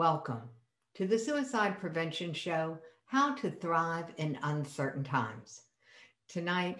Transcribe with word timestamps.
Welcome 0.00 0.48
to 0.94 1.06
the 1.06 1.18
Suicide 1.18 1.78
Prevention 1.78 2.32
Show 2.32 2.78
How 3.04 3.34
to 3.34 3.50
Thrive 3.50 4.06
in 4.16 4.38
Uncertain 4.42 5.04
Times. 5.04 5.64
Tonight, 6.26 6.78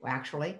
well, 0.00 0.12
actually, 0.12 0.58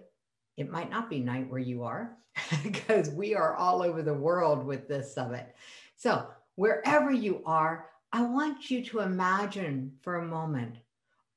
it 0.56 0.70
might 0.70 0.88
not 0.88 1.10
be 1.10 1.20
night 1.20 1.50
where 1.50 1.60
you 1.60 1.82
are 1.82 2.16
because 2.62 3.10
we 3.10 3.34
are 3.34 3.56
all 3.56 3.82
over 3.82 4.00
the 4.00 4.14
world 4.14 4.64
with 4.64 4.88
this 4.88 5.14
summit. 5.14 5.54
So, 5.96 6.28
wherever 6.54 7.12
you 7.12 7.42
are, 7.44 7.90
I 8.10 8.22
want 8.22 8.70
you 8.70 8.82
to 8.82 9.00
imagine 9.00 9.92
for 10.00 10.20
a 10.20 10.26
moment 10.26 10.76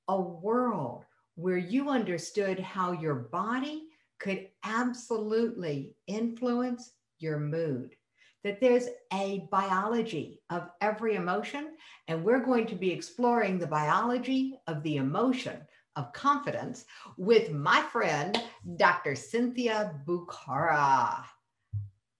a 0.08 0.22
world 0.22 1.04
where 1.36 1.58
you 1.58 1.90
understood 1.90 2.62
how 2.62 2.94
your 2.94 3.16
body 3.16 3.90
could 4.20 4.48
absolutely 4.64 5.98
influence 6.08 6.92
your 7.18 7.40
mood 7.40 7.94
that 8.44 8.62
there's 8.62 8.88
a 9.14 9.48
biology 9.52 10.42
of 10.50 10.70
every 10.82 11.16
emotion, 11.16 11.76
and 12.08 12.24
we're 12.24 12.44
going 12.44 12.66
to 12.68 12.76
be 12.76 12.92
exploring 12.92 13.60
the 13.60 13.68
biology 13.68 14.58
of 14.68 14.82
the 14.84 14.98
emotion 14.98 15.58
of 15.96 16.14
confidence 16.14 16.86
with 17.18 17.52
my 17.52 17.82
friend, 17.92 18.42
Dr. 18.78 19.16
Cynthia 19.16 19.94
Boccara. 20.06 21.24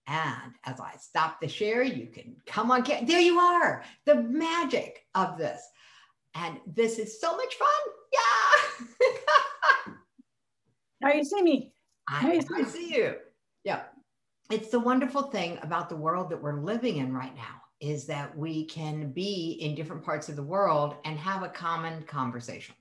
And 0.06 0.52
as 0.64 0.80
I 0.80 0.94
stop 0.98 1.40
the 1.40 1.48
share, 1.48 1.82
you 1.82 2.06
can 2.06 2.36
come 2.46 2.70
on. 2.70 2.84
There 2.84 3.20
you 3.20 3.38
are, 3.38 3.84
the 4.04 4.16
magic 4.16 5.06
of 5.14 5.38
this. 5.38 5.62
And 6.34 6.58
this 6.66 6.98
is 6.98 7.20
so 7.20 7.36
much 7.36 7.54
fun. 7.54 7.68
Yeah. 8.12 9.94
now 11.00 11.12
you 11.12 11.24
see 11.24 11.42
me. 11.42 11.72
I, 12.08 12.42
I 12.56 12.64
see 12.64 12.94
you. 12.94 13.14
Yeah 13.64 13.82
it's 14.50 14.70
the 14.70 14.80
wonderful 14.80 15.22
thing 15.22 15.58
about 15.62 15.88
the 15.88 15.96
world 15.96 16.28
that 16.28 16.42
we're 16.42 16.60
living 16.60 16.96
in 16.96 17.14
right 17.14 17.34
now 17.36 17.62
is 17.80 18.04
that 18.06 18.36
we 18.36 18.64
can 18.66 19.12
be 19.12 19.58
in 19.60 19.74
different 19.74 20.04
parts 20.04 20.28
of 20.28 20.36
the 20.36 20.42
world 20.42 20.96
and 21.04 21.18
have 21.18 21.42
a 21.42 21.48
common 21.48 22.02
conversation, 22.02 22.74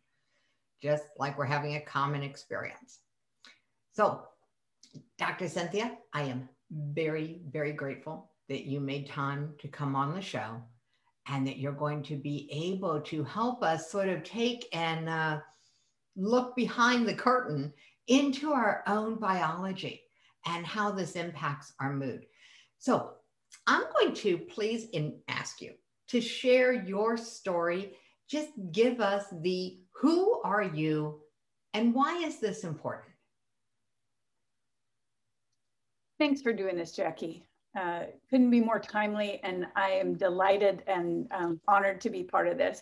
just 0.81 1.03
like 1.17 1.37
we're 1.37 1.45
having 1.45 1.75
a 1.75 1.81
common 1.81 2.23
experience. 2.23 2.99
So, 3.93 4.23
Dr. 5.17 5.47
Cynthia, 5.47 5.95
I 6.13 6.23
am 6.23 6.49
very, 6.71 7.41
very 7.51 7.71
grateful 7.71 8.31
that 8.49 8.65
you 8.65 8.79
made 8.79 9.07
time 9.07 9.53
to 9.59 9.67
come 9.67 9.95
on 9.95 10.15
the 10.15 10.21
show 10.21 10.61
and 11.27 11.45
that 11.47 11.59
you're 11.59 11.71
going 11.71 12.01
to 12.03 12.15
be 12.15 12.49
able 12.51 12.99
to 13.01 13.23
help 13.23 13.61
us 13.61 13.91
sort 13.91 14.09
of 14.09 14.23
take 14.23 14.67
and 14.73 15.07
uh, 15.07 15.39
look 16.15 16.55
behind 16.55 17.07
the 17.07 17.13
curtain 17.13 17.71
into 18.07 18.51
our 18.51 18.83
own 18.87 19.19
biology 19.19 20.01
and 20.45 20.65
how 20.65 20.91
this 20.91 21.15
impacts 21.15 21.73
our 21.79 21.93
mood. 21.93 22.25
So 22.77 23.11
I'm 23.67 23.83
going 23.97 24.13
to 24.15 24.37
please 24.37 24.85
in, 24.93 25.19
ask 25.27 25.61
you 25.61 25.73
to 26.09 26.21
share 26.21 26.71
your 26.71 27.17
story. 27.17 27.93
Just 28.29 28.49
give 28.71 29.01
us 29.01 29.25
the 29.41 29.79
who 30.01 30.41
are 30.43 30.63
you 30.63 31.21
and 31.73 31.93
why 31.93 32.17
is 32.17 32.39
this 32.39 32.63
important? 32.63 33.13
Thanks 36.19 36.41
for 36.41 36.51
doing 36.51 36.75
this, 36.75 36.91
Jackie. 36.95 37.45
Uh, 37.79 38.05
couldn't 38.29 38.49
be 38.49 38.59
more 38.59 38.79
timely, 38.79 39.39
and 39.43 39.67
I 39.75 39.91
am 39.91 40.15
delighted 40.15 40.83
and 40.87 41.27
um, 41.31 41.61
honored 41.67 42.01
to 42.01 42.09
be 42.09 42.23
part 42.23 42.47
of 42.47 42.57
this. 42.57 42.81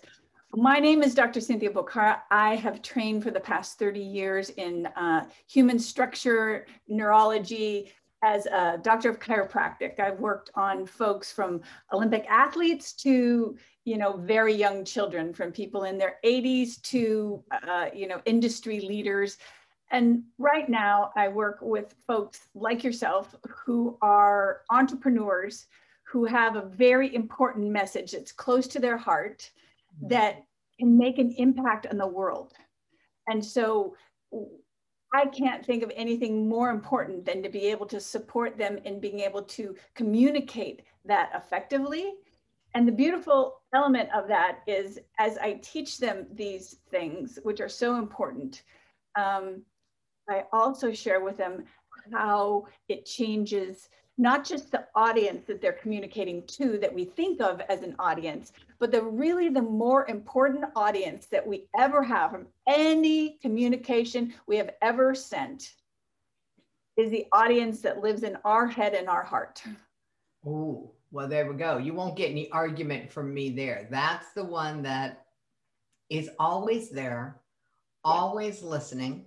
My 0.53 0.79
name 0.79 1.03
is 1.03 1.13
Dr. 1.13 1.41
Cynthia 1.41 1.69
Boccara. 1.69 2.21
I 2.31 2.55
have 2.55 2.81
trained 2.81 3.21
for 3.21 3.31
the 3.31 3.39
past 3.39 3.77
30 3.77 3.99
years 3.99 4.49
in 4.51 4.85
uh, 4.95 5.25
human 5.45 5.77
structure, 5.77 6.65
neurology, 6.87 7.91
as 8.23 8.45
a 8.47 8.79
doctor 8.81 9.09
of 9.09 9.19
chiropractic. 9.19 9.99
I've 9.99 10.19
worked 10.19 10.49
on 10.55 10.85
folks 10.85 11.31
from 11.31 11.61
Olympic 11.91 12.25
athletes 12.29 12.93
to, 12.93 13.57
you 13.83 13.97
know, 13.97 14.13
very 14.17 14.53
young 14.53 14.85
children, 14.85 15.33
from 15.33 15.51
people 15.51 15.83
in 15.83 15.97
their 15.97 16.15
80s 16.23 16.81
to, 16.83 17.43
uh, 17.67 17.87
you 17.93 18.07
know, 18.07 18.21
industry 18.25 18.79
leaders. 18.79 19.37
And 19.91 20.23
right 20.37 20.67
now 20.69 21.11
I 21.15 21.27
work 21.27 21.59
with 21.61 21.93
folks 22.07 22.47
like 22.55 22.85
yourself 22.85 23.35
who 23.47 23.97
are 24.01 24.61
entrepreneurs 24.69 25.67
who 26.03 26.23
have 26.23 26.55
a 26.55 26.61
very 26.61 27.13
important 27.13 27.69
message 27.69 28.13
that's 28.13 28.31
close 28.31 28.65
to 28.67 28.79
their 28.79 28.97
heart 28.97 29.51
that 30.03 30.43
can 30.79 30.97
make 30.97 31.17
an 31.17 31.31
impact 31.37 31.87
on 31.87 31.97
the 31.97 32.07
world. 32.07 32.53
And 33.27 33.43
so 33.43 33.95
I 35.13 35.25
can't 35.25 35.65
think 35.65 35.83
of 35.83 35.91
anything 35.95 36.47
more 36.47 36.69
important 36.69 37.25
than 37.25 37.41
to 37.43 37.49
be 37.49 37.67
able 37.67 37.85
to 37.87 37.99
support 37.99 38.57
them 38.57 38.77
in 38.85 38.99
being 38.99 39.21
able 39.21 39.43
to 39.43 39.75
communicate 39.95 40.83
that 41.05 41.31
effectively. 41.33 42.13
And 42.75 42.87
the 42.87 42.91
beautiful 42.91 43.61
element 43.73 44.09
of 44.13 44.27
that 44.27 44.59
is 44.67 44.99
as 45.17 45.37
I 45.37 45.59
teach 45.63 45.97
them 45.97 46.27
these 46.33 46.77
things, 46.91 47.39
which 47.43 47.61
are 47.61 47.69
so 47.69 47.97
important, 47.97 48.63
um, 49.17 49.63
I 50.29 50.43
also 50.51 50.91
share 50.91 51.21
with 51.21 51.37
them 51.37 51.63
how 52.11 52.67
it 52.89 53.05
changes 53.05 53.89
not 54.17 54.43
just 54.43 54.71
the 54.71 54.85
audience 54.95 55.45
that 55.45 55.61
they're 55.61 55.73
communicating 55.73 56.45
to 56.47 56.77
that 56.79 56.93
we 56.93 57.05
think 57.05 57.39
of 57.39 57.61
as 57.69 57.83
an 57.83 57.95
audience, 57.99 58.51
but 58.79 58.91
the 58.91 59.01
really 59.01 59.49
the 59.49 59.61
more 59.61 60.07
important 60.07 60.65
audience 60.75 61.27
that 61.27 61.45
we 61.45 61.67
ever 61.77 62.03
have 62.03 62.31
from 62.31 62.47
any 62.67 63.37
communication 63.41 64.33
we 64.47 64.57
have 64.57 64.71
ever 64.81 65.15
sent 65.15 65.73
is 66.95 67.11
the 67.11 67.25
audience 67.31 67.81
that 67.81 68.01
lives 68.01 68.23
in 68.23 68.37
our 68.43 68.67
head 68.67 68.93
and 68.93 69.07
our 69.07 69.23
heart. 69.23 69.61
Oh, 70.45 70.91
well, 71.11 71.27
there 71.27 71.51
we 71.51 71.57
go. 71.57 71.77
You 71.77 71.93
won't 71.93 72.15
get 72.15 72.31
any 72.31 72.49
argument 72.51 73.11
from 73.11 73.33
me 73.33 73.49
there. 73.49 73.87
That's 73.91 74.31
the 74.33 74.43
one 74.43 74.83
that 74.83 75.25
is 76.09 76.29
always 76.39 76.89
there, 76.89 77.41
always 78.03 78.63
listening 78.63 79.25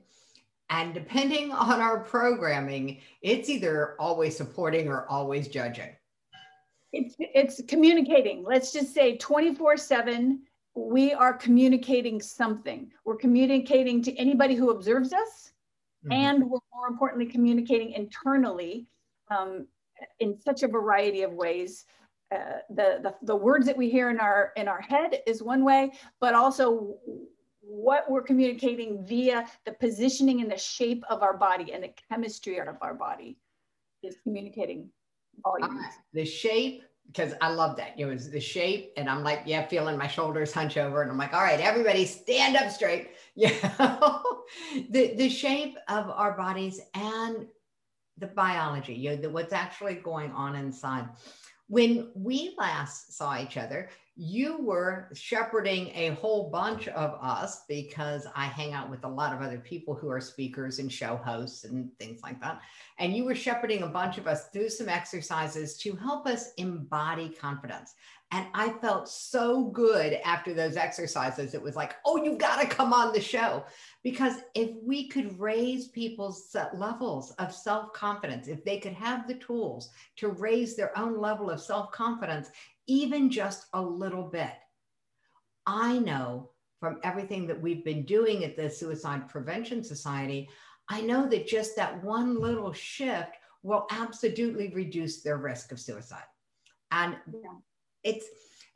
and 0.70 0.94
depending 0.94 1.50
on 1.52 1.80
our 1.80 1.98
programming, 1.98 3.00
it's 3.22 3.48
either 3.50 3.96
always 3.98 4.36
supporting 4.36 4.88
or 4.88 5.06
always 5.08 5.48
judging. 5.48 5.90
It's, 6.92 7.14
it's 7.18 7.62
communicating. 7.68 8.44
Let's 8.44 8.72
just 8.72 8.92
say 8.92 9.16
24 9.16 9.76
7, 9.76 10.42
we 10.74 11.12
are 11.12 11.32
communicating 11.32 12.20
something. 12.20 12.90
We're 13.04 13.16
communicating 13.16 14.02
to 14.02 14.16
anybody 14.16 14.54
who 14.54 14.70
observes 14.70 15.12
us, 15.12 15.52
mm-hmm. 16.04 16.12
and 16.12 16.42
we're 16.42 16.58
more 16.74 16.88
importantly 16.88 17.26
communicating 17.26 17.92
internally 17.92 18.86
um, 19.30 19.66
in 20.18 20.38
such 20.40 20.62
a 20.62 20.68
variety 20.68 21.22
of 21.22 21.32
ways. 21.32 21.84
Uh, 22.32 22.60
the, 22.70 23.00
the 23.02 23.14
the 23.22 23.34
words 23.36 23.66
that 23.66 23.76
we 23.76 23.90
hear 23.90 24.08
in 24.08 24.20
our 24.20 24.52
in 24.56 24.68
our 24.68 24.80
head 24.80 25.20
is 25.26 25.42
one 25.42 25.64
way, 25.64 25.90
but 26.20 26.32
also 26.32 26.94
what 27.60 28.10
we're 28.10 28.22
communicating 28.22 29.04
via 29.04 29.46
the 29.64 29.72
positioning 29.72 30.40
and 30.40 30.50
the 30.50 30.56
shape 30.56 31.04
of 31.10 31.22
our 31.22 31.36
body 31.36 31.72
and 31.72 31.82
the 31.82 31.92
chemistry 32.10 32.58
of 32.58 32.76
our 32.80 32.94
body 32.94 33.36
is 34.02 34.16
communicating 34.22 34.88
Uh, 35.44 35.68
the 36.12 36.24
shape, 36.24 36.82
because 37.06 37.34
I 37.40 37.50
love 37.50 37.76
that. 37.76 37.94
It 37.98 38.04
was 38.04 38.30
the 38.30 38.40
shape, 38.40 38.92
and 38.96 39.08
I'm 39.08 39.22
like, 39.22 39.42
yeah, 39.46 39.66
feeling 39.66 39.96
my 39.96 40.06
shoulders 40.06 40.52
hunch 40.52 40.76
over, 40.76 41.02
and 41.02 41.10
I'm 41.10 41.18
like, 41.18 41.34
all 41.34 41.42
right, 41.42 41.60
everybody 41.60 42.04
stand 42.06 42.56
up 42.56 42.70
straight. 42.70 43.10
Yeah. 43.36 43.52
the, 44.90 45.14
the 45.14 45.28
shape 45.28 45.78
of 45.88 46.10
our 46.10 46.36
bodies 46.36 46.80
and 46.94 47.46
the 48.18 48.26
biology, 48.26 48.92
you 48.92 49.10
know, 49.10 49.16
the, 49.16 49.30
what's 49.30 49.52
actually 49.52 49.94
going 49.94 50.30
on 50.32 50.56
inside. 50.56 51.08
When 51.70 52.10
we 52.16 52.56
last 52.58 53.16
saw 53.16 53.40
each 53.40 53.56
other, 53.56 53.90
you 54.16 54.60
were 54.60 55.08
shepherding 55.14 55.92
a 55.94 56.16
whole 56.16 56.50
bunch 56.50 56.88
of 56.88 57.16
us 57.22 57.62
because 57.68 58.26
I 58.34 58.46
hang 58.46 58.72
out 58.72 58.90
with 58.90 59.04
a 59.04 59.08
lot 59.08 59.32
of 59.32 59.40
other 59.40 59.60
people 59.60 59.94
who 59.94 60.08
are 60.10 60.20
speakers 60.20 60.80
and 60.80 60.90
show 60.90 61.14
hosts 61.14 61.62
and 61.62 61.96
things 62.00 62.24
like 62.24 62.40
that. 62.40 62.60
And 62.98 63.16
you 63.16 63.24
were 63.24 63.36
shepherding 63.36 63.84
a 63.84 63.86
bunch 63.86 64.18
of 64.18 64.26
us 64.26 64.48
through 64.48 64.70
some 64.70 64.88
exercises 64.88 65.78
to 65.78 65.94
help 65.94 66.26
us 66.26 66.52
embody 66.56 67.28
confidence. 67.28 67.94
And 68.32 68.46
I 68.54 68.70
felt 68.80 69.08
so 69.08 69.64
good 69.64 70.20
after 70.24 70.54
those 70.54 70.76
exercises. 70.76 71.52
It 71.52 71.62
was 71.62 71.74
like, 71.74 71.96
oh, 72.06 72.22
you've 72.22 72.38
got 72.38 72.60
to 72.60 72.66
come 72.68 72.92
on 72.92 73.12
the 73.12 73.20
show. 73.20 73.64
Because 74.04 74.34
if 74.54 74.70
we 74.84 75.08
could 75.08 75.38
raise 75.38 75.88
people's 75.88 76.54
levels 76.74 77.32
of 77.32 77.52
self 77.52 77.92
confidence, 77.92 78.46
if 78.46 78.64
they 78.64 78.78
could 78.78 78.92
have 78.92 79.26
the 79.26 79.34
tools 79.34 79.90
to 80.16 80.28
raise 80.28 80.76
their 80.76 80.96
own 80.96 81.18
level 81.18 81.50
of 81.50 81.60
self 81.60 81.90
confidence, 81.90 82.50
even 82.86 83.30
just 83.30 83.66
a 83.74 83.82
little 83.82 84.24
bit. 84.24 84.52
I 85.66 85.98
know 85.98 86.50
from 86.78 86.98
everything 87.04 87.46
that 87.46 87.60
we've 87.60 87.84
been 87.84 88.04
doing 88.04 88.44
at 88.44 88.56
the 88.56 88.70
Suicide 88.70 89.28
Prevention 89.28 89.84
Society, 89.84 90.48
I 90.88 91.00
know 91.02 91.28
that 91.28 91.46
just 91.46 91.76
that 91.76 92.02
one 92.02 92.40
little 92.40 92.72
shift 92.72 93.36
will 93.62 93.86
absolutely 93.90 94.72
reduce 94.74 95.22
their 95.22 95.36
risk 95.36 95.70
of 95.72 95.78
suicide. 95.78 96.24
And 96.90 97.16
yeah. 97.32 97.50
It's, 98.04 98.26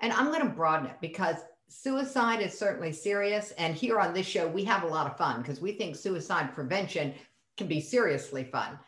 and 0.00 0.12
I'm 0.12 0.26
going 0.26 0.42
to 0.42 0.54
broaden 0.54 0.86
it 0.86 0.96
because 1.00 1.36
suicide 1.68 2.40
is 2.40 2.56
certainly 2.56 2.92
serious. 2.92 3.52
And 3.52 3.74
here 3.74 3.98
on 3.98 4.14
this 4.14 4.26
show, 4.26 4.46
we 4.46 4.64
have 4.64 4.82
a 4.82 4.88
lot 4.88 5.10
of 5.10 5.16
fun 5.16 5.42
because 5.42 5.60
we 5.60 5.72
think 5.72 5.96
suicide 5.96 6.54
prevention 6.54 7.14
can 7.56 7.66
be 7.66 7.80
seriously 7.80 8.44
fun. 8.44 8.78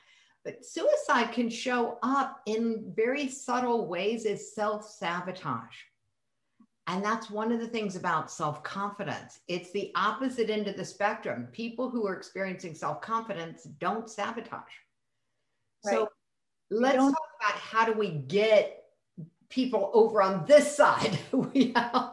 But 0.44 0.65
suicide 0.65 1.33
can 1.33 1.50
show 1.50 1.99
up 2.03 2.41
in 2.47 2.93
very 2.94 3.29
subtle 3.29 3.88
ways 3.88 4.27
as 4.27 4.55
self 4.55 4.88
sabotage. 4.88 5.75
And 6.87 7.05
that's 7.05 7.29
one 7.31 7.50
of 7.50 7.59
the 7.59 7.67
things 7.67 7.97
about 7.97 8.31
self 8.31 8.62
confidence. 8.62 9.41
It's 9.49 9.73
the 9.73 9.91
opposite 9.97 10.49
end 10.49 10.69
of 10.69 10.77
the 10.77 10.85
spectrum. 10.85 11.49
People 11.50 11.91
who 11.91 12.06
are 12.06 12.15
experiencing 12.15 12.77
self 12.77 13.00
confidence 13.00 13.65
don't 13.81 14.09
sabotage. 14.09 14.62
Right. 15.85 15.94
So 15.94 16.09
let's 16.71 16.97
talk 16.97 17.29
about 17.41 17.61
how 17.61 17.85
do 17.85 17.93
we 17.93 18.11
get 18.11 18.85
people 19.49 19.91
over 19.95 20.21
on 20.23 20.45
this 20.47 20.77
side. 20.77 21.19
well, 21.33 22.13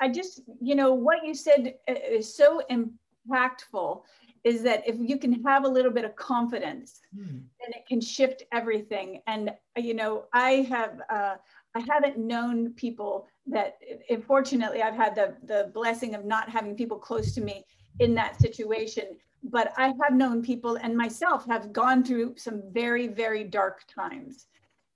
I 0.00 0.08
just, 0.08 0.40
you 0.60 0.74
know, 0.74 0.94
what 0.94 1.24
you 1.24 1.34
said 1.34 1.74
uh, 1.88 1.94
is 2.10 2.34
so 2.34 2.62
impactful 2.70 4.02
is 4.44 4.62
that 4.62 4.82
if 4.86 4.96
you 4.98 5.18
can 5.18 5.44
have 5.44 5.64
a 5.64 5.68
little 5.68 5.92
bit 5.92 6.04
of 6.04 6.16
confidence, 6.16 7.00
mm. 7.16 7.42
then 7.60 7.70
it 7.70 7.86
can 7.86 8.00
shift 8.00 8.42
everything. 8.50 9.22
And, 9.28 9.52
you 9.76 9.94
know, 9.94 10.24
I 10.32 10.66
have, 10.68 11.00
uh, 11.08 11.36
I 11.76 11.80
haven't 11.88 12.18
known 12.18 12.72
people 12.72 13.28
that, 13.46 13.78
unfortunately, 14.10 14.82
I've 14.82 14.96
had 14.96 15.14
the, 15.14 15.36
the 15.44 15.70
blessing 15.72 16.16
of 16.16 16.24
not 16.24 16.48
having 16.48 16.74
people 16.74 16.98
close 16.98 17.32
to 17.34 17.40
me 17.40 17.64
in 18.00 18.16
that 18.16 18.40
situation. 18.40 19.16
But 19.44 19.72
I 19.76 19.94
have 20.02 20.14
known 20.14 20.42
people 20.42 20.76
and 20.76 20.96
myself 20.96 21.46
have 21.46 21.72
gone 21.72 22.04
through 22.04 22.34
some 22.36 22.62
very, 22.72 23.06
very 23.06 23.44
dark 23.44 23.82
times. 23.86 24.46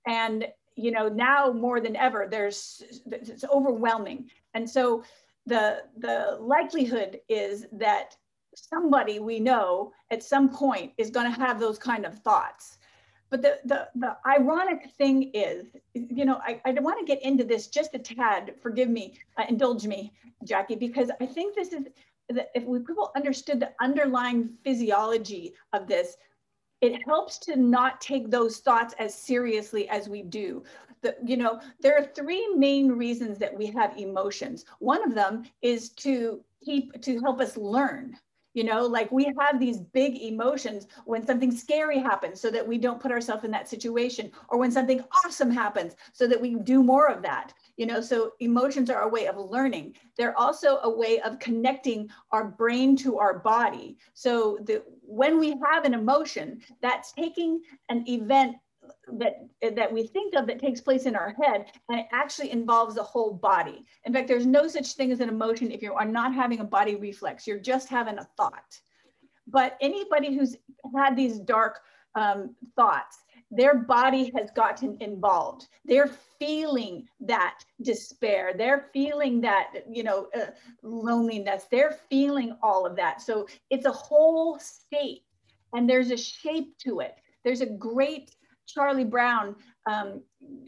And, 0.07 0.47
you 0.75 0.91
know, 0.91 1.09
now 1.09 1.51
more 1.51 1.79
than 1.79 1.95
ever, 1.95 2.27
there's, 2.29 2.81
it's 3.11 3.43
overwhelming. 3.45 4.29
And 4.53 4.69
so 4.69 5.03
the, 5.45 5.83
the 5.97 6.37
likelihood 6.39 7.19
is 7.29 7.65
that 7.73 8.15
somebody 8.55 9.19
we 9.19 9.39
know 9.39 9.91
at 10.09 10.23
some 10.23 10.49
point 10.49 10.93
is 10.97 11.11
going 11.11 11.31
to 11.31 11.39
have 11.39 11.59
those 11.59 11.77
kind 11.77 12.05
of 12.05 12.17
thoughts 12.19 12.79
but 13.29 13.41
the, 13.41 13.59
the, 13.65 13.87
the 13.95 14.17
ironic 14.25 14.89
thing 14.97 15.31
is, 15.33 15.65
you 15.93 16.25
know, 16.25 16.39
I, 16.45 16.61
I 16.65 16.71
want 16.71 16.99
to 16.99 17.05
get 17.05 17.21
into 17.23 17.43
this 17.43 17.67
just 17.67 17.93
a 17.93 17.99
tad, 17.99 18.55
forgive 18.61 18.89
me, 18.89 19.15
uh, 19.37 19.43
indulge 19.49 19.85
me, 19.85 20.13
Jackie, 20.43 20.75
because 20.75 21.11
I 21.19 21.25
think 21.25 21.55
this 21.55 21.73
is, 21.73 21.83
that 22.29 22.51
if 22.55 22.63
we, 22.63 22.79
people 22.79 23.11
understood 23.15 23.59
the 23.59 23.71
underlying 23.81 24.49
physiology 24.63 25.53
of 25.73 25.87
this, 25.87 26.17
it 26.81 27.01
helps 27.05 27.37
to 27.39 27.55
not 27.55 28.01
take 28.01 28.29
those 28.29 28.59
thoughts 28.59 28.93
as 28.99 29.15
seriously 29.15 29.89
as 29.89 30.07
we 30.07 30.21
do. 30.21 30.63
The, 31.01 31.15
you 31.23 31.37
know, 31.37 31.59
there 31.79 31.97
are 31.97 32.03
three 32.03 32.47
main 32.55 32.91
reasons 32.91 33.37
that 33.39 33.55
we 33.55 33.67
have 33.67 33.97
emotions. 33.97 34.65
One 34.79 35.03
of 35.03 35.15
them 35.15 35.43
is 35.61 35.89
to 35.89 36.43
keep, 36.63 37.01
to 37.01 37.19
help 37.19 37.39
us 37.39 37.57
learn 37.57 38.17
you 38.57 38.63
know 38.63 38.87
like 38.87 39.11
we 39.11 39.25
have 39.39 39.59
these 39.59 39.77
big 39.77 40.17
emotions 40.17 40.87
when 41.05 41.23
something 41.23 41.51
scary 41.51 41.99
happens 41.99 42.41
so 42.41 42.49
that 42.49 42.67
we 42.67 42.79
don't 42.79 42.99
put 42.99 43.11
ourselves 43.11 43.43
in 43.43 43.51
that 43.51 43.69
situation 43.69 44.31
or 44.49 44.57
when 44.57 44.71
something 44.71 45.03
awesome 45.23 45.51
happens 45.51 45.95
so 46.11 46.25
that 46.25 46.41
we 46.41 46.55
do 46.55 46.81
more 46.81 47.07
of 47.07 47.21
that 47.21 47.53
you 47.77 47.85
know 47.85 48.01
so 48.01 48.31
emotions 48.39 48.89
are 48.89 49.03
a 49.03 49.07
way 49.07 49.27
of 49.27 49.37
learning 49.37 49.95
they're 50.17 50.37
also 50.39 50.79
a 50.81 50.89
way 50.89 51.19
of 51.19 51.37
connecting 51.37 52.09
our 52.31 52.45
brain 52.45 52.95
to 52.95 53.19
our 53.19 53.37
body 53.37 53.95
so 54.15 54.57
the 54.63 54.81
when 55.07 55.39
we 55.39 55.55
have 55.63 55.85
an 55.85 55.93
emotion 55.93 56.61
that's 56.81 57.13
taking 57.13 57.61
an 57.89 58.03
event 58.07 58.57
that 59.13 59.47
that 59.75 59.91
we 59.91 60.07
think 60.07 60.35
of 60.35 60.47
that 60.47 60.59
takes 60.59 60.81
place 60.81 61.05
in 61.05 61.15
our 61.15 61.35
head 61.41 61.65
and 61.89 61.99
it 61.99 62.05
actually 62.11 62.51
involves 62.51 62.95
the 62.95 63.03
whole 63.03 63.33
body. 63.33 63.85
In 64.05 64.13
fact 64.13 64.27
there's 64.27 64.45
no 64.45 64.67
such 64.67 64.93
thing 64.93 65.11
as 65.11 65.19
an 65.19 65.29
emotion 65.29 65.71
if 65.71 65.81
you 65.81 65.93
are 65.93 66.05
not 66.05 66.33
having 66.33 66.59
a 66.59 66.63
body 66.63 66.95
reflex. 66.95 67.47
You're 67.47 67.59
just 67.59 67.89
having 67.89 68.17
a 68.17 68.27
thought. 68.37 68.79
But 69.47 69.77
anybody 69.81 70.35
who's 70.35 70.55
had 70.95 71.15
these 71.15 71.39
dark 71.39 71.79
um, 72.15 72.55
thoughts 72.75 73.17
their 73.49 73.75
body 73.75 74.31
has 74.35 74.51
gotten 74.51 74.97
involved. 74.99 75.67
They're 75.85 76.11
feeling 76.39 77.07
that 77.21 77.59
despair. 77.81 78.53
They're 78.57 78.89
feeling 78.93 79.41
that 79.41 79.85
you 79.89 80.03
know 80.03 80.27
uh, 80.35 80.47
loneliness. 80.83 81.65
They're 81.71 81.97
feeling 82.09 82.57
all 82.61 82.85
of 82.85 82.95
that. 82.97 83.21
So 83.21 83.47
it's 83.69 83.85
a 83.85 83.91
whole 83.91 84.59
state 84.59 85.23
and 85.73 85.89
there's 85.89 86.11
a 86.11 86.17
shape 86.17 86.77
to 86.79 86.99
it. 86.99 87.15
There's 87.43 87.61
a 87.61 87.65
great 87.65 88.35
Charlie 88.67 89.05
Brown 89.05 89.55
um, 89.89 90.21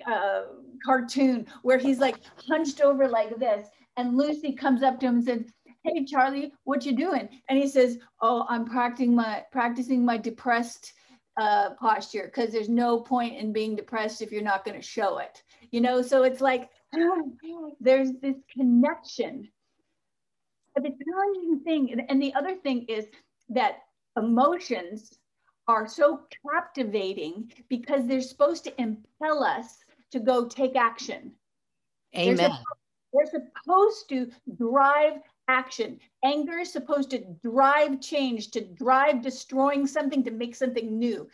uh, 0.07 0.43
cartoon 0.85 1.45
where 1.63 1.77
he's 1.77 1.99
like 1.99 2.17
hunched 2.47 2.81
over 2.81 3.07
like 3.07 3.37
this, 3.37 3.67
and 3.97 4.15
Lucy 4.15 4.53
comes 4.53 4.83
up 4.83 4.99
to 4.99 5.07
him 5.07 5.15
and 5.15 5.25
says, 5.25 5.43
"Hey, 5.83 6.05
Charlie, 6.05 6.53
what 6.63 6.85
you 6.85 6.93
doing?" 6.93 7.27
And 7.49 7.59
he 7.59 7.67
says, 7.67 7.99
"Oh, 8.21 8.45
I'm 8.47 8.65
practicing 8.65 9.13
my 9.13 9.43
practicing 9.51 10.05
my 10.05 10.15
depressed 10.15 10.93
uh, 11.39 11.71
posture 11.79 12.25
because 12.25 12.51
there's 12.51 12.69
no 12.69 12.99
point 12.99 13.37
in 13.37 13.53
being 13.53 13.75
depressed 13.75 14.21
if 14.21 14.31
you're 14.31 14.41
not 14.41 14.65
going 14.65 14.77
to 14.77 14.85
show 14.85 15.17
it." 15.19 15.43
You 15.71 15.81
know, 15.81 16.01
so 16.01 16.23
it's 16.23 16.41
like 16.41 16.69
there's 17.79 18.11
this 18.21 18.35
connection. 18.51 19.49
But 20.75 20.83
the 20.83 20.89
challenging 20.89 21.61
thing, 21.63 22.05
and 22.09 22.21
the 22.21 22.33
other 22.35 22.55
thing 22.55 22.85
is 22.87 23.07
that 23.49 23.79
emotions 24.17 25.17
are 25.67 25.87
so 25.87 26.21
captivating 26.45 27.51
because 27.69 28.05
they're 28.05 28.21
supposed 28.21 28.63
to 28.63 28.81
impel 28.81 29.43
us 29.43 29.83
to 30.11 30.19
go 30.19 30.47
take 30.47 30.75
action. 30.75 31.31
Amen. 32.17 32.35
They're, 32.35 32.47
supposed, 32.47 33.33
they're 33.33 33.41
supposed 33.63 34.09
to 34.09 34.31
drive 34.57 35.21
action. 35.49 35.99
Anger 36.23 36.59
is 36.59 36.71
supposed 36.71 37.09
to 37.09 37.25
drive 37.43 37.99
change, 37.99 38.51
to 38.51 38.61
drive 38.61 39.21
destroying 39.21 39.87
something, 39.87 40.23
to 40.23 40.31
make 40.31 40.55
something 40.55 40.97
new. 40.97 41.27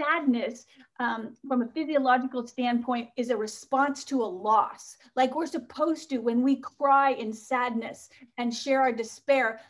Sadness, 0.00 0.64
um, 0.98 1.36
from 1.46 1.60
a 1.60 1.68
physiological 1.68 2.46
standpoint, 2.46 3.10
is 3.16 3.28
a 3.28 3.36
response 3.36 4.04
to 4.04 4.22
a 4.22 4.34
loss. 4.48 4.96
Like 5.16 5.34
we're 5.34 5.46
supposed 5.46 6.08
to, 6.10 6.18
when 6.18 6.42
we 6.42 6.56
cry 6.56 7.10
in 7.12 7.32
sadness 7.32 8.08
and 8.38 8.54
share 8.54 8.80
our 8.80 8.92
despair, 8.92 9.60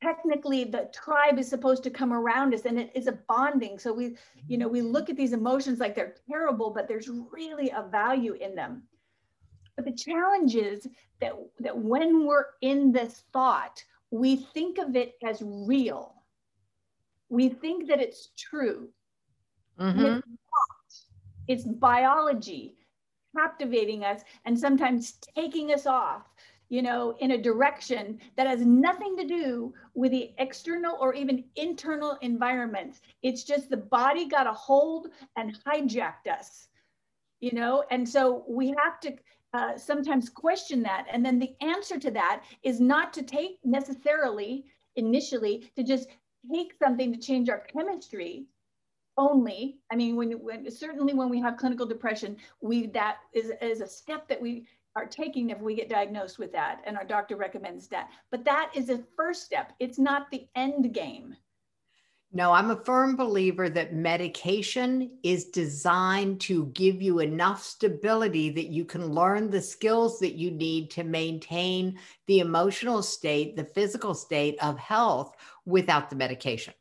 technically 0.00 0.62
the 0.62 0.88
tribe 0.94 1.40
is 1.40 1.48
supposed 1.48 1.82
to 1.82 1.90
come 1.90 2.12
around 2.12 2.54
us 2.54 2.66
and 2.66 2.78
it 2.78 2.92
is 2.94 3.08
a 3.08 3.18
bonding 3.28 3.80
so 3.80 3.92
we 3.92 4.16
you 4.46 4.56
know 4.56 4.68
we 4.68 4.80
look 4.80 5.10
at 5.10 5.16
these 5.16 5.32
emotions 5.32 5.80
like 5.80 5.96
they're 5.96 6.14
terrible 6.30 6.70
but 6.70 6.86
there's 6.86 7.08
really 7.08 7.68
a 7.70 7.82
value 7.90 8.34
in 8.34 8.54
them 8.54 8.82
but 9.78 9.84
the 9.84 9.92
challenge 9.92 10.56
is 10.56 10.88
that 11.20 11.32
that 11.60 11.78
when 11.78 12.26
we're 12.26 12.46
in 12.62 12.90
this 12.90 13.22
thought 13.32 13.82
we 14.10 14.34
think 14.34 14.78
of 14.78 14.96
it 14.96 15.14
as 15.24 15.40
real 15.40 16.14
we 17.28 17.48
think 17.48 17.86
that 17.86 18.00
it's 18.00 18.30
true 18.36 18.88
mm-hmm. 19.78 20.18
it's, 20.84 21.06
it's 21.46 21.64
biology 21.64 22.74
captivating 23.36 24.02
us 24.02 24.22
and 24.46 24.58
sometimes 24.58 25.18
taking 25.36 25.72
us 25.72 25.86
off 25.86 26.24
you 26.70 26.82
know, 26.82 27.16
in 27.20 27.30
a 27.30 27.38
direction 27.38 28.20
that 28.36 28.46
has 28.46 28.60
nothing 28.60 29.16
to 29.16 29.24
do 29.24 29.72
with 29.94 30.10
the 30.10 30.32
external 30.38 30.98
or 31.00 31.14
even 31.14 31.44
internal 31.56 32.18
environments. 32.20 33.00
It's 33.22 33.44
just 33.44 33.70
the 33.70 33.78
body 33.78 34.28
got 34.28 34.46
a 34.46 34.52
hold 34.52 35.08
and 35.36 35.56
hijacked 35.64 36.28
us, 36.30 36.68
you 37.40 37.52
know, 37.52 37.84
and 37.90 38.06
so 38.06 38.44
we 38.46 38.68
have 38.68 39.00
to 39.00 39.14
uh, 39.54 39.76
sometimes 39.76 40.28
question 40.28 40.82
that. 40.82 41.06
And 41.10 41.24
then 41.24 41.38
the 41.38 41.54
answer 41.60 41.98
to 41.98 42.10
that 42.12 42.42
is 42.62 42.80
not 42.80 43.12
to 43.14 43.22
take 43.22 43.58
necessarily 43.64 44.64
initially 44.96 45.70
to 45.76 45.82
just 45.82 46.08
take 46.52 46.72
something 46.78 47.12
to 47.12 47.18
change 47.18 47.48
our 47.48 47.60
chemistry 47.72 48.46
only 49.16 49.78
i 49.90 49.96
mean 49.96 50.14
when, 50.14 50.30
when 50.32 50.70
certainly 50.70 51.12
when 51.12 51.28
we 51.28 51.40
have 51.40 51.56
clinical 51.56 51.84
depression 51.84 52.36
we 52.62 52.86
that 52.86 53.18
is, 53.32 53.50
is 53.60 53.80
a 53.80 53.86
step 53.86 54.28
that 54.28 54.40
we 54.40 54.64
are 54.98 55.06
taking 55.06 55.50
if 55.50 55.60
we 55.60 55.76
get 55.76 55.88
diagnosed 55.88 56.38
with 56.38 56.52
that 56.52 56.82
and 56.84 56.96
our 56.96 57.04
doctor 57.04 57.36
recommends 57.36 57.86
that. 57.88 58.10
But 58.30 58.44
that 58.44 58.72
is 58.74 58.90
a 58.90 58.98
first 59.16 59.44
step. 59.44 59.72
It's 59.78 59.98
not 59.98 60.30
the 60.30 60.46
end 60.56 60.92
game. 60.92 61.36
No, 62.30 62.52
I'm 62.52 62.70
a 62.70 62.84
firm 62.84 63.16
believer 63.16 63.70
that 63.70 63.94
medication 63.94 65.18
is 65.22 65.46
designed 65.46 66.42
to 66.42 66.66
give 66.74 67.00
you 67.00 67.20
enough 67.20 67.62
stability 67.62 68.50
that 68.50 68.66
you 68.66 68.84
can 68.84 69.06
learn 69.06 69.50
the 69.50 69.62
skills 69.62 70.18
that 70.18 70.34
you 70.34 70.50
need 70.50 70.90
to 70.90 71.04
maintain 71.04 71.98
the 72.26 72.40
emotional 72.40 73.02
state, 73.02 73.56
the 73.56 73.64
physical 73.64 74.12
state 74.12 74.58
of 74.60 74.78
health 74.78 75.36
without 75.64 76.10
the 76.10 76.16
medication 76.16 76.74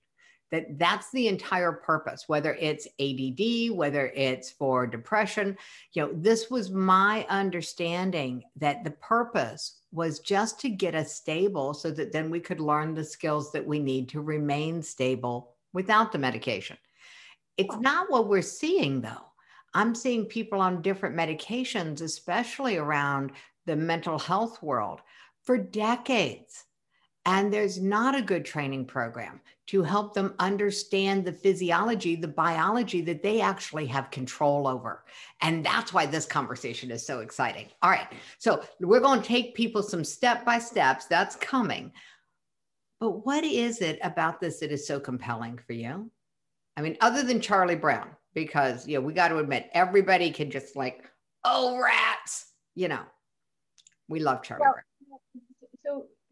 that 0.52 0.78
that's 0.80 1.12
the 1.12 1.28
entire 1.28 1.72
purpose 1.72 2.26
whether 2.28 2.56
it's 2.56 2.88
add 3.00 3.72
whether 3.72 4.08
it's 4.08 4.52
for 4.52 4.88
depression. 4.88 5.58
You 5.94 6.04
know 6.04 6.12
this 6.14 6.50
was 6.50 6.72
my 6.72 7.26
understanding 7.30 8.44
that 8.56 8.84
the 8.84 8.92
purpose 8.92 9.80
was 9.92 10.20
just 10.20 10.60
to 10.62 10.70
get 10.70 10.96
us 10.96 11.14
stable 11.14 11.74
so 11.74 11.92
that 11.92 12.12
then 12.12 12.30
we 12.30 12.40
could 12.40 12.60
learn 12.60 12.94
the 12.94 13.04
skills 13.04 13.52
that 13.52 13.66
we 13.66 13.80
need 13.80 14.10
to 14.10 14.22
remain 14.22 14.82
stable 14.82 15.56
without 15.74 16.12
the 16.12 16.18
medication. 16.18 16.78
It's 17.58 17.78
not 17.78 18.10
what 18.12 18.28
we're 18.28 18.42
seeing 18.42 19.02
though. 19.02 19.26
I'm 19.74 19.96
seeing 19.96 20.26
people 20.26 20.62
on 20.62 20.82
different 20.82 21.16
medications 21.16 22.02
especially 22.02 22.78
around 22.78 23.32
the 23.66 23.76
mental 23.76 24.18
health 24.18 24.62
world. 24.64 25.02
For 25.44 25.58
decades 25.58 26.66
And 27.28 27.54
there's 27.54 27.78
not 27.78 28.16
a 28.16 28.22
good 28.22 28.46
training 28.46 28.86
program 28.86 29.42
to 29.68 29.84
help 29.84 30.14
them 30.14 30.34
understand 30.40 31.26
the 31.26 31.34
physiology, 31.34 32.16
the 32.16 32.26
biology 32.26 33.02
that 33.02 33.22
they 33.22 33.42
actually 33.42 33.86
have 33.88 34.10
control 34.12 34.66
over. 34.66 35.04
And 35.42 35.64
that's 35.64 35.92
why 35.92 36.06
this 36.06 36.26
conversation 36.26 36.90
is 36.90 37.06
so 37.06 37.20
exciting. 37.20 37.66
All 37.82 37.90
right. 37.90 38.08
So 38.38 38.64
we're 38.80 39.02
going 39.02 39.22
to 39.22 39.28
take 39.28 39.56
people 39.56 39.84
some 39.84 40.06
step 40.06 40.46
by 40.46 40.58
steps. 40.58 41.06
That's 41.08 41.36
coming. 41.36 41.92
But 43.02 43.26
what 43.26 43.44
is 43.44 43.82
it 43.82 44.00
about 44.04 44.40
this 44.40 44.62
that 44.62 44.72
is 44.72 44.88
so 44.88 44.98
compelling 44.98 45.60
for 45.68 45.74
you? 45.74 46.10
I 46.78 46.82
mean, 46.82 46.96
other 47.02 47.24
than 47.24 47.42
Charlie 47.42 47.76
Brown, 47.76 48.08
because, 48.34 48.88
you 48.88 48.98
know, 48.98 49.06
we 49.06 49.12
got 49.12 49.28
to 49.30 49.40
admit, 49.40 49.70
everybody 49.74 50.32
can 50.32 50.50
just 50.50 50.78
like, 50.78 51.04
oh, 51.44 51.78
rats, 51.78 52.54
you 52.74 52.88
know, 52.88 53.02
we 54.08 54.22
love 54.22 54.44
Charlie 54.44 54.62
well, 54.62 54.74
Brown. 54.74 54.84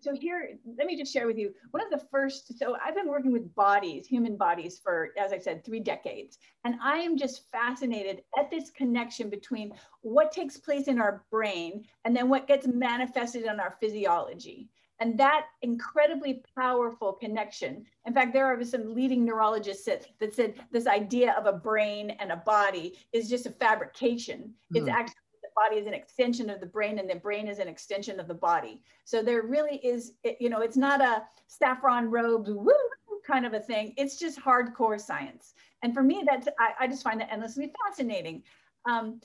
So 0.05 0.13
here, 0.13 0.59
let 0.77 0.85
me 0.85 0.95
just 0.95 1.11
share 1.11 1.25
with 1.25 1.39
you 1.39 1.51
one 1.71 1.83
of 1.83 1.89
the 1.89 2.05
first. 2.11 2.59
So 2.59 2.77
I've 2.85 2.93
been 2.93 3.07
working 3.07 3.31
with 3.31 3.55
bodies, 3.55 4.05
human 4.05 4.37
bodies, 4.37 4.77
for 4.77 5.09
as 5.17 5.33
I 5.33 5.39
said, 5.39 5.65
three 5.65 5.79
decades, 5.79 6.37
and 6.63 6.75
I 6.79 6.97
am 6.97 7.17
just 7.17 7.49
fascinated 7.51 8.21
at 8.37 8.51
this 8.51 8.69
connection 8.69 9.31
between 9.31 9.73
what 10.01 10.31
takes 10.31 10.57
place 10.57 10.87
in 10.87 10.99
our 10.99 11.25
brain 11.31 11.85
and 12.03 12.15
then 12.15 12.29
what 12.29 12.47
gets 12.47 12.67
manifested 12.67 13.45
in 13.45 13.59
our 13.59 13.77
physiology. 13.79 14.69
And 14.99 15.17
that 15.17 15.47
incredibly 15.63 16.43
powerful 16.55 17.13
connection. 17.13 17.83
In 18.05 18.13
fact, 18.13 18.31
there 18.31 18.45
are 18.45 18.63
some 18.63 18.93
leading 18.93 19.25
neurologists 19.25 19.85
that, 19.85 20.05
that 20.19 20.35
said 20.35 20.53
this 20.71 20.85
idea 20.85 21.33
of 21.33 21.47
a 21.47 21.57
brain 21.57 22.11
and 22.11 22.31
a 22.31 22.37
body 22.37 22.93
is 23.11 23.27
just 23.27 23.47
a 23.47 23.51
fabrication. 23.51 24.53
Mm. 24.71 24.77
It's 24.77 24.85
hmm. 24.85 24.91
actually 24.91 25.24
body 25.55 25.77
is 25.77 25.87
an 25.87 25.93
extension 25.93 26.49
of 26.49 26.59
the 26.59 26.65
brain 26.65 26.99
and 26.99 27.09
the 27.09 27.15
brain 27.15 27.47
is 27.47 27.59
an 27.59 27.67
extension 27.67 28.19
of 28.19 28.27
the 28.27 28.33
body. 28.33 28.81
So 29.05 29.23
there 29.23 29.43
really 29.43 29.77
is, 29.77 30.13
you 30.39 30.49
know, 30.49 30.61
it's 30.61 30.77
not 30.77 31.01
a 31.01 31.23
saffron 31.47 32.11
robes 32.11 32.51
woo 32.51 32.73
kind 33.25 33.45
of 33.45 33.53
a 33.53 33.59
thing. 33.59 33.93
It's 33.97 34.17
just 34.17 34.39
hardcore 34.39 34.99
science. 34.99 35.53
And 35.81 35.93
for 35.93 36.03
me, 36.03 36.23
that's, 36.25 36.47
I, 36.59 36.73
I 36.81 36.87
just 36.87 37.03
find 37.03 37.19
that 37.21 37.31
endlessly 37.31 37.71
fascinating. 37.85 38.43
Um, 38.85 39.21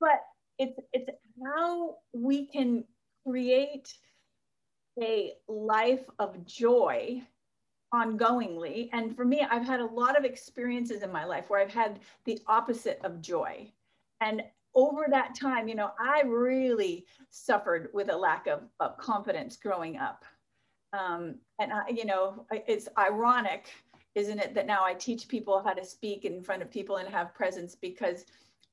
but 0.00 0.24
it's, 0.58 0.78
it's 0.92 1.10
how 1.44 1.96
we 2.12 2.46
can 2.46 2.84
create 3.26 3.92
a 5.00 5.34
life 5.48 6.04
of 6.18 6.44
joy 6.44 7.22
ongoingly. 7.94 8.88
And 8.92 9.16
for 9.16 9.24
me, 9.24 9.46
I've 9.48 9.64
had 9.64 9.80
a 9.80 9.86
lot 9.86 10.18
of 10.18 10.24
experiences 10.24 11.02
in 11.02 11.12
my 11.12 11.24
life 11.24 11.48
where 11.48 11.60
I've 11.60 11.72
had 11.72 12.00
the 12.24 12.40
opposite 12.46 13.00
of 13.04 13.20
joy. 13.20 13.70
And 14.20 14.42
over 14.78 15.06
that 15.10 15.34
time, 15.34 15.66
you 15.66 15.74
know, 15.74 15.90
I 15.98 16.22
really 16.24 17.04
suffered 17.30 17.88
with 17.92 18.10
a 18.12 18.16
lack 18.16 18.46
of, 18.46 18.60
of 18.78 18.96
confidence 18.96 19.56
growing 19.56 19.96
up. 19.96 20.24
Um, 20.92 21.34
and 21.58 21.72
I, 21.72 21.88
you 21.88 22.04
know, 22.04 22.46
it's 22.52 22.88
ironic, 22.96 23.70
isn't 24.14 24.38
it, 24.38 24.54
that 24.54 24.68
now 24.68 24.84
I 24.84 24.94
teach 24.94 25.26
people 25.26 25.60
how 25.64 25.72
to 25.72 25.84
speak 25.84 26.24
in 26.24 26.40
front 26.40 26.62
of 26.62 26.70
people 26.70 26.98
and 26.98 27.08
have 27.08 27.34
presence 27.34 27.74
because 27.74 28.24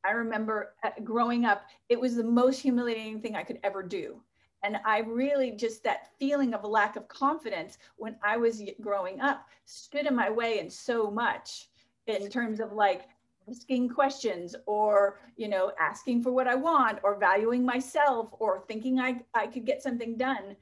I 0.04 0.12
remember 0.12 0.76
uh, 0.84 0.92
growing 1.04 1.44
up, 1.44 1.64
it 1.90 2.00
was 2.00 2.16
the 2.16 2.24
most 2.24 2.60
humiliating 2.60 3.20
thing 3.20 3.36
I 3.36 3.44
could 3.44 3.60
ever 3.64 3.82
do. 3.82 4.22
And 4.62 4.78
I 4.86 5.00
really 5.00 5.52
just 5.52 5.84
that 5.86 6.12
feeling 6.20 6.54
of 6.54 6.64
a 6.64 6.68
lack 6.68 6.98
of 6.98 7.08
confidence 7.08 7.80
when 7.98 8.16
I 8.24 8.38
was 8.38 8.62
growing 8.80 9.22
up 9.22 9.48
stood 9.66 10.06
in 10.06 10.16
my 10.16 10.30
way 10.30 10.60
in 10.60 10.70
so 10.70 11.10
much 11.10 11.70
in 12.06 12.30
terms 12.30 12.60
of 12.60 12.74
like 12.74 13.08
asking 13.50 13.90
questions 13.90 14.56
or 14.66 15.20
you 15.38 15.48
know 15.48 15.72
asking 15.80 16.22
for 16.22 16.32
what 16.32 16.48
i 16.48 16.56
want 16.56 17.00
or 17.04 17.18
valuing 17.18 17.66
myself 17.66 18.30
or 18.40 18.64
thinking 18.68 19.00
i, 19.00 19.20
I 19.34 19.48
could 19.48 19.66
get 19.66 19.84
something 19.84 20.18
done. 20.18 20.56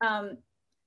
Um, 0.00 0.38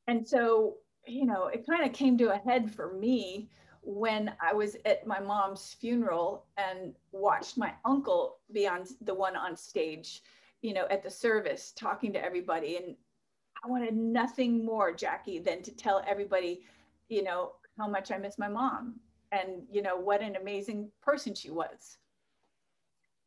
and 0.07 0.27
so 0.27 0.75
you 1.07 1.25
know 1.25 1.47
it 1.47 1.65
kind 1.67 1.85
of 1.85 1.93
came 1.93 2.17
to 2.17 2.33
a 2.33 2.37
head 2.37 2.71
for 2.71 2.93
me 2.93 3.49
when 3.81 4.33
i 4.41 4.53
was 4.53 4.75
at 4.85 5.05
my 5.05 5.19
mom's 5.19 5.75
funeral 5.79 6.45
and 6.57 6.93
watched 7.11 7.57
my 7.57 7.73
uncle 7.85 8.37
be 8.51 8.67
on 8.67 8.83
the 9.01 9.13
one 9.13 9.35
on 9.35 9.55
stage 9.55 10.21
you 10.61 10.73
know 10.73 10.87
at 10.89 11.03
the 11.03 11.09
service 11.09 11.71
talking 11.75 12.11
to 12.13 12.23
everybody. 12.23 12.77
And 12.77 12.95
i 13.63 13.67
wanted 13.67 13.95
nothing 13.95 14.65
more 14.65 14.93
jackie 14.93 15.39
than 15.39 15.61
to 15.63 15.71
tell 15.71 16.03
everybody 16.07 16.61
you 17.09 17.23
know 17.23 17.53
how 17.77 17.87
much 17.87 18.11
i 18.11 18.17
miss 18.17 18.37
my 18.37 18.47
mom 18.47 18.95
and 19.31 19.63
you 19.71 19.81
know 19.81 19.97
what 19.97 20.21
an 20.21 20.35
amazing 20.35 20.89
person 21.01 21.33
she 21.33 21.49
was. 21.49 21.97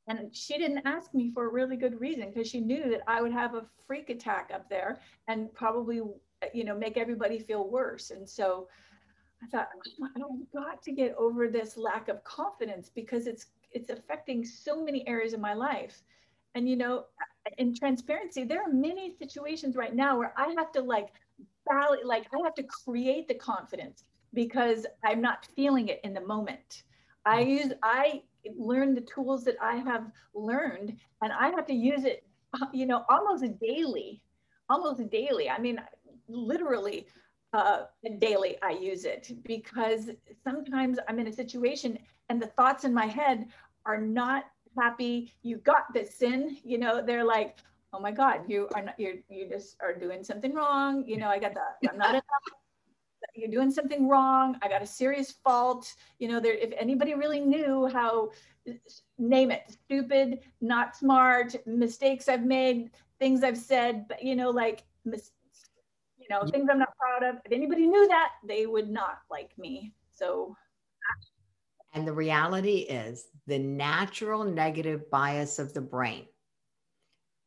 And 0.09 0.35
she 0.35 0.57
didn't 0.57 0.87
ask 0.87 1.13
me 1.13 1.31
for 1.33 1.47
a 1.47 1.53
really 1.53 1.77
good 1.77 2.01
reason 2.01 2.31
because 2.31 2.49
she 2.49 2.61
knew 2.61 2.89
that 2.91 3.03
i 3.07 3.21
would 3.21 3.33
have 3.33 3.55
a 3.55 3.67
freak 3.87 4.11
attack 4.11 4.51
up 4.55 4.69
there 4.69 5.01
and 5.29 5.53
probably 5.55 6.01
you 6.55 6.65
know 6.65 6.77
make 6.77 6.97
everybody 6.97 7.39
feel 7.39 7.69
worse. 7.69 8.11
And 8.11 8.29
so 8.29 8.69
i 9.43 9.47
thought 9.47 9.69
i've 10.03 10.53
got 10.53 10.83
to 10.83 10.93
get 10.93 11.15
over 11.17 11.49
this 11.49 11.77
lack 11.77 12.09
of 12.09 12.25
confidence 12.25 12.91
because 12.95 13.27
it's 13.27 13.47
it's 13.71 13.91
affecting 13.91 14.45
so 14.45 14.83
many 14.83 15.07
areas 15.07 15.33
of 15.33 15.41
my 15.41 15.55
life. 15.55 16.03
And 16.55 16.69
you 16.69 16.77
know 16.77 17.05
in 17.57 17.75
transparency 17.75 18.45
there 18.45 18.63
are 18.63 18.73
many 18.73 19.15
situations 19.19 19.77
right 19.77 19.95
now 19.95 20.19
where 20.19 20.35
i 20.37 20.55
have 20.57 20.71
to 20.73 20.83
like 20.83 21.09
like 22.05 22.27
i 22.35 22.39
have 22.45 22.55
to 22.55 22.63
create 22.63 23.29
the 23.29 23.35
confidence 23.35 24.05
because 24.35 24.87
I'm 25.05 25.21
not 25.21 25.47
feeling 25.57 25.89
it 25.89 26.01
in 26.05 26.15
the 26.15 26.21
moment. 26.21 26.83
I 27.25 27.45
mm. 27.45 27.49
use, 27.49 27.73
I 27.83 28.23
learn 28.57 28.95
the 28.95 29.01
tools 29.03 29.45
that 29.45 29.57
I 29.61 29.77
have 29.77 30.11
learned 30.35 30.97
and 31.23 31.33
I 31.33 31.49
have 31.49 31.67
to 31.67 31.75
use 31.75 32.05
it, 32.05 32.25
you 32.73 32.87
know, 32.87 33.05
almost 33.09 33.45
daily, 33.61 34.23
almost 34.69 35.09
daily. 35.11 35.51
I 35.51 35.59
mean, 35.59 35.81
literally 36.29 37.07
uh, 37.53 37.85
daily 38.19 38.57
I 38.63 38.73
use 38.73 39.05
it 39.05 39.33
because 39.45 40.11
sometimes 40.45 40.99
I'm 41.09 41.19
in 41.19 41.29
a 41.29 41.33
situation 41.33 41.99
and 42.29 42.41
the 42.41 42.47
thoughts 42.47 42.85
in 42.85 42.93
my 42.93 43.07
head 43.07 43.47
are 43.87 44.01
not 44.01 44.45
happy. 44.79 45.33
You 45.43 45.57
got 45.59 45.93
this 45.95 46.15
sin, 46.15 46.59
you 46.65 46.79
know, 46.79 47.03
they're 47.05 47.25
like, 47.25 47.59
oh 47.93 48.01
my 48.01 48.13
God, 48.13 48.43
you 48.49 48.69
are 48.75 48.83
not, 48.83 48.95
you're, 48.99 49.15
you 49.31 49.49
just 49.49 49.77
are 49.81 49.95
doing 49.95 50.23
something 50.23 50.55
wrong. 50.55 51.05
You 51.07 51.17
know, 51.17 51.29
I 51.29 51.39
got 51.39 51.55
that 51.55 51.91
I'm 51.91 51.99
not 51.99 52.11
enough 52.11 52.25
you're 53.35 53.51
doing 53.51 53.71
something 53.71 54.09
wrong. 54.09 54.57
I 54.63 54.69
got 54.69 54.83
a 54.83 54.87
serious 54.87 55.33
fault. 55.33 55.95
You 56.19 56.29
know, 56.29 56.41
there, 56.41 56.55
if 56.55 56.73
anybody 56.79 57.15
really 57.15 57.41
knew 57.41 57.89
how, 57.93 58.31
name 59.19 59.51
it, 59.51 59.77
stupid, 59.85 60.41
not 60.61 60.97
smart, 60.97 61.57
mistakes 61.67 62.29
I've 62.29 62.45
made, 62.45 62.91
things 63.19 63.43
I've 63.43 63.59
said, 63.59 64.07
but 64.09 64.23
you 64.23 64.37
know, 64.37 64.51
like, 64.51 64.85
mis- 65.05 65.33
you 66.19 66.27
know, 66.31 66.47
things 66.47 66.69
I'm 66.71 66.79
not 66.79 66.97
proud 66.99 67.29
of. 67.29 67.41
If 67.45 67.53
anybody 67.53 67.87
knew 67.87 68.07
that, 68.09 68.33
they 68.47 68.67
would 68.67 68.91
not 68.91 69.21
like 69.31 69.57
me. 69.59 69.95
So. 70.13 70.57
And 71.95 72.07
the 72.07 72.13
reality 72.13 72.81
is 72.81 73.29
the 73.47 73.59
natural 73.59 74.45
negative 74.45 75.11
bias 75.11 75.59
of 75.59 75.73
the 75.73 75.81
brain. 75.81 76.27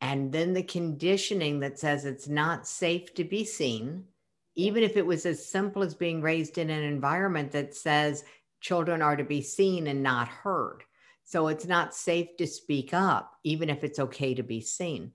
And 0.02 0.32
then 0.32 0.54
the 0.54 0.64
conditioning 0.64 1.60
that 1.60 1.78
says 1.78 2.06
it's 2.06 2.28
not 2.28 2.68
safe 2.68 3.14
to 3.14 3.24
be 3.24 3.46
seen 3.46 4.06
even 4.56 4.84
if 4.84 4.98
it 4.98 5.06
was 5.06 5.26
as 5.26 5.48
simple 5.48 5.84
as 5.84 5.94
being 5.94 6.22
raised 6.22 6.58
in 6.58 6.70
an 6.70 6.84
environment 6.84 7.52
that 7.52 7.76
says 7.76 8.24
children 8.60 9.02
are 9.02 9.16
to 9.16 9.24
be 9.24 9.42
seen 9.42 9.88
and 9.88 10.04
not 10.04 10.28
heard. 10.28 10.84
So 11.24 11.48
it's 11.48 11.66
not 11.66 11.96
safe 11.96 12.36
to 12.38 12.48
speak 12.48 12.94
up, 12.94 13.34
even 13.44 13.70
if 13.70 13.84
it's 13.84 14.00
okay 14.00 14.34
to 14.34 14.44
be 14.44 14.62
seen. 14.62 15.14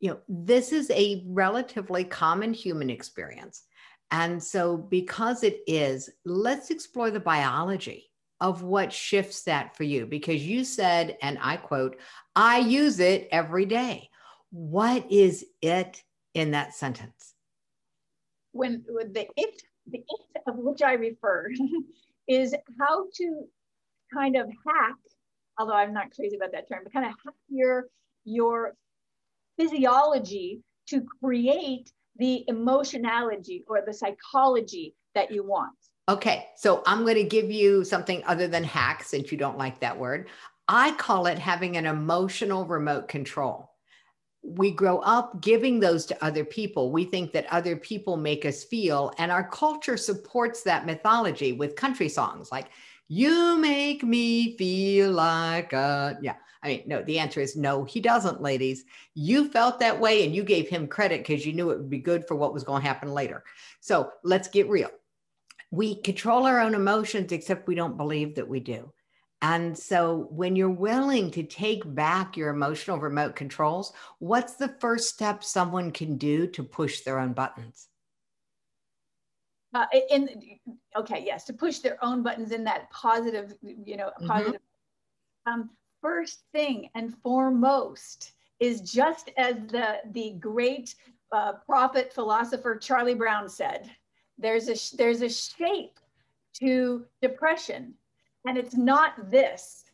You 0.00 0.10
know, 0.10 0.18
this 0.28 0.72
is 0.72 0.90
a 0.90 1.24
relatively 1.26 2.04
common 2.04 2.54
human 2.54 2.90
experience. 2.90 3.62
And 4.10 4.42
so, 4.42 4.76
because 4.76 5.42
it 5.42 5.60
is, 5.66 6.10
let's 6.24 6.70
explore 6.70 7.10
the 7.10 7.20
biology 7.20 8.10
of 8.40 8.62
what 8.62 8.92
shifts 8.92 9.44
that 9.44 9.76
for 9.76 9.84
you. 9.84 10.04
Because 10.04 10.44
you 10.44 10.64
said, 10.64 11.16
and 11.22 11.38
I 11.40 11.56
quote, 11.56 11.96
I 12.34 12.58
use 12.58 13.00
it 13.00 13.28
every 13.30 13.64
day. 13.64 14.10
What 14.50 15.10
is 15.10 15.46
it 15.62 16.02
in 16.34 16.50
that 16.50 16.74
sentence? 16.74 17.31
When, 18.52 18.84
the 18.86 19.26
it, 19.36 19.62
the 19.86 19.98
it 19.98 20.42
of 20.46 20.56
which 20.56 20.82
I 20.82 20.94
refer 20.94 21.50
is 22.28 22.54
how 22.78 23.06
to 23.14 23.44
kind 24.12 24.36
of 24.36 24.48
hack, 24.66 24.96
although 25.58 25.74
I'm 25.74 25.92
not 25.92 26.14
crazy 26.14 26.36
about 26.36 26.52
that 26.52 26.68
term, 26.68 26.80
but 26.84 26.92
kind 26.92 27.06
of 27.06 27.12
hack 27.24 27.34
your, 27.48 27.86
your 28.24 28.74
physiology 29.58 30.62
to 30.88 31.04
create 31.22 31.90
the 32.16 32.44
emotionality 32.48 33.64
or 33.66 33.82
the 33.84 33.92
psychology 33.92 34.94
that 35.14 35.30
you 35.30 35.44
want. 35.44 35.72
Okay, 36.08 36.48
so 36.56 36.82
I'm 36.84 37.02
going 37.02 37.16
to 37.16 37.24
give 37.24 37.50
you 37.50 37.84
something 37.84 38.22
other 38.26 38.48
than 38.48 38.64
hack 38.64 39.04
since 39.04 39.30
you 39.30 39.38
don't 39.38 39.56
like 39.56 39.80
that 39.80 39.98
word. 39.98 40.28
I 40.68 40.92
call 40.92 41.26
it 41.26 41.38
having 41.38 41.76
an 41.76 41.86
emotional 41.86 42.66
remote 42.66 43.08
control 43.08 43.71
we 44.42 44.72
grow 44.72 44.98
up 44.98 45.40
giving 45.40 45.78
those 45.78 46.04
to 46.06 46.24
other 46.24 46.44
people. 46.44 46.90
We 46.90 47.04
think 47.04 47.32
that 47.32 47.46
other 47.52 47.76
people 47.76 48.16
make 48.16 48.44
us 48.44 48.64
feel, 48.64 49.12
and 49.18 49.30
our 49.30 49.48
culture 49.48 49.96
supports 49.96 50.62
that 50.64 50.84
mythology 50.84 51.52
with 51.52 51.76
country 51.76 52.08
songs 52.08 52.50
like, 52.50 52.66
You 53.08 53.58
make 53.58 54.02
me 54.02 54.56
feel 54.56 55.12
like 55.12 55.72
a, 55.72 56.18
yeah. 56.22 56.34
I 56.64 56.68
mean, 56.68 56.82
no, 56.86 57.02
the 57.02 57.18
answer 57.18 57.40
is 57.40 57.56
no, 57.56 57.82
he 57.82 58.00
doesn't, 58.00 58.40
ladies. 58.40 58.84
You 59.14 59.48
felt 59.48 59.80
that 59.80 59.98
way 59.98 60.24
and 60.24 60.34
you 60.34 60.44
gave 60.44 60.68
him 60.68 60.86
credit 60.86 61.26
because 61.26 61.44
you 61.44 61.52
knew 61.52 61.70
it 61.70 61.78
would 61.78 61.90
be 61.90 61.98
good 61.98 62.26
for 62.28 62.36
what 62.36 62.54
was 62.54 62.62
going 62.62 62.82
to 62.82 62.88
happen 62.88 63.12
later. 63.12 63.42
So 63.80 64.10
let's 64.22 64.46
get 64.46 64.68
real. 64.68 64.90
We 65.72 65.96
control 65.96 66.46
our 66.46 66.60
own 66.60 66.74
emotions, 66.74 67.32
except 67.32 67.66
we 67.66 67.74
don't 67.74 67.96
believe 67.96 68.36
that 68.36 68.46
we 68.46 68.60
do. 68.60 68.92
And 69.42 69.76
so 69.76 70.28
when 70.30 70.54
you're 70.54 70.70
willing 70.70 71.32
to 71.32 71.42
take 71.42 71.82
back 71.94 72.36
your 72.36 72.50
emotional 72.50 72.98
remote 72.98 73.34
controls, 73.34 73.92
what's 74.20 74.54
the 74.54 74.68
first 74.68 75.08
step 75.08 75.42
someone 75.42 75.90
can 75.90 76.16
do 76.16 76.46
to 76.46 76.62
push 76.62 77.00
their 77.00 77.18
own 77.18 77.32
buttons? 77.32 77.88
Uh, 79.74 79.86
in 80.10 80.28
okay, 80.96 81.24
yes, 81.26 81.44
to 81.44 81.52
push 81.52 81.78
their 81.78 82.02
own 82.04 82.22
buttons 82.22 82.52
in 82.52 82.62
that 82.64 82.88
positive, 82.90 83.54
you 83.62 83.96
know, 83.96 84.08
mm-hmm. 84.08 84.28
positive. 84.28 84.60
Mm-hmm. 85.48 85.60
Um, 85.60 85.70
first 86.00 86.44
thing 86.52 86.88
and 86.94 87.16
foremost 87.18 88.32
is 88.60 88.80
just 88.80 89.30
as 89.36 89.56
the 89.68 89.96
the 90.12 90.36
great 90.38 90.94
uh, 91.32 91.54
prophet 91.66 92.12
philosopher 92.12 92.76
Charlie 92.76 93.14
Brown 93.14 93.48
said, 93.48 93.90
there's 94.38 94.68
a 94.68 94.96
there's 94.96 95.22
a 95.22 95.28
shape 95.28 95.98
to 96.60 97.06
depression 97.20 97.94
and 98.46 98.58
it's 98.58 98.76
not 98.76 99.30
this. 99.30 99.84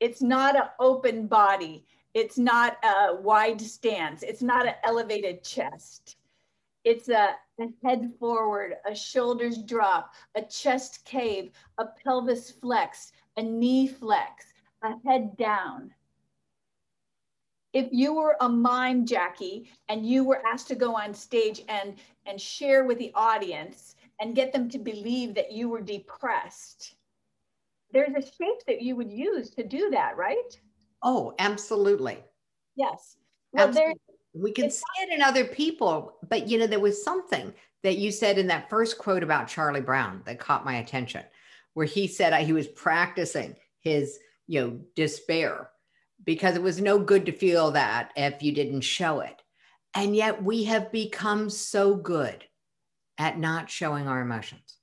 It's 0.00 0.20
not 0.20 0.56
an 0.56 0.68
open 0.78 1.26
body. 1.26 1.86
It's 2.14 2.38
not 2.38 2.78
a 2.84 3.16
wide 3.16 3.60
stance. 3.60 4.22
It's 4.22 4.42
not 4.42 4.66
an 4.66 4.74
elevated 4.84 5.42
chest. 5.42 6.16
It's 6.84 7.08
a, 7.08 7.34
a 7.60 7.66
head 7.84 8.12
forward, 8.20 8.76
a 8.86 8.94
shoulders 8.94 9.58
drop, 9.58 10.14
a 10.34 10.42
chest 10.42 11.04
cave, 11.04 11.50
a 11.78 11.86
pelvis 11.86 12.50
flex, 12.50 13.12
a 13.36 13.42
knee 13.42 13.88
flex, 13.88 14.46
a 14.82 14.92
head 15.06 15.36
down. 15.36 15.92
If 17.72 17.88
you 17.92 18.14
were 18.14 18.36
a 18.40 18.48
mime, 18.48 19.04
Jackie, 19.04 19.70
and 19.88 20.06
you 20.06 20.24
were 20.24 20.42
asked 20.46 20.68
to 20.68 20.74
go 20.74 20.96
on 20.96 21.12
stage 21.12 21.62
and, 21.68 21.96
and 22.24 22.40
share 22.40 22.84
with 22.84 22.98
the 22.98 23.12
audience 23.14 23.96
and 24.20 24.34
get 24.34 24.52
them 24.52 24.70
to 24.70 24.78
believe 24.78 25.34
that 25.34 25.52
you 25.52 25.68
were 25.68 25.82
depressed, 25.82 26.95
there's 27.92 28.14
a 28.14 28.22
shape 28.22 28.64
that 28.66 28.82
you 28.82 28.96
would 28.96 29.10
use 29.10 29.50
to 29.50 29.66
do 29.66 29.90
that, 29.90 30.16
right? 30.16 30.60
Oh, 31.02 31.34
absolutely. 31.38 32.18
Yes. 32.74 33.16
Well, 33.52 33.68
absolutely. 33.68 34.00
we 34.34 34.52
can 34.52 34.70
see 34.70 34.82
it 35.02 35.12
in 35.12 35.22
other 35.22 35.44
people, 35.44 36.16
but 36.28 36.48
you 36.48 36.58
know, 36.58 36.66
there 36.66 36.80
was 36.80 37.02
something 37.02 37.52
that 37.82 37.98
you 37.98 38.10
said 38.10 38.38
in 38.38 38.48
that 38.48 38.68
first 38.68 38.98
quote 38.98 39.22
about 39.22 39.48
Charlie 39.48 39.80
Brown 39.80 40.22
that 40.26 40.40
caught 40.40 40.64
my 40.64 40.76
attention, 40.76 41.22
where 41.74 41.86
he 41.86 42.06
said 42.06 42.34
he 42.34 42.52
was 42.52 42.66
practicing 42.66 43.54
his, 43.80 44.18
you 44.46 44.60
know, 44.60 44.80
despair 44.94 45.70
because 46.24 46.56
it 46.56 46.62
was 46.62 46.80
no 46.80 46.98
good 46.98 47.26
to 47.26 47.32
feel 47.32 47.70
that 47.72 48.10
if 48.16 48.42
you 48.42 48.52
didn't 48.52 48.80
show 48.80 49.20
it. 49.20 49.42
And 49.94 50.16
yet 50.16 50.42
we 50.42 50.64
have 50.64 50.92
become 50.92 51.48
so 51.48 51.94
good 51.94 52.44
at 53.18 53.38
not 53.38 53.70
showing 53.70 54.08
our 54.08 54.20
emotions 54.20 54.76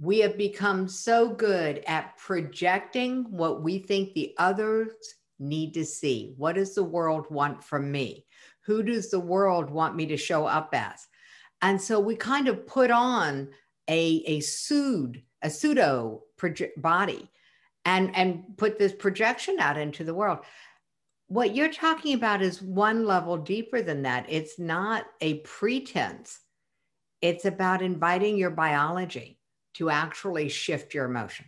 we 0.00 0.20
have 0.20 0.38
become 0.38 0.88
so 0.88 1.28
good 1.28 1.82
at 1.86 2.16
projecting 2.16 3.24
what 3.30 3.62
we 3.62 3.78
think 3.78 4.14
the 4.14 4.32
others 4.38 4.92
need 5.40 5.74
to 5.74 5.84
see. 5.84 6.34
What 6.36 6.54
does 6.54 6.74
the 6.74 6.84
world 6.84 7.26
want 7.30 7.64
from 7.64 7.90
me? 7.90 8.24
Who 8.62 8.82
does 8.82 9.10
the 9.10 9.20
world 9.20 9.70
want 9.70 9.96
me 9.96 10.06
to 10.06 10.16
show 10.16 10.46
up 10.46 10.70
as? 10.72 11.06
And 11.62 11.80
so 11.80 11.98
we 11.98 12.14
kind 12.14 12.46
of 12.46 12.66
put 12.66 12.90
on 12.90 13.48
a, 13.88 14.22
a 14.26 14.40
pseudo, 14.40 15.18
a 15.42 15.50
pseudo 15.50 16.22
body 16.76 17.30
and, 17.84 18.14
and 18.14 18.44
put 18.56 18.78
this 18.78 18.92
projection 18.92 19.58
out 19.58 19.78
into 19.78 20.04
the 20.04 20.14
world. 20.14 20.38
What 21.26 21.56
you're 21.56 21.72
talking 21.72 22.14
about 22.14 22.40
is 22.40 22.62
one 22.62 23.04
level 23.04 23.36
deeper 23.36 23.82
than 23.82 24.02
that. 24.02 24.26
It's 24.28 24.58
not 24.58 25.06
a 25.20 25.40
pretense. 25.40 26.38
It's 27.20 27.44
about 27.44 27.82
inviting 27.82 28.36
your 28.36 28.50
biology 28.50 29.37
to 29.78 29.90
actually 29.90 30.48
shift 30.48 30.92
your 30.92 31.06
emotion. 31.06 31.46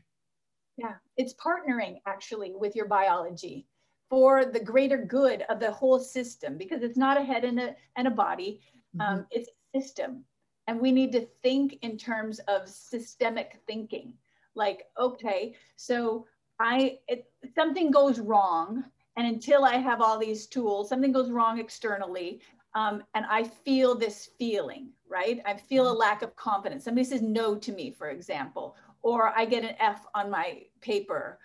Yeah, 0.76 0.94
it's 1.16 1.34
partnering 1.34 2.00
actually 2.06 2.54
with 2.56 2.74
your 2.74 2.86
biology 2.86 3.66
for 4.08 4.44
the 4.44 4.60
greater 4.60 4.98
good 4.98 5.42
of 5.48 5.60
the 5.60 5.70
whole 5.70 5.98
system 5.98 6.56
because 6.56 6.82
it's 6.82 6.96
not 6.96 7.20
a 7.20 7.24
head 7.24 7.44
and 7.44 7.60
a, 7.60 7.74
and 7.96 8.08
a 8.08 8.10
body, 8.10 8.60
mm-hmm. 8.96 9.18
um, 9.18 9.26
it's 9.30 9.48
a 9.74 9.80
system. 9.80 10.24
And 10.66 10.80
we 10.80 10.92
need 10.92 11.12
to 11.12 11.26
think 11.42 11.78
in 11.82 11.96
terms 11.96 12.38
of 12.46 12.68
systemic 12.68 13.60
thinking. 13.66 14.12
Like, 14.54 14.84
okay, 14.98 15.54
so 15.76 16.26
I, 16.60 16.98
it, 17.08 17.30
something 17.54 17.90
goes 17.90 18.20
wrong. 18.20 18.84
And 19.16 19.26
until 19.26 19.64
I 19.64 19.76
have 19.76 20.00
all 20.00 20.18
these 20.18 20.46
tools, 20.46 20.88
something 20.88 21.12
goes 21.12 21.30
wrong 21.30 21.58
externally. 21.58 22.40
Um, 22.74 23.02
and 23.14 23.26
I 23.28 23.44
feel 23.44 23.94
this 23.94 24.30
feeling 24.38 24.90
right? 25.10 25.42
I 25.44 25.54
feel 25.54 25.90
a 25.90 25.92
lack 25.92 26.22
of 26.22 26.36
confidence. 26.36 26.84
Somebody 26.84 27.04
says 27.04 27.20
no 27.20 27.56
to 27.56 27.72
me, 27.72 27.90
for 27.90 28.08
example, 28.08 28.76
or 29.02 29.36
I 29.36 29.44
get 29.44 29.64
an 29.64 29.74
F 29.80 30.06
on 30.14 30.30
my 30.30 30.62
paper, 30.80 31.38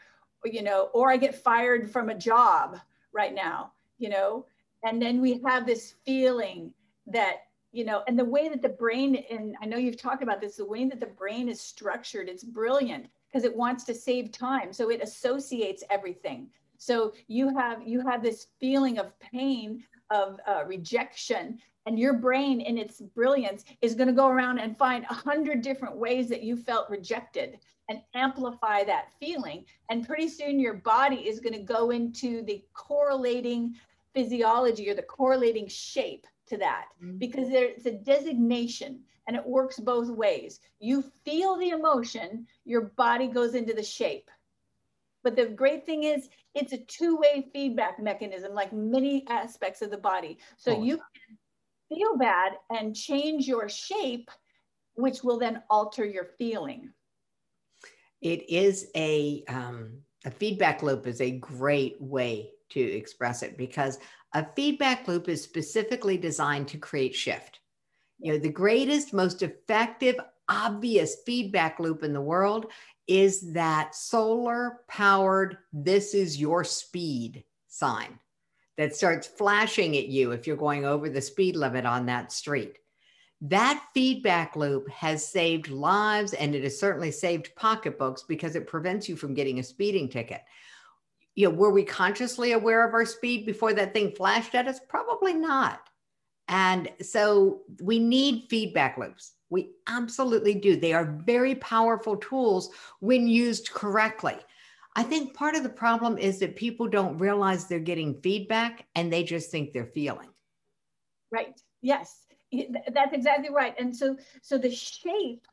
you 0.45 0.61
know, 0.61 0.89
or 0.93 1.11
I 1.11 1.17
get 1.17 1.35
fired 1.35 1.91
from 1.91 2.09
a 2.09 2.17
job 2.17 2.77
right 3.11 3.33
now, 3.33 3.71
you 3.97 4.09
know, 4.09 4.45
and 4.83 5.01
then 5.01 5.19
we 5.19 5.41
have 5.43 5.65
this 5.65 5.95
feeling 6.05 6.71
that 7.07 7.37
you 7.71 7.83
know 7.83 8.03
and 8.07 8.17
the 8.17 8.25
way 8.25 8.47
that 8.47 8.61
the 8.61 8.69
brain 8.69 9.23
and 9.29 9.55
i 9.61 9.65
know 9.65 9.77
you've 9.77 10.01
talked 10.01 10.23
about 10.23 10.39
this 10.39 10.55
the 10.55 10.65
way 10.65 10.85
that 10.85 10.99
the 10.99 11.05
brain 11.05 11.49
is 11.49 11.61
structured 11.61 12.29
it's 12.29 12.43
brilliant 12.43 13.05
because 13.27 13.43
it 13.43 13.55
wants 13.55 13.83
to 13.83 13.93
save 13.93 14.31
time 14.31 14.71
so 14.73 14.89
it 14.89 15.03
associates 15.03 15.83
everything 15.91 16.47
so 16.77 17.13
you 17.27 17.55
have 17.55 17.85
you 17.85 17.99
have 17.99 18.23
this 18.23 18.47
feeling 18.59 18.97
of 18.97 19.19
pain 19.19 19.83
of 20.09 20.39
uh, 20.47 20.63
rejection. 20.65 21.59
And 21.85 21.99
your 21.99 22.13
brain 22.13 22.61
in 22.61 22.77
its 22.77 23.01
brilliance 23.01 23.63
is 23.81 23.93
going 23.93 24.07
to 24.07 24.13
go 24.13 24.27
around 24.27 24.59
and 24.59 24.77
find 24.77 25.05
a 25.09 25.13
hundred 25.13 25.61
different 25.61 25.95
ways 25.95 26.29
that 26.29 26.43
you 26.43 26.57
felt 26.57 26.89
rejected 26.89 27.59
and 27.89 28.01
amplify 28.15 28.83
that 28.83 29.11
feeling. 29.19 29.65
And 29.89 30.07
pretty 30.07 30.27
soon 30.27 30.59
your 30.59 30.73
body 30.73 31.27
is 31.27 31.39
going 31.39 31.53
to 31.53 31.59
go 31.59 31.91
into 31.91 32.43
the 32.43 32.63
correlating 32.73 33.75
physiology 34.13 34.89
or 34.89 34.95
the 34.95 35.03
correlating 35.03 35.67
shape 35.67 36.25
to 36.47 36.57
that 36.57 36.85
mm-hmm. 37.03 37.17
because 37.17 37.47
it's 37.51 37.85
a 37.85 37.91
designation 37.91 39.01
and 39.27 39.35
it 39.35 39.45
works 39.45 39.79
both 39.79 40.09
ways. 40.09 40.59
You 40.79 41.03
feel 41.23 41.57
the 41.57 41.69
emotion 41.69 42.47
your 42.63 42.81
body 42.95 43.27
goes 43.27 43.55
into 43.55 43.73
the 43.73 43.83
shape 43.83 44.29
but 45.25 45.35
the 45.35 45.47
great 45.47 45.85
thing 45.85 46.03
is 46.03 46.29
it's 46.53 46.71
a 46.71 46.77
two-way 46.77 47.49
feedback 47.51 47.99
mechanism 48.01 48.53
like 48.53 48.71
many 48.71 49.25
aspects 49.29 49.81
of 49.81 49.91
the 49.91 49.97
body 49.97 50.37
so 50.55 50.77
oh. 50.77 50.83
you 50.83 50.95
can 50.95 51.37
feel 51.89 52.17
bad 52.17 52.53
and 52.69 52.95
change 52.95 53.47
your 53.47 53.69
shape, 53.69 54.29
which 54.95 55.23
will 55.23 55.39
then 55.39 55.61
alter 55.69 56.05
your 56.05 56.25
feeling. 56.37 56.91
It 58.21 58.49
is 58.49 58.89
a, 58.95 59.43
um, 59.47 59.99
a 60.25 60.31
feedback 60.31 60.81
loop 60.81 61.05
is 61.05 61.21
a 61.21 61.31
great 61.31 62.01
way 62.01 62.51
to 62.69 62.79
express 62.79 63.43
it 63.43 63.57
because 63.57 63.99
a 64.33 64.45
feedback 64.55 65.07
loop 65.07 65.29
is 65.29 65.43
specifically 65.43 66.17
designed 66.17 66.67
to 66.69 66.77
create 66.77 67.13
shift. 67.13 67.59
You 68.19 68.33
know, 68.33 68.39
the 68.39 68.49
greatest, 68.49 69.13
most 69.13 69.43
effective, 69.43 70.15
obvious 70.49 71.17
feedback 71.25 71.79
loop 71.79 72.03
in 72.03 72.13
the 72.13 72.21
world 72.21 72.67
is 73.07 73.53
that 73.53 73.95
solar 73.95 74.79
powered, 74.87 75.57
this 75.71 76.13
is 76.13 76.39
your 76.39 76.63
speed 76.63 77.43
sign 77.67 78.19
that 78.77 78.95
starts 78.95 79.27
flashing 79.27 79.95
at 79.95 80.07
you 80.07 80.31
if 80.31 80.47
you're 80.47 80.57
going 80.57 80.85
over 80.85 81.09
the 81.09 81.21
speed 81.21 81.55
limit 81.55 81.85
on 81.85 82.05
that 82.05 82.31
street. 82.31 82.77
That 83.41 83.83
feedback 83.93 84.55
loop 84.55 84.89
has 84.89 85.27
saved 85.27 85.69
lives 85.69 86.33
and 86.33 86.55
it 86.55 86.63
has 86.63 86.79
certainly 86.79 87.11
saved 87.11 87.55
pocketbooks 87.55 88.23
because 88.23 88.55
it 88.55 88.67
prevents 88.67 89.07
you 89.07 89.15
from 89.15 89.33
getting 89.33 89.59
a 89.59 89.63
speeding 89.63 90.09
ticket. 90.09 90.41
You 91.35 91.49
know, 91.49 91.55
were 91.55 91.71
we 91.71 91.83
consciously 91.83 92.53
aware 92.53 92.87
of 92.87 92.93
our 92.93 93.05
speed 93.05 93.45
before 93.45 93.73
that 93.73 93.93
thing 93.93 94.11
flashed 94.11 94.55
at 94.55 94.67
us? 94.67 94.79
Probably 94.87 95.33
not. 95.33 95.81
And 96.47 96.89
so 97.01 97.61
we 97.81 97.99
need 97.99 98.47
feedback 98.49 98.97
loops. 98.97 99.33
We 99.49 99.71
absolutely 99.87 100.55
do. 100.55 100.75
They 100.75 100.93
are 100.93 101.21
very 101.25 101.55
powerful 101.55 102.17
tools 102.17 102.69
when 102.99 103.27
used 103.27 103.71
correctly. 103.71 104.37
I 104.95 105.03
think 105.03 105.33
part 105.33 105.55
of 105.55 105.63
the 105.63 105.69
problem 105.69 106.17
is 106.17 106.39
that 106.39 106.55
people 106.55 106.87
don't 106.87 107.17
realize 107.17 107.67
they're 107.67 107.79
getting 107.79 108.21
feedback 108.21 108.87
and 108.95 109.11
they 109.11 109.23
just 109.23 109.51
think 109.51 109.71
they're 109.71 109.85
feeling. 109.85 110.29
Right. 111.31 111.59
Yes, 111.81 112.27
that's 112.93 113.13
exactly 113.13 113.49
right. 113.49 113.75
And 113.77 113.95
so, 113.95 114.17
so 114.41 114.57
the 114.57 114.71
shape 114.71 115.45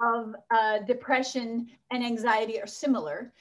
of 0.00 0.34
uh, 0.50 0.78
depression 0.86 1.68
and 1.90 2.04
anxiety 2.04 2.60
are 2.60 2.66
similar, 2.66 3.32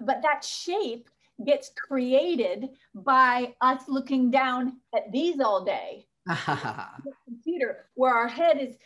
but 0.00 0.20
that 0.22 0.44
shape 0.44 1.08
gets 1.46 1.70
created 1.76 2.70
by 2.94 3.54
us 3.60 3.82
looking 3.88 4.30
down 4.30 4.78
at 4.94 5.10
these 5.12 5.40
all 5.40 5.64
day. 5.64 6.06
computer 7.26 7.86
where 7.94 8.14
our 8.14 8.28
head 8.28 8.58
is 8.58 8.76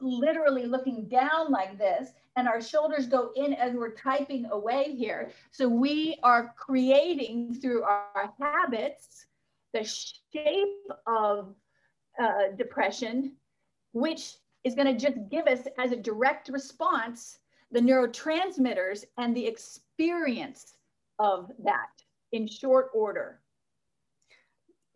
literally 0.00 0.66
looking 0.66 1.06
down 1.08 1.50
like 1.50 1.78
this 1.78 2.10
and 2.36 2.48
our 2.48 2.60
shoulders 2.60 3.06
go 3.06 3.30
in 3.36 3.54
as 3.54 3.74
we're 3.74 3.94
typing 3.94 4.46
away 4.46 4.94
here. 4.96 5.30
So 5.50 5.68
we 5.68 6.18
are 6.22 6.54
creating 6.56 7.54
through 7.54 7.82
our 7.82 8.32
habits 8.40 9.26
the 9.72 9.84
shape 9.84 10.88
of 11.06 11.54
uh, 12.20 12.54
depression, 12.56 13.36
which 13.92 14.34
is 14.64 14.74
going 14.74 14.86
to 14.86 14.98
just 14.98 15.16
give 15.30 15.46
us 15.46 15.66
as 15.78 15.92
a 15.92 15.96
direct 15.96 16.48
response 16.48 17.38
the 17.72 17.80
neurotransmitters 17.80 19.04
and 19.16 19.36
the 19.36 19.46
experience 19.46 20.74
of 21.18 21.50
that 21.62 21.88
in 22.32 22.46
short 22.46 22.90
order. 22.94 23.40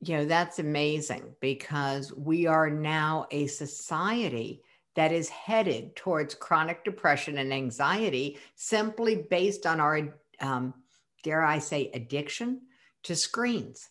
You 0.00 0.18
know, 0.18 0.24
that's 0.24 0.58
amazing 0.58 1.34
because 1.40 2.12
we 2.12 2.46
are 2.46 2.68
now 2.68 3.26
a 3.30 3.46
society 3.46 4.62
that 4.96 5.12
is 5.12 5.28
headed 5.28 5.96
towards 5.96 6.34
chronic 6.34 6.84
depression 6.84 7.38
and 7.38 7.52
anxiety 7.52 8.38
simply 8.54 9.26
based 9.30 9.66
on 9.66 9.80
our, 9.80 10.14
um, 10.40 10.74
dare 11.22 11.44
I 11.44 11.58
say, 11.58 11.90
addiction 11.94 12.62
to 13.04 13.16
screens. 13.16 13.90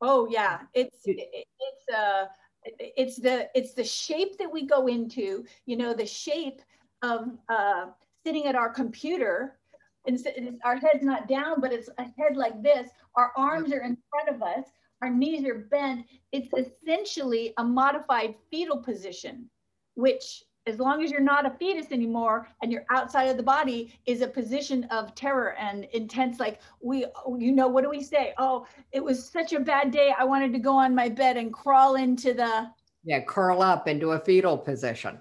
Oh 0.00 0.26
yeah, 0.28 0.60
it's 0.74 1.00
it's 1.04 1.94
uh 1.96 2.26
it's 2.64 3.16
the 3.16 3.48
it's 3.54 3.74
the 3.74 3.84
shape 3.84 4.38
that 4.38 4.52
we 4.52 4.66
go 4.66 4.86
into. 4.86 5.44
You 5.66 5.76
know, 5.76 5.94
the 5.94 6.06
shape 6.06 6.60
of 7.02 7.28
uh, 7.48 7.86
sitting 8.24 8.46
at 8.46 8.54
our 8.54 8.70
computer 8.70 9.58
and 10.06 10.18
our 10.64 10.76
head's 10.76 11.04
not 11.04 11.28
down, 11.28 11.60
but 11.60 11.72
it's 11.72 11.88
a 11.98 12.02
head 12.02 12.36
like 12.36 12.62
this. 12.62 12.90
Our 13.14 13.32
arms 13.36 13.72
are 13.72 13.82
in 13.82 13.96
front 14.10 14.28
of 14.34 14.42
us. 14.42 14.64
Our 15.00 15.10
knees 15.10 15.44
are 15.46 15.66
bent. 15.70 16.06
It's 16.32 16.48
essentially 16.52 17.54
a 17.58 17.64
modified 17.64 18.34
fetal 18.50 18.78
position 18.78 19.48
which 19.94 20.44
as 20.66 20.78
long 20.78 21.02
as 21.02 21.10
you're 21.10 21.20
not 21.20 21.44
a 21.44 21.50
fetus 21.50 21.90
anymore 21.90 22.48
and 22.62 22.70
you're 22.70 22.84
outside 22.90 23.24
of 23.24 23.36
the 23.36 23.42
body 23.42 23.98
is 24.06 24.20
a 24.20 24.26
position 24.26 24.84
of 24.84 25.14
terror 25.14 25.56
and 25.58 25.84
intense 25.92 26.38
like 26.38 26.60
we 26.80 27.04
you 27.38 27.52
know 27.52 27.68
what 27.68 27.82
do 27.82 27.90
we 27.90 28.02
say? 28.02 28.32
Oh 28.38 28.66
it 28.92 29.02
was 29.02 29.28
such 29.28 29.52
a 29.52 29.60
bad 29.60 29.90
day 29.90 30.14
i 30.18 30.24
wanted 30.24 30.52
to 30.52 30.58
go 30.58 30.76
on 30.76 30.94
my 30.94 31.08
bed 31.08 31.36
and 31.36 31.52
crawl 31.52 31.96
into 31.96 32.32
the 32.32 32.70
yeah 33.04 33.20
curl 33.20 33.62
up 33.62 33.88
into 33.88 34.12
a 34.12 34.20
fetal 34.20 34.56
position. 34.56 35.18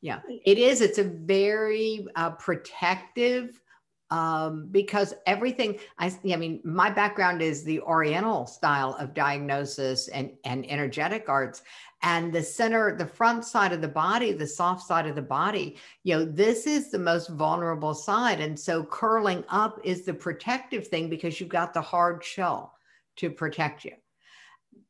Yeah 0.00 0.20
it 0.28 0.58
is 0.58 0.80
it's 0.80 0.98
a 0.98 1.04
very 1.04 2.06
uh, 2.16 2.30
protective 2.30 3.60
um, 4.10 4.66
because 4.70 5.14
everything 5.26 5.78
I, 5.98 6.12
I 6.30 6.36
mean 6.36 6.60
my 6.64 6.90
background 6.90 7.42
is 7.42 7.62
the 7.62 7.80
oriental 7.80 8.46
style 8.46 8.96
of 8.98 9.14
diagnosis 9.14 10.08
and, 10.08 10.32
and 10.44 10.68
energetic 10.70 11.28
arts. 11.28 11.62
And 12.02 12.32
the 12.32 12.42
center 12.42 12.96
the 12.96 13.06
front 13.06 13.44
side 13.44 13.72
of 13.72 13.82
the 13.82 13.88
body 13.88 14.32
the 14.32 14.46
soft 14.46 14.86
side 14.86 15.06
of 15.06 15.14
the 15.14 15.22
body 15.22 15.76
you 16.02 16.16
know 16.16 16.24
this 16.24 16.66
is 16.66 16.90
the 16.90 16.98
most 16.98 17.28
vulnerable 17.28 17.94
side. 17.94 18.40
And 18.40 18.58
so 18.58 18.84
curling 18.84 19.44
up 19.48 19.78
is 19.84 20.02
the 20.02 20.14
protective 20.14 20.88
thing 20.88 21.08
because 21.08 21.38
you've 21.40 21.50
got 21.50 21.74
the 21.74 21.82
hard 21.82 22.24
shell 22.24 22.74
to 23.16 23.30
protect 23.30 23.84
you. 23.84 23.92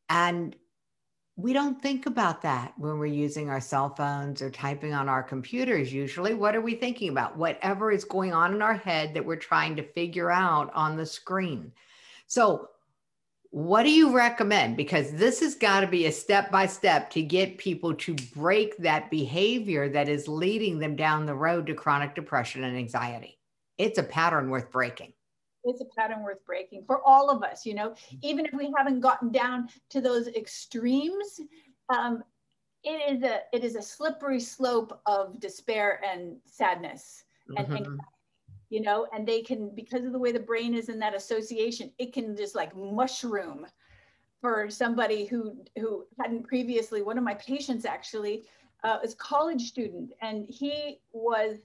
And 0.09 0.57
we 1.41 1.53
don't 1.53 1.81
think 1.81 2.07
about 2.07 2.43
that 2.43 2.75
when 2.77 2.99
we're 2.99 3.07
using 3.07 3.49
our 3.49 3.61
cell 3.61 3.95
phones 3.95 4.43
or 4.43 4.51
typing 4.51 4.93
on 4.93 5.09
our 5.09 5.23
computers 5.23 5.93
usually. 5.93 6.35
What 6.35 6.55
are 6.55 6.61
we 6.61 6.75
thinking 6.75 7.09
about? 7.09 7.37
Whatever 7.37 7.91
is 7.91 8.05
going 8.05 8.33
on 8.33 8.55
in 8.55 8.63
our 8.63 8.75
head 8.75 9.15
that 9.15 9.25
we're 9.25 9.37
trying 9.37 9.77
to 9.77 9.83
figure 9.83 10.31
out 10.31 10.73
on 10.75 10.97
the 10.97 11.07
screen. 11.07 11.73
So 12.27 12.69
what 13.51 13.83
do 13.83 13.91
you 13.91 14.15
recommend? 14.15 14.77
Because 14.77 15.13
this 15.13 15.41
has 15.41 15.55
got 15.55 15.81
to 15.81 15.87
be 15.87 16.07
a 16.07 16.13
step 16.13 16.51
by 16.51 16.67
step 16.67 17.11
to 17.11 17.23
get 17.23 17.59
people 17.59 17.95
to 17.95 18.15
break 18.35 18.77
that 18.77 19.11
behavior 19.11 19.89
that 19.89 20.09
is 20.09 20.29
leading 20.29 20.79
them 20.79 20.95
down 20.95 21.27
the 21.27 21.35
road 21.35 21.67
to 21.67 21.75
chronic 21.75 22.15
depression 22.15 22.65
and 22.65 22.77
anxiety. 22.77 23.39
It's 23.79 23.99
a 23.99 24.05
pattern 24.05 24.51
worth 24.51 24.71
breaking 24.71 25.15
it's 25.65 25.81
a 25.81 25.85
pattern 25.97 26.23
worth 26.23 26.45
breaking 26.45 26.85
for 26.87 27.03
all 27.05 27.31
of 27.31 27.43
us 27.43 27.65
you 27.67 27.75
know? 27.75 27.95
Even 28.23 28.47
if 28.47 28.53
we 28.53 28.73
haven't 28.77 29.01
gotten 29.01 29.31
down 29.31 29.69
to 29.91 30.01
those 30.01 30.29
extremes 30.29 31.41
um, 31.89 32.23
it 32.83 33.17
is 33.17 33.23
a 33.23 33.41
it 33.53 33.65
is 33.65 33.77
a 33.77 33.83
slippery 33.83 34.41
slope 34.41 35.01
of 35.07 35.39
despair 35.41 36.01
and 36.05 36.37
sadness 36.47 37.25
and 37.57 37.67
mm-hmm. 37.67 37.97
you 38.69 38.81
know? 38.81 39.07
And 39.13 39.27
they 39.27 39.43
can 39.43 39.71
because 39.75 40.05
of 40.05 40.13
the 40.13 40.19
way 40.19 40.33
the 40.33 40.41
brain 40.41 40.75
is 40.75 40.89
in 40.89 40.99
that 41.01 41.15
association 41.15 41.91
it 41.99 42.13
can 42.13 42.37
just 42.37 42.55
like 42.55 42.77
mushroom 42.77 43.67
for 44.41 44.71
somebody 44.71 45.27
who 45.27 45.57
who 45.77 46.07
hadn't 46.21 46.47
previously. 46.47 47.03
One 47.03 47.19
of 47.19 47.25
my 47.25 47.35
patients 47.35 47.85
actually 47.85 48.45
uh, 48.83 48.99
is 49.05 49.15
college 49.15 49.69
student 49.69 50.13
and 50.23 50.47
he 50.49 51.01
was 51.13 51.59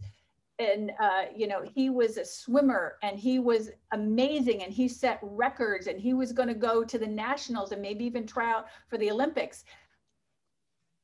and 0.59 0.91
uh, 1.01 1.25
you 1.35 1.47
know 1.47 1.61
he 1.73 1.89
was 1.89 2.17
a 2.17 2.25
swimmer 2.25 2.95
and 3.03 3.19
he 3.19 3.39
was 3.39 3.71
amazing 3.91 4.63
and 4.63 4.71
he 4.71 4.87
set 4.87 5.19
records 5.21 5.87
and 5.87 5.99
he 5.99 6.13
was 6.13 6.31
going 6.31 6.47
to 6.47 6.53
go 6.53 6.83
to 6.83 6.97
the 6.97 7.07
nationals 7.07 7.71
and 7.71 7.81
maybe 7.81 8.05
even 8.05 8.25
try 8.25 8.51
out 8.51 8.67
for 8.87 8.97
the 8.97 9.11
olympics. 9.11 9.65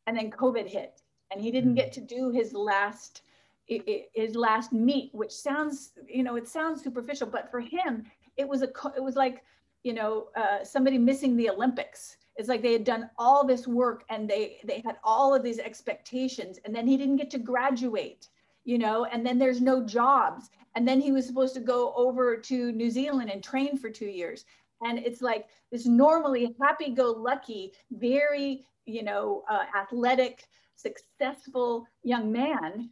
And 0.08 0.18
then 0.18 0.32
covid 0.32 0.68
hit 0.68 1.02
and 1.32 1.42
he 1.42 1.52
didn't 1.52 1.76
get 1.76 1.92
to 1.94 2.02
do 2.02 2.30
his 2.30 2.54
last 2.54 3.22
his 3.66 4.36
last 4.36 4.74
meet 4.74 5.12
which 5.14 5.32
sounds 5.32 5.94
you 6.08 6.24
know 6.24 6.36
it 6.36 6.48
sounds 6.48 6.84
superficial 6.84 7.28
but 7.28 7.50
for 7.50 7.62
him 7.62 8.04
it 8.36 8.48
was 8.48 8.64
a 8.64 8.70
it 8.98 9.04
was 9.04 9.16
like 9.16 9.44
you 9.84 9.94
know 9.94 10.28
uh, 10.36 10.64
somebody 10.64 10.98
missing 10.98 11.36
the 11.36 11.50
olympics. 11.50 12.18
It's 12.38 12.48
like 12.50 12.62
they 12.62 12.74
had 12.74 12.86
done 12.86 13.10
all 13.18 13.46
this 13.46 13.68
work 13.68 14.04
and 14.10 14.30
they 14.30 14.60
they 14.64 14.82
had 14.86 14.98
all 15.04 15.36
of 15.36 15.44
these 15.44 15.60
expectations 15.60 16.60
and 16.64 16.74
then 16.74 16.88
he 16.88 16.98
didn't 16.98 17.18
get 17.18 17.30
to 17.32 17.38
graduate 17.38 18.30
you 18.64 18.78
know, 18.78 19.06
and 19.06 19.26
then 19.26 19.38
there's 19.38 19.62
no 19.62 19.84
jobs. 19.86 20.50
And 20.76 20.88
then 20.88 21.02
he 21.02 21.12
was 21.12 21.26
supposed 21.26 21.54
to 21.56 21.60
go 21.60 21.94
over 21.96 22.38
to 22.38 22.72
New 22.72 22.90
Zealand 22.90 23.30
and 23.30 23.44
train 23.44 23.78
for 23.78 23.90
two 23.90 24.06
years. 24.06 24.46
And 24.82 25.00
it's 25.00 25.22
like 25.22 25.48
this 25.72 25.86
normally 25.86 26.56
happy 26.62 26.90
go 26.92 27.12
lucky, 27.12 27.74
very, 27.92 28.66
you 28.86 29.04
know, 29.04 29.44
uh, 29.50 29.66
athletic, 29.78 30.48
successful 30.76 31.88
young 32.04 32.32
man 32.32 32.90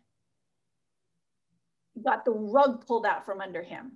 got 2.03 2.25
the 2.25 2.31
rug 2.31 2.85
pulled 2.85 3.05
out 3.05 3.25
from 3.25 3.41
under 3.41 3.61
him. 3.61 3.93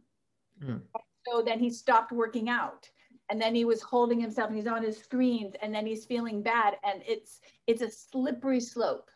Mm. 0.64 0.82
So 1.28 1.42
then 1.42 1.60
he 1.60 1.70
stopped 1.70 2.12
working 2.12 2.50
out 2.50 2.90
and 3.30 3.42
then 3.42 3.56
he 3.56 3.66
was 3.66 3.82
holding 3.82 4.20
himself 4.20 4.50
and 4.50 4.58
he's 4.58 4.68
on 4.68 4.84
his 4.84 4.98
screens 4.98 5.56
and 5.62 5.74
then 5.74 5.86
he's 5.86 6.06
feeling 6.06 6.42
bad 6.42 6.76
and 6.84 7.02
it's 7.08 7.40
it's 7.68 7.82
a 7.82 7.90
slippery 7.90 8.60
slope 8.60 9.10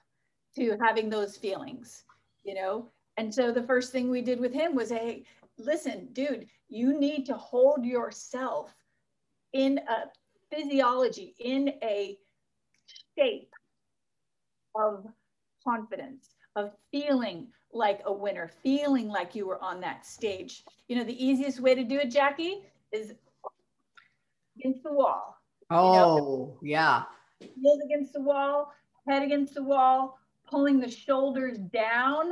to 0.56 0.78
having 0.82 1.10
those 1.10 1.38
feelings 1.38 2.06
you 2.48 2.56
know? 2.56 2.90
And 3.18 3.34
so 3.34 3.52
the 3.52 3.64
first 3.64 3.92
thing 3.92 4.10
we 4.10 4.22
did 4.22 4.40
with 4.40 4.54
him 4.54 4.74
was, 4.74 4.90
hey, 4.90 5.26
listen, 5.60 6.08
dude, 6.14 6.48
you 6.70 6.98
need 6.98 7.26
to 7.28 7.34
hold 7.36 7.86
yourself 7.86 8.74
in 9.54 9.80
a 9.80 10.56
physiology, 10.56 11.36
in 11.40 11.74
a 11.84 12.18
shape 13.18 13.54
of 14.76 15.06
confidence, 15.68 16.30
of 16.56 16.72
feeling 16.92 17.48
like 17.74 18.02
a 18.06 18.14
winner, 18.14 18.50
feeling 18.64 19.10
like 19.10 19.36
you 19.36 19.46
were 19.46 19.62
on 19.62 19.82
that 19.82 20.06
stage. 20.06 20.64
You 20.88 20.96
know, 20.96 21.04
the 21.04 21.26
easiest 21.26 21.60
way 21.60 21.76
to 21.76 21.84
do 21.84 21.98
it, 22.00 22.10
Jackie, 22.12 22.62
is 22.92 23.14
against 24.58 24.84
the 24.84 24.94
wall. 24.94 25.36
Oh, 25.70 25.92
you 25.92 26.00
know? 26.00 26.18
Oh, 26.20 26.60
yeah. 26.62 27.04
Heels 27.40 27.80
against 27.86 28.14
the 28.14 28.22
wall, 28.22 28.72
head 29.08 29.22
against 29.22 29.54
the 29.54 29.64
wall, 29.64 30.18
pulling 30.48 30.80
the 30.80 30.90
shoulders 30.90 31.58
down, 31.58 32.32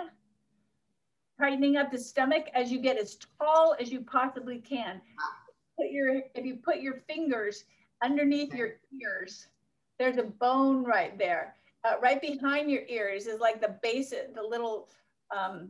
tightening 1.40 1.78
up 1.78 1.92
the 1.92 1.98
stomach 1.98 2.46
as 2.54 2.72
you 2.72 2.80
get 2.80 2.98
as 2.98 3.18
tall 3.40 3.76
as 3.80 3.92
you 3.92 4.02
possibly 4.02 4.60
can. 4.60 5.02
Put 5.78 5.92
your, 5.92 6.22
if 6.34 6.46
you 6.46 6.56
put 6.56 6.78
your 6.78 7.02
fingers 7.08 7.66
underneath 8.04 8.54
your 8.54 8.76
ears, 9.02 9.48
there's 10.00 10.18
a 10.18 10.24
bone 10.24 10.84
right 10.84 11.18
there. 11.18 11.56
Uh, 11.84 11.96
right 12.02 12.22
behind 12.22 12.72
your 12.72 12.84
ears 12.88 13.28
is 13.28 13.40
like 13.40 13.62
the 13.62 13.78
base, 13.84 14.10
the 14.10 14.42
little 14.42 14.90
um, 15.36 15.70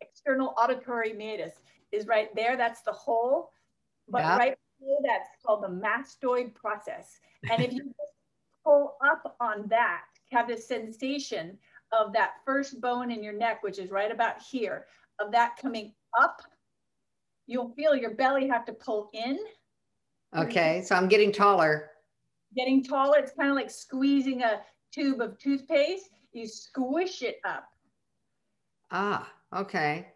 external 0.00 0.54
auditory 0.56 1.12
meatus 1.12 1.54
is 1.92 2.06
right 2.06 2.34
there. 2.34 2.56
That's 2.56 2.82
the 2.82 2.92
hole. 2.92 3.50
But 4.08 4.20
yeah. 4.20 4.36
right 4.36 4.58
below 4.78 4.98
that's 5.04 5.30
called 5.44 5.64
the 5.64 5.68
mastoid 5.68 6.54
process. 6.54 7.18
And 7.50 7.62
if 7.62 7.72
you 7.72 7.92
pull 8.64 8.96
up 9.04 9.36
on 9.40 9.66
that, 9.68 10.02
have 10.32 10.48
the 10.48 10.56
sensation 10.56 11.58
of 11.92 12.12
that 12.12 12.34
first 12.44 12.80
bone 12.80 13.10
in 13.10 13.22
your 13.22 13.32
neck, 13.32 13.62
which 13.62 13.78
is 13.78 13.90
right 13.90 14.10
about 14.10 14.42
here, 14.42 14.86
of 15.20 15.32
that 15.32 15.56
coming 15.60 15.92
up, 16.18 16.42
you'll 17.46 17.70
feel 17.70 17.94
your 17.94 18.14
belly 18.14 18.48
have 18.48 18.64
to 18.66 18.72
pull 18.72 19.10
in. 19.12 19.38
Okay, 20.36 20.82
so 20.84 20.94
I'm 20.94 21.08
getting 21.08 21.32
taller. 21.32 21.90
Getting 22.56 22.82
taller, 22.82 23.18
it's 23.18 23.32
kind 23.32 23.50
of 23.50 23.56
like 23.56 23.70
squeezing 23.70 24.42
a 24.42 24.60
tube 24.92 25.20
of 25.20 25.38
toothpaste. 25.38 26.10
You 26.32 26.46
squish 26.46 27.22
it 27.22 27.36
up. 27.44 27.68
Ah, 28.90 29.30
okay. 29.54 30.08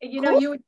You 0.00 0.20
know, 0.20 0.32
cool. 0.32 0.40
you 0.40 0.50
would 0.50 0.62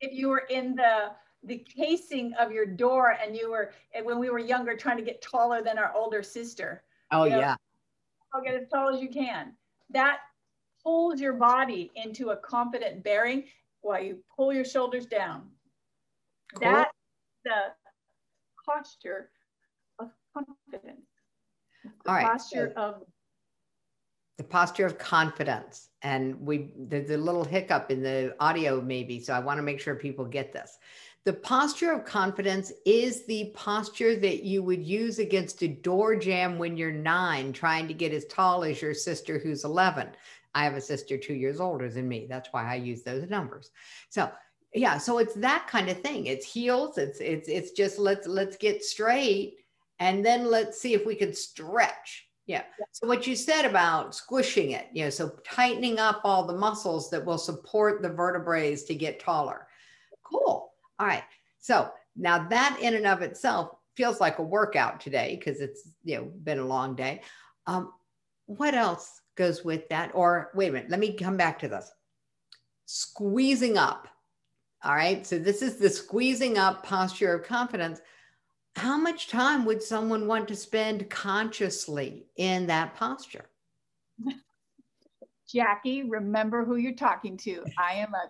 if 0.00 0.12
you 0.12 0.28
were 0.28 0.44
in 0.50 0.76
the 0.76 1.10
the 1.44 1.64
casing 1.76 2.32
of 2.34 2.52
your 2.52 2.66
door 2.66 3.16
and 3.24 3.36
you 3.36 3.50
were 3.50 3.72
and 3.94 4.04
when 4.04 4.18
we 4.18 4.30
were 4.30 4.38
younger 4.38 4.76
trying 4.76 4.96
to 4.96 5.02
get 5.02 5.22
taller 5.22 5.62
than 5.62 5.78
our 5.78 5.92
older 5.94 6.22
sister. 6.22 6.84
Oh 7.10 7.24
you 7.24 7.30
know, 7.30 7.38
yeah 7.38 7.56
I'll 8.32 8.42
get 8.42 8.54
as 8.54 8.68
tall 8.68 8.94
as 8.94 9.00
you 9.00 9.08
can. 9.08 9.54
that 9.90 10.18
pulls 10.82 11.20
your 11.20 11.32
body 11.32 11.90
into 11.96 12.30
a 12.30 12.36
confident 12.36 13.02
bearing 13.02 13.44
while 13.80 14.02
you 14.02 14.18
pull 14.36 14.52
your 14.52 14.64
shoulders 14.64 15.06
down. 15.06 15.48
Cool. 16.54 16.72
That's 16.72 16.92
the 17.44 17.60
posture 18.64 19.30
of 19.98 20.10
confidence. 20.32 21.06
The 21.84 21.90
All 22.10 22.14
right. 22.14 22.26
posture 22.26 22.72
so 22.76 22.82
of 22.82 23.02
the 24.36 24.44
posture 24.44 24.86
of 24.86 24.98
confidence. 24.98 25.88
And 26.02 26.40
we 26.40 26.72
there's 26.76 27.10
a 27.10 27.16
little 27.16 27.44
hiccup 27.44 27.90
in 27.90 28.02
the 28.02 28.34
audio, 28.40 28.80
maybe. 28.80 29.20
So 29.20 29.32
I 29.34 29.40
want 29.40 29.58
to 29.58 29.62
make 29.62 29.80
sure 29.80 29.94
people 29.96 30.24
get 30.24 30.52
this. 30.52 30.78
The 31.28 31.34
posture 31.34 31.92
of 31.92 32.06
confidence 32.06 32.72
is 32.86 33.26
the 33.26 33.52
posture 33.54 34.16
that 34.16 34.44
you 34.44 34.62
would 34.62 34.82
use 34.82 35.18
against 35.18 35.62
a 35.62 35.68
door 35.68 36.16
jamb 36.16 36.56
when 36.56 36.78
you're 36.78 36.90
nine, 36.90 37.52
trying 37.52 37.86
to 37.86 37.92
get 37.92 38.14
as 38.14 38.24
tall 38.24 38.64
as 38.64 38.80
your 38.80 38.94
sister 38.94 39.38
who's 39.38 39.62
11. 39.62 40.08
I 40.54 40.64
have 40.64 40.72
a 40.72 40.80
sister 40.80 41.18
two 41.18 41.34
years 41.34 41.60
older 41.60 41.90
than 41.90 42.08
me. 42.08 42.26
That's 42.30 42.48
why 42.52 42.64
I 42.64 42.76
use 42.76 43.02
those 43.02 43.28
numbers. 43.28 43.72
So 44.08 44.32
yeah, 44.72 44.96
so 44.96 45.18
it's 45.18 45.34
that 45.34 45.66
kind 45.68 45.90
of 45.90 46.00
thing. 46.00 46.24
It's 46.24 46.50
heels. 46.50 46.96
It's 46.96 47.20
it's 47.20 47.46
it's 47.46 47.72
just 47.72 47.98
let's 47.98 48.26
let's 48.26 48.56
get 48.56 48.82
straight, 48.82 49.56
and 49.98 50.24
then 50.24 50.46
let's 50.46 50.80
see 50.80 50.94
if 50.94 51.04
we 51.04 51.14
can 51.14 51.34
stretch. 51.34 52.26
Yeah. 52.46 52.62
So 52.92 53.06
what 53.06 53.26
you 53.26 53.36
said 53.36 53.66
about 53.66 54.14
squishing 54.14 54.70
it, 54.70 54.86
you 54.94 55.04
know, 55.04 55.10
so 55.10 55.32
tightening 55.44 55.98
up 55.98 56.22
all 56.24 56.46
the 56.46 56.56
muscles 56.56 57.10
that 57.10 57.22
will 57.22 57.36
support 57.36 58.00
the 58.00 58.08
vertebrae 58.08 58.74
to 58.74 58.94
get 58.94 59.20
taller. 59.20 59.66
Cool. 60.22 60.67
All 60.98 61.06
right. 61.06 61.24
So 61.58 61.90
now 62.16 62.48
that 62.48 62.78
in 62.80 62.94
and 62.94 63.06
of 63.06 63.22
itself 63.22 63.70
feels 63.96 64.20
like 64.20 64.38
a 64.38 64.42
workout 64.42 65.00
today 65.00 65.36
because 65.38 65.60
it's 65.60 65.88
you 66.04 66.16
know 66.16 66.24
been 66.44 66.58
a 66.58 66.64
long 66.64 66.94
day. 66.94 67.22
Um, 67.66 67.92
what 68.46 68.74
else 68.74 69.20
goes 69.36 69.64
with 69.64 69.88
that? 69.88 70.10
Or 70.14 70.50
wait 70.54 70.70
a 70.70 70.72
minute, 70.72 70.90
let 70.90 71.00
me 71.00 71.12
come 71.12 71.36
back 71.36 71.58
to 71.60 71.68
this. 71.68 71.90
Squeezing 72.86 73.76
up. 73.76 74.08
All 74.84 74.94
right. 74.94 75.26
So 75.26 75.38
this 75.38 75.62
is 75.62 75.76
the 75.76 75.90
squeezing 75.90 76.56
up 76.56 76.84
posture 76.84 77.34
of 77.34 77.44
confidence 77.44 78.00
how 78.78 78.96
much 78.96 79.28
time 79.28 79.64
would 79.64 79.82
someone 79.82 80.26
want 80.26 80.48
to 80.48 80.56
spend 80.56 81.10
consciously 81.10 82.26
in 82.36 82.66
that 82.68 82.94
posture? 82.94 83.46
Jackie, 85.48 86.04
remember 86.04 86.64
who 86.64 86.76
you're 86.76 86.92
talking 86.92 87.36
to. 87.38 87.64
I 87.78 87.94
am 87.94 88.14
a 88.14 88.28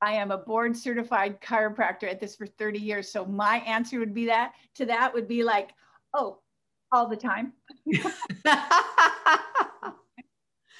I 0.00 0.12
am 0.12 0.30
a 0.30 0.38
board 0.38 0.76
certified 0.76 1.40
chiropractor 1.40 2.04
at 2.04 2.20
this 2.20 2.36
for 2.36 2.46
30 2.46 2.78
years. 2.78 3.10
So 3.10 3.24
my 3.24 3.58
answer 3.58 3.98
would 3.98 4.14
be 4.14 4.26
that 4.26 4.52
to 4.76 4.86
that 4.86 5.12
would 5.12 5.26
be 5.26 5.42
like, 5.42 5.70
oh, 6.14 6.38
all 6.92 7.08
the 7.08 7.16
time. 7.16 7.52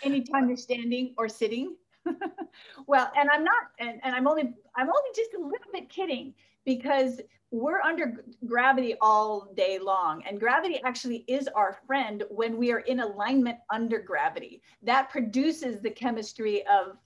Anytime 0.04 0.48
you're 0.48 0.56
standing 0.56 1.14
or 1.18 1.28
sitting. 1.28 1.74
well, 2.86 3.10
and 3.16 3.28
I'm 3.30 3.42
not, 3.44 3.64
and, 3.80 4.00
and 4.04 4.14
I'm 4.14 4.28
only, 4.28 4.44
I'm 4.76 4.88
only 4.88 5.10
just 5.14 5.34
a 5.34 5.40
little 5.40 5.72
bit 5.72 5.90
kidding 5.90 6.34
because 6.64 7.20
we're 7.50 7.80
under 7.80 8.24
gravity 8.46 8.94
all 9.00 9.52
day 9.56 9.78
long 9.78 10.22
and 10.28 10.38
gravity 10.38 10.80
actually 10.84 11.24
is 11.26 11.48
our 11.48 11.78
friend 11.86 12.22
when 12.30 12.58
we 12.58 12.70
are 12.70 12.80
in 12.80 13.00
alignment 13.00 13.56
under 13.72 13.98
gravity 13.98 14.60
that 14.82 15.08
produces 15.08 15.80
the 15.80 15.90
chemistry 15.90 16.62
of 16.66 16.98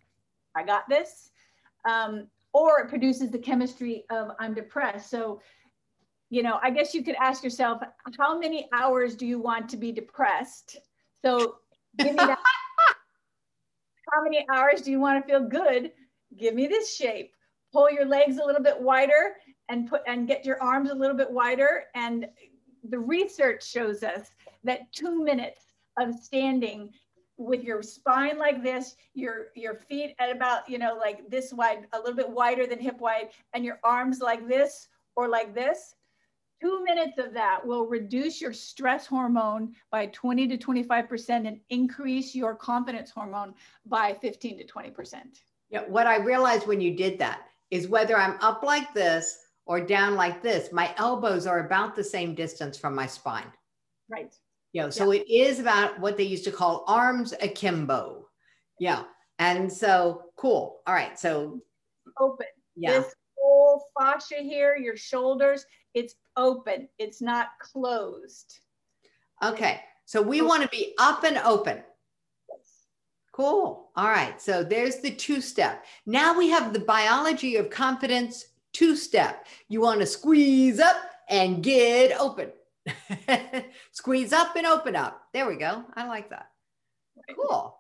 i 0.57 0.65
got 0.65 0.89
this 0.89 1.31
um, 1.89 2.27
or 2.53 2.81
it 2.81 2.89
produces 2.89 3.31
the 3.31 3.39
chemistry 3.39 4.05
of 4.11 4.31
i'm 4.41 4.55
depressed. 4.55 5.11
So 5.11 5.41
you 6.31 6.43
know 6.43 6.59
i 6.63 6.71
guess 6.71 6.95
you 6.95 7.03
could 7.05 7.17
ask 7.21 7.45
yourself 7.45 7.83
how 8.19 8.39
many 8.39 8.69
hours 8.73 9.15
do 9.15 9.27
you 9.27 9.39
want 9.39 9.69
to 9.71 9.77
be 9.77 9.93
depressed? 9.93 10.79
So 11.25 11.57
give 11.99 12.09
me 12.09 12.17
that. 12.17 12.39
How 14.13 14.23
many 14.23 14.45
hours 14.53 14.83
do 14.83 14.91
you 14.91 15.01
want 15.01 15.25
to 15.25 15.27
feel 15.27 15.49
good? 15.49 15.93
Give 16.37 16.55
me 16.55 16.67
this 16.67 16.95
shape. 16.95 17.33
Pull 17.73 17.91
your 17.91 18.05
legs 18.05 18.37
a 18.37 18.45
little 18.45 18.63
bit 18.63 18.79
wider 18.79 19.37
and 19.71 19.89
put 19.89 20.03
and 20.07 20.29
get 20.29 20.45
your 20.45 20.63
arms 20.63 20.91
a 20.91 20.95
little 20.95 21.17
bit 21.17 21.31
wider. 21.31 21.85
And 21.95 22.27
the 22.89 22.99
research 22.99 23.67
shows 23.67 24.03
us 24.03 24.29
that 24.65 24.93
two 24.93 25.25
minutes 25.25 25.65
of 25.99 26.15
standing 26.15 26.91
with 27.37 27.63
your 27.63 27.83
spine 27.83 28.39
like 28.39 28.63
this, 28.63 28.97
your 29.15 29.47
your 29.55 29.75
feet 29.75 30.15
at 30.19 30.35
about 30.35 30.69
you 30.69 30.79
know 30.79 30.97
like 30.99 31.29
this 31.29 31.53
wide, 31.53 31.87
a 31.93 31.99
little 31.99 32.15
bit 32.15 32.29
wider 32.29 32.67
than 32.67 32.79
hip 32.79 32.99
wide, 32.99 33.31
and 33.53 33.65
your 33.65 33.79
arms 33.85 34.21
like 34.21 34.47
this 34.49 34.89
or 35.17 35.29
like 35.29 35.55
this. 35.55 35.95
Two 36.61 36.85
minutes 36.85 37.19
of 37.19 37.35
that 37.35 37.67
will 37.67 37.87
reduce 37.87 38.41
your 38.41 38.53
stress 38.53 39.05
hormone 39.05 39.75
by 39.91 40.07
20 40.07 40.47
to 40.47 40.57
25% 40.57 41.49
and 41.49 41.59
increase 41.71 42.37
your 42.37 42.55
confidence 42.55 43.11
hormone 43.11 43.53
by 43.85 44.15
15 44.15 44.59
to 44.59 44.65
20%. 44.65 45.15
Yeah, 45.71 45.81
what 45.89 46.07
I 46.07 46.19
realized 46.19 46.69
when 46.69 46.81
you 46.81 46.97
did 46.97 47.19
that 47.19 47.49
is 47.73 47.89
whether 47.89 48.17
I'm 48.17 48.39
up 48.41 48.63
like 48.63 48.95
this 48.95 49.41
or 49.67 49.81
down 49.81 50.15
like 50.15 50.41
this, 50.41 50.73
my 50.73 50.95
elbows 50.99 51.49
are 51.49 51.67
about 51.67 51.97
the 51.97 52.05
same 52.05 52.33
distance 52.33 52.79
from 52.79 52.95
my 52.95 53.07
spine. 53.07 53.53
Right. 54.09 54.33
Yeah. 54.73 54.89
So 54.89 55.13
yeah. 55.13 55.21
it 55.21 55.31
is 55.31 55.59
about 55.59 55.99
what 56.01 56.17
they 56.17 56.25
used 56.25 56.45
to 56.45 56.53
call 56.53 56.85
arms 56.87 57.35
akimbo. 57.41 58.29
Yeah. 58.79 59.05
And 59.39 59.73
so 59.73 60.25
cool. 60.37 60.81
All 60.87 60.95
right. 60.95 61.19
So 61.19 61.61
open. 62.19 62.47
Yeah. 62.77 63.01
This 63.01 63.15
whole 63.39 63.85
fascia 63.99 64.37
here, 64.37 64.77
your 64.77 64.97
shoulders, 64.97 65.65
it's 65.95 66.15
open. 66.37 66.89
It's 66.99 67.21
not 67.21 67.49
closed. 67.61 68.61
Okay. 69.43 69.81
So 70.05 70.23
we 70.23 70.41
want 70.43 70.63
to 70.63 70.69
be 70.69 70.95
up 70.99 71.25
and 71.25 71.39
open. 71.39 71.83
Cool. 73.33 73.91
All 73.97 74.09
right. 74.09 74.41
So 74.41 74.63
there's 74.63 75.01
the 75.01 75.11
two 75.11 75.41
step. 75.41 75.85
Now 76.05 76.37
we 76.37 76.51
have 76.51 76.73
the 76.73 76.81
biology 76.81 77.57
of 77.57 77.71
confidence 77.71 78.47
two 78.73 78.95
step. 78.95 79.47
You 79.69 79.81
want 79.81 80.01
to 80.01 80.07
squeeze 80.07 80.81
up 80.81 80.97
and 81.29 81.63
get 81.63 82.19
open. 82.21 82.53
squeeze 83.93 84.33
up 84.33 84.57
and 84.57 84.67
open 84.67 84.97
up. 84.97 85.23
There 85.33 85.47
we 85.47 85.57
go. 85.57 85.85
I 85.95 86.07
like 86.07 86.31
that. 86.31 86.51
Cool. 87.37 87.77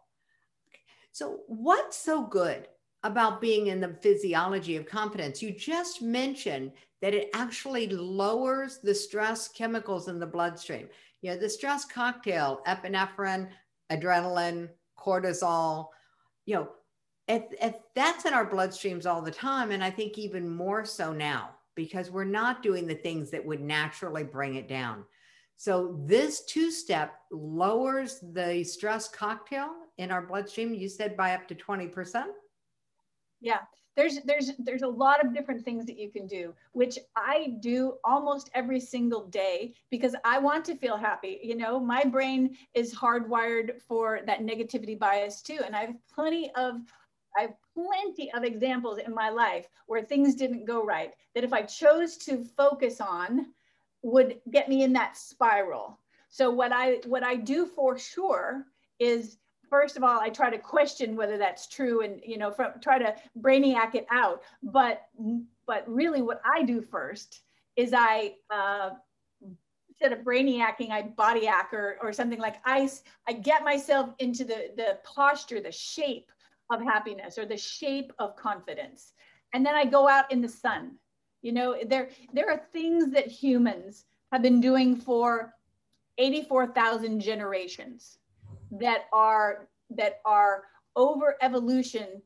So, 1.12 1.40
what's 1.46 1.96
so 1.96 2.22
good 2.22 2.68
about 3.02 3.40
being 3.40 3.66
in 3.66 3.80
the 3.80 3.96
physiology 4.00 4.76
of 4.76 4.86
confidence? 4.86 5.42
You 5.42 5.52
just 5.52 6.02
mentioned 6.02 6.72
that 7.00 7.14
it 7.14 7.30
actually 7.34 7.88
lowers 7.88 8.78
the 8.78 8.94
stress 8.94 9.48
chemicals 9.48 10.08
in 10.08 10.18
the 10.18 10.26
bloodstream. 10.26 10.88
You 11.20 11.32
know, 11.32 11.36
the 11.36 11.48
stress 11.48 11.84
cocktail, 11.84 12.60
epinephrine, 12.66 13.48
adrenaline, 13.90 14.68
cortisol, 14.98 15.88
you 16.46 16.54
know, 16.54 16.68
if, 17.28 17.44
if 17.60 17.74
that's 17.94 18.24
in 18.24 18.32
our 18.32 18.48
bloodstreams 18.48 19.06
all 19.06 19.22
the 19.22 19.30
time, 19.30 19.70
and 19.70 19.82
I 19.82 19.90
think 19.90 20.18
even 20.18 20.48
more 20.48 20.84
so 20.84 21.12
now, 21.12 21.50
because 21.74 22.10
we're 22.10 22.24
not 22.24 22.62
doing 22.62 22.86
the 22.86 22.94
things 22.94 23.30
that 23.30 23.44
would 23.44 23.60
naturally 23.60 24.24
bring 24.24 24.56
it 24.56 24.68
down. 24.68 25.04
So 25.56 26.00
this 26.06 26.44
two 26.44 26.70
step 26.70 27.14
lowers 27.30 28.22
the 28.32 28.64
stress 28.64 29.08
cocktail 29.08 29.70
in 29.98 30.10
our 30.10 30.22
bloodstream. 30.22 30.74
You 30.74 30.88
said 30.88 31.16
by 31.16 31.34
up 31.34 31.46
to 31.48 31.54
20%. 31.54 32.24
Yeah, 33.40 33.58
there's 33.96 34.20
there's 34.24 34.52
there's 34.58 34.82
a 34.82 34.88
lot 34.88 35.24
of 35.24 35.34
different 35.34 35.64
things 35.64 35.84
that 35.86 35.98
you 35.98 36.10
can 36.10 36.26
do, 36.26 36.54
which 36.72 36.98
I 37.16 37.56
do 37.60 37.94
almost 38.04 38.50
every 38.54 38.80
single 38.80 39.26
day 39.26 39.74
because 39.90 40.14
I 40.24 40.38
want 40.38 40.64
to 40.66 40.76
feel 40.76 40.96
happy. 40.96 41.40
You 41.42 41.56
know, 41.56 41.78
my 41.78 42.04
brain 42.04 42.56
is 42.74 42.94
hardwired 42.94 43.80
for 43.82 44.20
that 44.26 44.40
negativity 44.40 44.98
bias 44.98 45.42
too, 45.42 45.60
and 45.64 45.76
I 45.76 45.86
have 45.86 45.94
plenty 46.12 46.50
of 46.56 46.76
I 47.36 47.42
have 47.42 47.54
plenty 47.74 48.32
of 48.32 48.44
examples 48.44 48.98
in 48.98 49.14
my 49.14 49.30
life 49.30 49.68
where 49.86 50.02
things 50.02 50.34
didn't 50.34 50.64
go 50.64 50.84
right 50.84 51.14
that 51.34 51.44
if 51.44 51.52
I 51.52 51.62
chose 51.62 52.16
to 52.18 52.44
focus 52.56 53.00
on 53.00 53.46
would 54.02 54.40
get 54.50 54.68
me 54.68 54.82
in 54.82 54.92
that 54.94 55.16
spiral. 55.16 55.98
So 56.28 56.50
what 56.50 56.72
I 56.72 57.00
what 57.06 57.22
I 57.22 57.36
do 57.36 57.66
for 57.66 57.98
sure 57.98 58.66
is 58.98 59.38
first 59.68 59.96
of 59.96 60.02
all 60.02 60.20
I 60.20 60.28
try 60.28 60.50
to 60.50 60.58
question 60.58 61.16
whether 61.16 61.38
that's 61.38 61.66
true 61.66 62.02
and 62.02 62.20
you 62.24 62.38
know 62.38 62.50
from, 62.50 62.72
try 62.80 62.98
to 62.98 63.14
brainiac 63.40 63.94
it 63.94 64.06
out. 64.10 64.42
But 64.62 65.02
but 65.66 65.84
really 65.86 66.22
what 66.22 66.40
I 66.44 66.62
do 66.62 66.80
first 66.80 67.42
is 67.76 67.92
I 67.94 68.34
uh, 68.50 68.90
instead 70.02 70.18
of 70.18 70.24
brainiacing, 70.24 70.90
I 70.90 71.02
body 71.02 71.46
hack 71.46 71.72
or, 71.72 71.96
or 72.02 72.12
something 72.12 72.40
like 72.40 72.56
ice. 72.64 73.04
I 73.28 73.34
get 73.34 73.62
myself 73.62 74.10
into 74.18 74.44
the, 74.44 74.70
the 74.76 74.98
posture, 75.04 75.60
the 75.60 75.70
shape 75.70 76.31
of 76.72 76.82
happiness 76.82 77.38
or 77.38 77.46
the 77.46 77.56
shape 77.56 78.12
of 78.18 78.36
confidence. 78.36 79.12
And 79.52 79.64
then 79.64 79.74
I 79.74 79.84
go 79.84 80.08
out 80.08 80.30
in 80.32 80.40
the 80.40 80.48
sun. 80.48 80.96
You 81.42 81.52
know, 81.52 81.76
there, 81.86 82.08
there 82.32 82.50
are 82.50 82.62
things 82.72 83.12
that 83.12 83.26
humans 83.26 84.04
have 84.30 84.42
been 84.42 84.60
doing 84.60 84.96
for 84.96 85.54
84,000 86.18 87.20
generations 87.20 88.18
that 88.70 89.06
are, 89.12 89.68
that 89.90 90.20
are 90.24 90.64
over 90.96 91.36
evolution, 91.42 92.22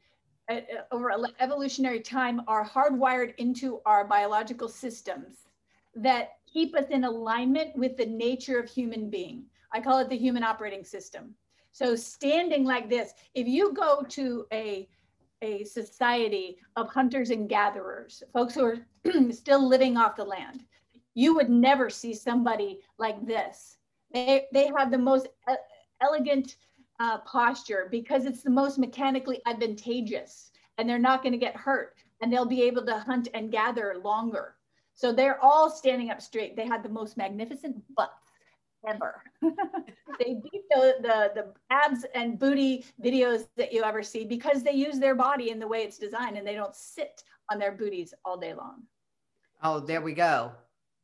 uh, 0.51 0.61
over 0.93 1.13
evolutionary 1.41 2.01
time, 2.01 2.43
are 2.47 2.69
hardwired 2.69 3.35
into 3.39 3.81
our 3.87 4.05
biological 4.05 4.69
systems 4.69 5.47
that 5.95 6.33
keep 6.47 6.77
us 6.77 6.89
in 6.91 7.05
alignment 7.05 7.75
with 7.75 7.97
the 7.97 8.07
nature 8.07 8.59
of 8.59 8.69
human 8.69 9.09
being. 9.09 9.45
I 9.73 9.81
call 9.81 9.99
it 9.99 10.09
the 10.09 10.17
human 10.17 10.45
operating 10.45 10.85
system. 10.85 11.35
So 11.77 11.95
standing 11.95 12.65
like 12.65 12.89
this, 12.89 13.13
if 13.35 13.47
you 13.47 13.75
go 13.75 14.03
to 14.09 14.47
a 14.51 14.89
a 15.43 15.63
society 15.65 16.57
of 16.75 16.89
hunters 16.89 17.29
and 17.29 17.51
gatherers, 17.51 18.23
folks 18.33 18.55
who 18.55 18.65
are 18.65 18.79
still 19.31 19.69
living 19.69 19.99
off 19.99 20.17
the 20.17 20.25
land, 20.25 20.65
you 21.13 21.35
would 21.35 21.51
never 21.51 21.91
see 21.91 22.15
somebody 22.15 22.81
like 22.97 23.27
this. 23.27 23.77
They 24.11 24.47
they 24.55 24.69
have 24.69 24.91
the 24.91 24.97
most 24.97 25.29
elegant 26.01 26.57
uh, 26.99 27.19
posture 27.19 27.89
because 27.91 28.25
it's 28.25 28.43
the 28.43 28.49
most 28.49 28.79
mechanically 28.79 29.43
advantageous, 29.45 30.53
and 30.79 30.89
they're 30.89 30.99
not 30.99 31.23
going 31.23 31.35
to 31.35 31.47
get 31.47 31.57
hurt, 31.57 31.97
and 32.23 32.33
they'll 32.33 32.47
be 32.47 32.63
able 32.63 32.87
to 32.87 33.01
hunt 33.01 33.29
and 33.35 33.53
gather 33.53 34.01
longer. 34.03 34.55
So 34.95 35.13
they're 35.13 35.45
all 35.45 35.69
standing 35.69 36.09
up 36.09 36.23
straight. 36.23 36.57
They 36.57 36.67
had 36.67 36.83
the 36.83 36.89
most 36.89 37.19
magnificent 37.19 37.85
butts 37.95 38.26
ever. 38.87 39.23
they 39.43 40.35
beat 40.35 40.63
the, 40.71 40.95
the, 41.01 41.31
the 41.35 41.47
abs 41.71 42.05
and 42.15 42.39
booty 42.39 42.85
videos 43.03 43.47
that 43.57 43.73
you 43.73 43.83
ever 43.83 44.03
see 44.03 44.25
because 44.25 44.63
they 44.63 44.73
use 44.73 44.99
their 44.99 45.15
body 45.15 45.51
in 45.51 45.59
the 45.59 45.67
way 45.67 45.83
it's 45.83 45.99
designed 45.99 46.37
and 46.37 46.47
they 46.47 46.55
don't 46.55 46.75
sit 46.75 47.23
on 47.51 47.59
their 47.59 47.73
booties 47.73 48.15
all 48.25 48.37
day 48.37 48.55
long. 48.55 48.83
Oh, 49.63 49.81
there 49.81 50.01
we 50.01 50.13
go. 50.13 50.53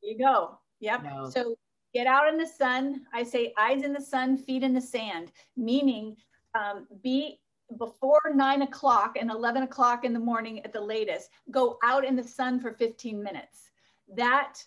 you 0.02 0.18
go. 0.18 0.58
Yep. 0.80 1.04
No. 1.04 1.30
So 1.30 1.56
get 1.94 2.06
out 2.06 2.28
in 2.28 2.38
the 2.38 2.46
sun. 2.46 3.02
I 3.12 3.22
say 3.22 3.52
eyes 3.58 3.82
in 3.82 3.92
the 3.92 4.00
sun, 4.00 4.36
feet 4.36 4.62
in 4.62 4.74
the 4.74 4.80
sand, 4.80 5.32
meaning 5.56 6.16
um, 6.54 6.86
be 7.02 7.40
before 7.78 8.20
nine 8.34 8.62
o'clock 8.62 9.16
and 9.18 9.30
11 9.30 9.62
o'clock 9.62 10.04
in 10.04 10.12
the 10.12 10.18
morning 10.18 10.60
at 10.64 10.72
the 10.72 10.80
latest, 10.80 11.30
go 11.50 11.78
out 11.82 12.04
in 12.04 12.16
the 12.16 12.22
sun 12.22 12.60
for 12.60 12.72
15 12.72 13.22
minutes. 13.22 13.70
That 14.14 14.62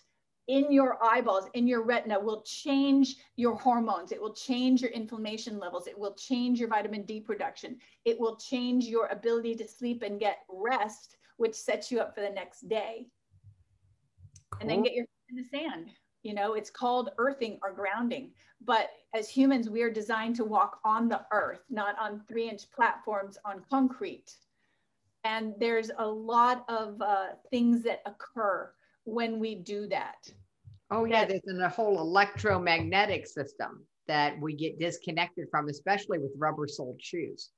in 0.48 0.70
your 0.70 1.02
eyeballs, 1.02 1.48
in 1.54 1.66
your 1.66 1.82
retina, 1.82 2.18
will 2.18 2.42
change 2.42 3.16
your 3.36 3.56
hormones. 3.56 4.12
It 4.12 4.20
will 4.20 4.32
change 4.32 4.80
your 4.80 4.90
inflammation 4.92 5.58
levels. 5.58 5.86
It 5.86 5.98
will 5.98 6.14
change 6.14 6.60
your 6.60 6.68
vitamin 6.68 7.02
D 7.02 7.20
production. 7.20 7.78
It 8.04 8.18
will 8.18 8.36
change 8.36 8.84
your 8.86 9.06
ability 9.06 9.56
to 9.56 9.68
sleep 9.68 10.02
and 10.02 10.20
get 10.20 10.38
rest, 10.48 11.16
which 11.36 11.54
sets 11.54 11.90
you 11.90 12.00
up 12.00 12.14
for 12.14 12.20
the 12.20 12.30
next 12.30 12.68
day. 12.68 13.08
Cool. 14.52 14.60
And 14.60 14.70
then 14.70 14.82
get 14.82 14.94
your 14.94 15.06
in 15.28 15.36
the 15.36 15.44
sand. 15.44 15.90
You 16.22 16.34
know, 16.34 16.54
it's 16.54 16.70
called 16.70 17.10
earthing 17.18 17.58
or 17.62 17.72
grounding. 17.72 18.32
But 18.64 18.90
as 19.14 19.28
humans, 19.28 19.68
we 19.68 19.82
are 19.82 19.90
designed 19.90 20.36
to 20.36 20.44
walk 20.44 20.78
on 20.84 21.08
the 21.08 21.22
earth, 21.32 21.62
not 21.70 21.96
on 22.00 22.22
three 22.26 22.48
inch 22.48 22.70
platforms 22.70 23.38
on 23.44 23.62
concrete. 23.68 24.34
And 25.24 25.54
there's 25.58 25.90
a 25.98 26.06
lot 26.06 26.64
of 26.68 27.00
uh, 27.02 27.26
things 27.50 27.82
that 27.82 28.02
occur 28.06 28.70
when 29.06 29.38
we 29.38 29.54
do 29.54 29.86
that. 29.88 30.28
Oh 30.90 31.04
yeah, 31.04 31.24
there's 31.24 31.42
a 31.60 31.68
whole 31.68 31.98
electromagnetic 31.98 33.26
system 33.26 33.84
that 34.06 34.38
we 34.40 34.54
get 34.54 34.78
disconnected 34.78 35.46
from, 35.50 35.68
especially 35.68 36.18
with 36.18 36.30
rubber 36.38 36.68
soled 36.68 37.00
shoes. 37.02 37.50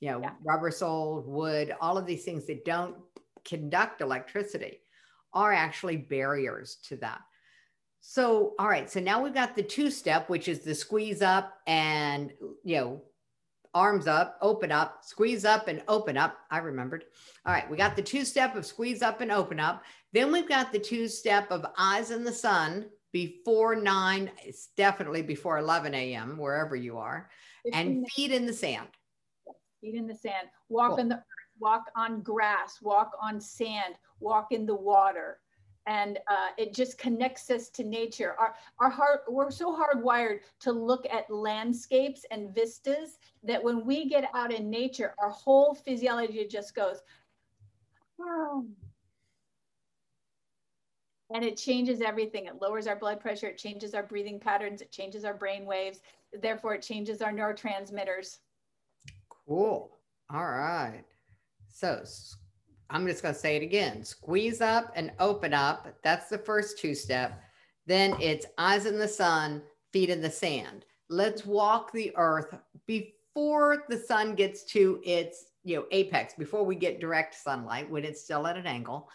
You 0.00 0.12
know, 0.12 0.20
yeah. 0.22 0.32
rubber 0.44 0.70
soled, 0.70 1.26
wood, 1.26 1.74
all 1.80 1.98
of 1.98 2.06
these 2.06 2.24
things 2.24 2.46
that 2.46 2.64
don't 2.64 2.96
conduct 3.44 4.00
electricity 4.00 4.80
are 5.32 5.52
actually 5.52 5.96
barriers 5.96 6.78
to 6.88 6.96
that. 6.96 7.20
So, 8.00 8.54
all 8.58 8.68
right. 8.68 8.90
So 8.90 9.00
now 9.00 9.22
we've 9.22 9.34
got 9.34 9.56
the 9.56 9.62
two 9.62 9.90
step, 9.90 10.28
which 10.28 10.48
is 10.48 10.60
the 10.60 10.74
squeeze 10.74 11.22
up 11.22 11.54
and, 11.66 12.32
you 12.62 12.76
know, 12.76 13.02
arms 13.76 14.06
up, 14.06 14.38
open 14.40 14.72
up, 14.72 15.00
squeeze 15.02 15.44
up 15.44 15.68
and 15.68 15.82
open 15.86 16.16
up. 16.16 16.38
I 16.50 16.58
remembered. 16.58 17.04
All 17.44 17.52
right, 17.52 17.70
we 17.70 17.76
got 17.76 17.94
the 17.94 18.02
two 18.02 18.24
step 18.24 18.56
of 18.56 18.64
squeeze 18.64 19.02
up 19.02 19.20
and 19.20 19.30
open 19.30 19.60
up. 19.60 19.84
Then 20.14 20.32
we've 20.32 20.48
got 20.48 20.72
the 20.72 20.78
two 20.78 21.08
step 21.08 21.50
of 21.50 21.66
eyes 21.76 22.10
in 22.10 22.24
the 22.24 22.32
sun 22.32 22.86
before 23.12 23.76
nine, 23.76 24.30
it's 24.44 24.68
definitely 24.76 25.22
before 25.22 25.58
11 25.58 25.94
a.m., 25.94 26.36
wherever 26.38 26.74
you 26.74 26.98
are, 26.98 27.30
and 27.72 28.06
feet 28.10 28.32
in 28.32 28.46
the 28.46 28.52
sand. 28.52 28.88
Feet 29.80 29.94
in 29.94 30.06
the 30.06 30.14
sand. 30.14 30.48
Walk 30.68 30.90
cool. 30.90 30.98
in 30.98 31.08
the 31.10 31.22
walk 31.58 31.84
on 31.96 32.22
grass, 32.22 32.78
walk 32.82 33.12
on 33.22 33.40
sand, 33.40 33.94
walk 34.20 34.52
in 34.52 34.66
the 34.66 34.74
water 34.74 35.38
and 35.86 36.18
uh, 36.28 36.48
it 36.58 36.74
just 36.74 36.98
connects 36.98 37.48
us 37.50 37.68
to 37.70 37.84
nature. 37.84 38.34
Our, 38.38 38.54
our 38.80 38.90
heart, 38.90 39.22
we're 39.28 39.50
so 39.50 39.76
hardwired 39.76 40.40
to 40.60 40.72
look 40.72 41.06
at 41.06 41.30
landscapes 41.30 42.24
and 42.30 42.52
vistas 42.54 43.18
that 43.44 43.62
when 43.62 43.86
we 43.86 44.08
get 44.08 44.28
out 44.34 44.52
in 44.52 44.68
nature, 44.68 45.14
our 45.22 45.30
whole 45.30 45.74
physiology 45.74 46.46
just 46.48 46.74
goes, 46.74 46.98
oh. 48.20 48.66
and 51.32 51.44
it 51.44 51.56
changes 51.56 52.00
everything. 52.00 52.46
It 52.46 52.60
lowers 52.60 52.88
our 52.88 52.96
blood 52.96 53.20
pressure, 53.20 53.46
it 53.46 53.58
changes 53.58 53.94
our 53.94 54.02
breathing 54.02 54.40
patterns, 54.40 54.82
it 54.82 54.90
changes 54.90 55.24
our 55.24 55.34
brain 55.34 55.66
waves, 55.66 56.00
therefore 56.42 56.74
it 56.74 56.82
changes 56.82 57.22
our 57.22 57.32
neurotransmitters. 57.32 58.38
Cool. 59.28 59.96
All 60.32 60.46
right. 60.46 61.04
So 61.68 62.02
I'm 62.90 63.06
just 63.06 63.22
going 63.22 63.34
to 63.34 63.40
say 63.40 63.56
it 63.56 63.62
again 63.62 64.04
squeeze 64.04 64.60
up 64.60 64.92
and 64.94 65.12
open 65.18 65.52
up. 65.52 65.88
That's 66.02 66.28
the 66.28 66.38
first 66.38 66.78
two 66.78 66.94
step. 66.94 67.42
Then 67.86 68.16
it's 68.20 68.46
eyes 68.58 68.86
in 68.86 68.98
the 68.98 69.08
sun, 69.08 69.62
feet 69.92 70.10
in 70.10 70.20
the 70.20 70.30
sand. 70.30 70.84
Let's 71.08 71.44
walk 71.46 71.92
the 71.92 72.12
earth 72.16 72.56
before 72.86 73.84
the 73.88 73.98
sun 73.98 74.34
gets 74.34 74.64
to 74.64 75.00
its 75.04 75.46
you 75.66 75.76
know 75.76 75.84
apex 75.90 76.32
before 76.34 76.64
we 76.64 76.76
get 76.76 77.00
direct 77.00 77.34
sunlight 77.34 77.90
when 77.90 78.04
it's 78.04 78.22
still 78.22 78.46
at 78.46 78.56
an 78.56 78.66
angle 78.66 79.10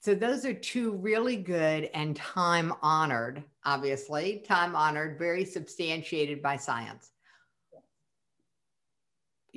so 0.00 0.14
those 0.14 0.44
are 0.44 0.52
two 0.52 0.92
really 0.96 1.36
good 1.36 1.88
and 1.94 2.16
time 2.16 2.72
honored 2.82 3.42
obviously 3.64 4.42
time 4.46 4.74
honored 4.74 5.16
very 5.16 5.44
substantiated 5.44 6.42
by 6.42 6.56
science 6.56 7.12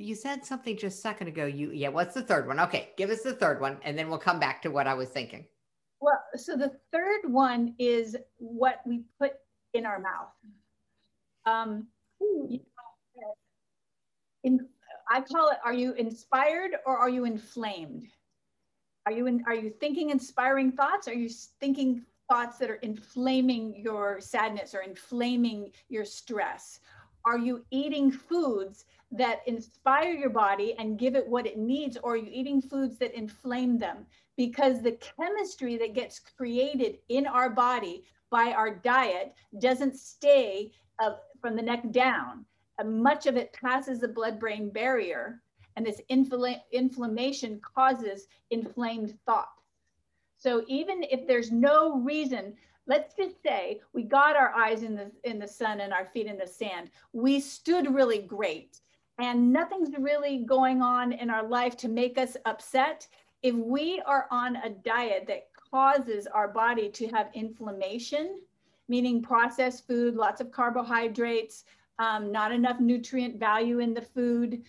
you 0.00 0.14
said 0.14 0.44
something 0.44 0.76
just 0.76 0.98
a 0.98 1.00
second 1.00 1.28
ago. 1.28 1.44
You 1.46 1.70
yeah, 1.72 1.88
what's 1.88 2.14
the 2.14 2.22
third 2.22 2.46
one? 2.46 2.58
Okay, 2.60 2.90
give 2.96 3.10
us 3.10 3.22
the 3.22 3.34
third 3.34 3.60
one, 3.60 3.78
and 3.82 3.98
then 3.98 4.08
we'll 4.08 4.18
come 4.18 4.40
back 4.40 4.62
to 4.62 4.70
what 4.70 4.86
I 4.86 4.94
was 4.94 5.10
thinking. 5.10 5.44
Well, 6.00 6.20
so 6.34 6.56
the 6.56 6.72
third 6.92 7.30
one 7.30 7.74
is 7.78 8.16
what 8.38 8.80
we 8.86 9.02
put 9.18 9.32
in 9.74 9.84
our 9.84 9.98
mouth. 9.98 10.32
Um, 11.46 11.86
in, 14.42 14.66
I 15.10 15.20
call 15.20 15.50
it: 15.50 15.58
Are 15.64 15.74
you 15.74 15.92
inspired 15.92 16.72
or 16.86 16.96
are 16.96 17.10
you 17.10 17.24
inflamed? 17.24 18.06
Are 19.06 19.12
you 19.12 19.26
in, 19.26 19.44
Are 19.46 19.54
you 19.54 19.70
thinking 19.80 20.10
inspiring 20.10 20.72
thoughts? 20.72 21.08
Are 21.08 21.14
you 21.14 21.28
thinking 21.58 22.02
thoughts 22.30 22.58
that 22.58 22.70
are 22.70 22.76
inflaming 22.76 23.74
your 23.76 24.20
sadness 24.20 24.74
or 24.74 24.80
inflaming 24.80 25.72
your 25.88 26.04
stress? 26.04 26.80
Are 27.24 27.38
you 27.38 27.64
eating 27.70 28.10
foods 28.10 28.84
that 29.12 29.40
inspire 29.46 30.12
your 30.12 30.30
body 30.30 30.74
and 30.78 30.98
give 30.98 31.16
it 31.16 31.26
what 31.26 31.46
it 31.46 31.58
needs, 31.58 31.96
or 32.02 32.12
are 32.12 32.16
you 32.16 32.30
eating 32.30 32.62
foods 32.62 32.98
that 32.98 33.14
inflame 33.14 33.78
them? 33.78 34.06
Because 34.36 34.82
the 34.82 34.92
chemistry 34.92 35.76
that 35.78 35.94
gets 35.94 36.18
created 36.18 36.98
in 37.08 37.26
our 37.26 37.50
body 37.50 38.04
by 38.30 38.52
our 38.52 38.74
diet 38.74 39.34
doesn't 39.60 39.96
stay 39.96 40.72
uh, 40.98 41.14
from 41.40 41.56
the 41.56 41.62
neck 41.62 41.90
down. 41.90 42.44
And 42.78 43.02
much 43.02 43.26
of 43.26 43.36
it 43.36 43.52
passes 43.52 44.00
the 44.00 44.08
blood 44.08 44.38
brain 44.38 44.70
barrier, 44.70 45.42
and 45.76 45.84
this 45.84 46.00
infl- 46.10 46.60
inflammation 46.72 47.60
causes 47.60 48.26
inflamed 48.50 49.18
thoughts. 49.26 49.48
So 50.38 50.64
even 50.68 51.02
if 51.10 51.26
there's 51.26 51.52
no 51.52 52.00
reason 52.00 52.54
let's 52.90 53.14
just 53.14 53.40
say 53.40 53.80
we 53.94 54.02
got 54.02 54.34
our 54.34 54.52
eyes 54.52 54.82
in 54.82 54.96
the 54.96 55.10
in 55.22 55.38
the 55.38 55.46
sun 55.46 55.80
and 55.80 55.92
our 55.92 56.06
feet 56.12 56.26
in 56.26 56.36
the 56.36 56.46
sand. 56.46 56.90
We 57.12 57.38
stood 57.38 57.94
really 57.94 58.18
great. 58.18 58.80
And 59.18 59.52
nothing's 59.52 59.94
really 59.98 60.38
going 60.38 60.82
on 60.82 61.12
in 61.12 61.30
our 61.30 61.46
life 61.46 61.76
to 61.78 61.88
make 61.88 62.16
us 62.18 62.36
upset, 62.46 63.06
if 63.42 63.54
we 63.54 64.02
are 64.06 64.26
on 64.30 64.56
a 64.56 64.70
diet 64.70 65.24
that 65.28 65.48
causes 65.70 66.26
our 66.26 66.48
body 66.48 66.88
to 66.88 67.06
have 67.08 67.28
inflammation, 67.34 68.40
meaning 68.88 69.22
processed 69.22 69.86
food, 69.86 70.14
lots 70.14 70.40
of 70.40 70.50
carbohydrates, 70.50 71.64
um, 71.98 72.32
not 72.32 72.50
enough 72.50 72.80
nutrient 72.80 73.38
value 73.38 73.78
in 73.80 73.92
the 73.92 74.02
food, 74.02 74.62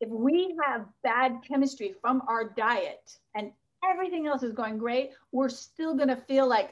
if 0.00 0.08
we 0.08 0.56
have 0.64 0.86
bad 1.02 1.38
chemistry 1.46 1.94
from 2.00 2.22
our 2.26 2.44
diet 2.48 3.18
and 3.34 3.52
everything 3.84 4.26
else 4.26 4.42
is 4.42 4.52
going 4.52 4.78
great, 4.78 5.10
we're 5.30 5.48
still 5.48 5.94
going 5.94 6.08
to 6.08 6.16
feel 6.16 6.48
like 6.48 6.70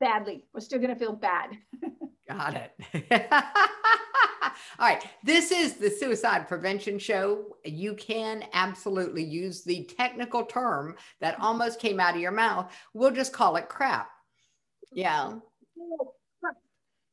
badly. 0.00 0.44
We're 0.52 0.60
still 0.60 0.78
going 0.78 0.92
to 0.92 0.98
feel 0.98 1.14
bad. 1.14 1.56
Got 2.28 2.54
it. 2.54 3.30
All 4.78 4.88
right. 4.88 5.04
This 5.22 5.50
is 5.52 5.74
the 5.74 5.90
suicide 5.90 6.48
prevention 6.48 6.98
show. 6.98 7.56
You 7.64 7.94
can 7.94 8.44
absolutely 8.52 9.22
use 9.22 9.62
the 9.62 9.84
technical 9.96 10.44
term 10.44 10.96
that 11.20 11.34
mm-hmm. 11.34 11.44
almost 11.44 11.80
came 11.80 12.00
out 12.00 12.14
of 12.14 12.20
your 12.20 12.32
mouth. 12.32 12.72
We'll 12.94 13.12
just 13.12 13.32
call 13.32 13.56
it 13.56 13.68
crap. 13.68 14.10
Yeah. 14.92 15.34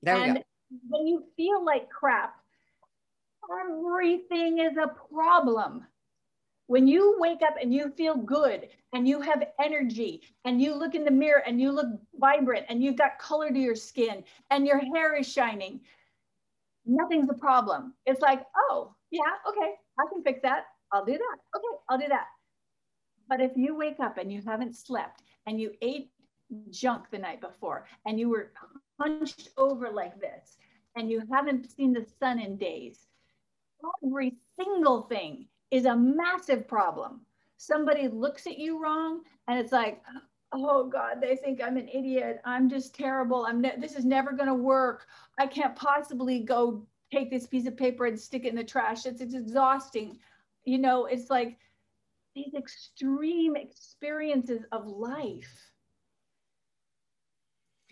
There 0.01 0.15
and 0.15 0.33
we 0.33 0.39
go. 0.39 0.45
when 0.89 1.07
you 1.07 1.23
feel 1.37 1.63
like 1.63 1.89
crap, 1.89 2.35
everything 3.61 4.59
is 4.59 4.77
a 4.77 4.91
problem. 5.13 5.85
When 6.67 6.87
you 6.87 7.15
wake 7.19 7.41
up 7.41 7.55
and 7.61 7.73
you 7.73 7.89
feel 7.91 8.15
good 8.15 8.69
and 8.93 9.07
you 9.07 9.19
have 9.21 9.43
energy 9.61 10.21
and 10.45 10.61
you 10.61 10.73
look 10.73 10.95
in 10.95 11.03
the 11.03 11.11
mirror 11.11 11.43
and 11.45 11.59
you 11.59 11.71
look 11.71 11.87
vibrant 12.15 12.65
and 12.69 12.81
you've 12.81 12.95
got 12.95 13.19
color 13.19 13.49
to 13.49 13.59
your 13.59 13.75
skin 13.75 14.23
and 14.49 14.65
your 14.65 14.79
hair 14.79 15.15
is 15.15 15.31
shining, 15.31 15.81
nothing's 16.85 17.29
a 17.29 17.33
problem. 17.33 17.93
It's 18.05 18.21
like, 18.21 18.43
oh, 18.55 18.95
yeah, 19.11 19.21
okay, 19.47 19.73
I 19.99 20.03
can 20.11 20.23
fix 20.23 20.39
that. 20.43 20.65
I'll 20.91 21.05
do 21.05 21.13
that. 21.13 21.37
Okay, 21.55 21.77
I'll 21.89 21.97
do 21.97 22.07
that. 22.07 22.27
But 23.27 23.41
if 23.41 23.51
you 23.55 23.75
wake 23.75 23.99
up 23.99 24.17
and 24.17 24.31
you 24.31 24.41
haven't 24.45 24.75
slept 24.75 25.23
and 25.45 25.59
you 25.59 25.71
ate 25.81 26.11
junk 26.69 27.05
the 27.11 27.17
night 27.17 27.41
before 27.41 27.87
and 28.05 28.19
you 28.19 28.29
were 28.29 28.53
hunched 28.99 29.49
over 29.57 29.89
like 29.89 30.19
this 30.19 30.57
and 30.95 31.09
you 31.09 31.23
haven't 31.31 31.69
seen 31.71 31.93
the 31.93 32.05
sun 32.19 32.39
in 32.39 32.57
days, 32.57 33.07
every 34.05 34.35
single 34.57 35.03
thing 35.03 35.47
is 35.73 35.85
a 35.85 35.95
massive 35.95 36.67
problem. 36.67 37.21
Somebody 37.57 38.07
looks 38.07 38.45
at 38.45 38.59
you 38.59 38.79
wrong 38.79 39.21
and 39.47 39.57
it's 39.57 39.71
like, 39.71 40.03
oh 40.51 40.87
God, 40.87 41.17
they 41.19 41.35
think 41.35 41.63
I'm 41.63 41.77
an 41.77 41.89
idiot. 41.89 42.41
I'm 42.45 42.69
just 42.69 42.93
terrible. 42.93 43.47
I'm 43.47 43.59
ne- 43.59 43.79
this 43.79 43.95
is 43.95 44.05
never 44.05 44.33
going 44.33 44.49
to 44.49 44.53
work. 44.53 45.07
I 45.39 45.47
can't 45.47 45.75
possibly 45.75 46.41
go 46.41 46.85
take 47.11 47.31
this 47.31 47.47
piece 47.47 47.65
of 47.65 47.75
paper 47.75 48.05
and 48.05 48.19
stick 48.19 48.45
it 48.45 48.49
in 48.49 48.55
the 48.55 48.63
trash. 48.63 49.07
It's, 49.07 49.19
it's 49.19 49.33
exhausting. 49.33 50.19
You 50.63 50.77
know, 50.77 51.07
it's 51.07 51.31
like 51.31 51.57
these 52.35 52.53
extreme 52.53 53.55
experiences 53.55 54.61
of 54.71 54.85
life 54.85 55.71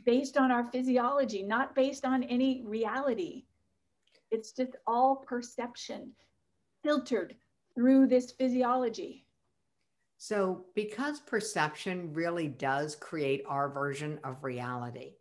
based 0.06 0.38
on 0.38 0.52
our 0.52 0.66
physiology, 0.66 1.42
not 1.42 1.74
based 1.74 2.06
on 2.06 2.22
any 2.26 2.62
reality. 2.64 3.46
It's 4.30 4.52
just 4.52 4.76
all 4.86 5.16
perception 5.16 6.12
filtered 6.84 7.36
through 7.76 8.08
this 8.08 8.32
physiology. 8.32 9.26
So, 10.18 10.66
because 10.76 11.20
perception 11.20 12.14
really 12.14 12.48
does 12.48 12.96
create 12.96 13.44
our 13.48 13.70
version 13.70 14.20
of 14.24 14.44
reality, 14.44 15.14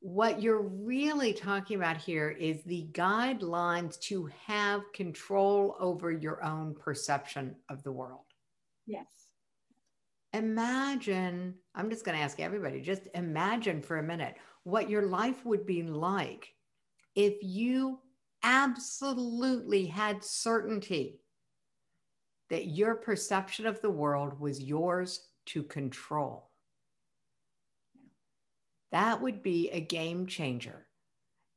what 0.00 0.40
you're 0.40 0.62
really 0.62 1.32
talking 1.32 1.76
about 1.76 1.96
here 1.96 2.30
is 2.30 2.62
the 2.62 2.88
guidelines 2.92 3.98
to 4.00 4.30
have 4.46 4.80
control 4.94 5.76
over 5.80 6.10
your 6.10 6.42
own 6.44 6.74
perception 6.74 7.56
of 7.68 7.82
the 7.82 7.92
world. 7.92 8.24
Yes. 8.86 9.06
Imagine, 10.32 11.54
I'm 11.74 11.90
just 11.90 12.04
going 12.04 12.16
to 12.16 12.22
ask 12.22 12.40
everybody, 12.40 12.80
just 12.80 13.08
imagine 13.14 13.82
for 13.82 13.98
a 13.98 14.02
minute 14.02 14.36
what 14.64 14.88
your 14.88 15.02
life 15.02 15.44
would 15.44 15.66
be 15.66 15.82
like 15.82 16.54
if 17.14 17.34
you 17.42 17.98
absolutely 18.42 19.86
had 19.86 20.22
certainty 20.22 21.20
that 22.50 22.66
your 22.66 22.94
perception 22.94 23.66
of 23.66 23.80
the 23.80 23.90
world 23.90 24.38
was 24.38 24.62
yours 24.62 25.28
to 25.46 25.62
control. 25.62 26.50
That 28.92 29.20
would 29.20 29.42
be 29.42 29.70
a 29.70 29.80
game 29.80 30.26
changer 30.26 30.86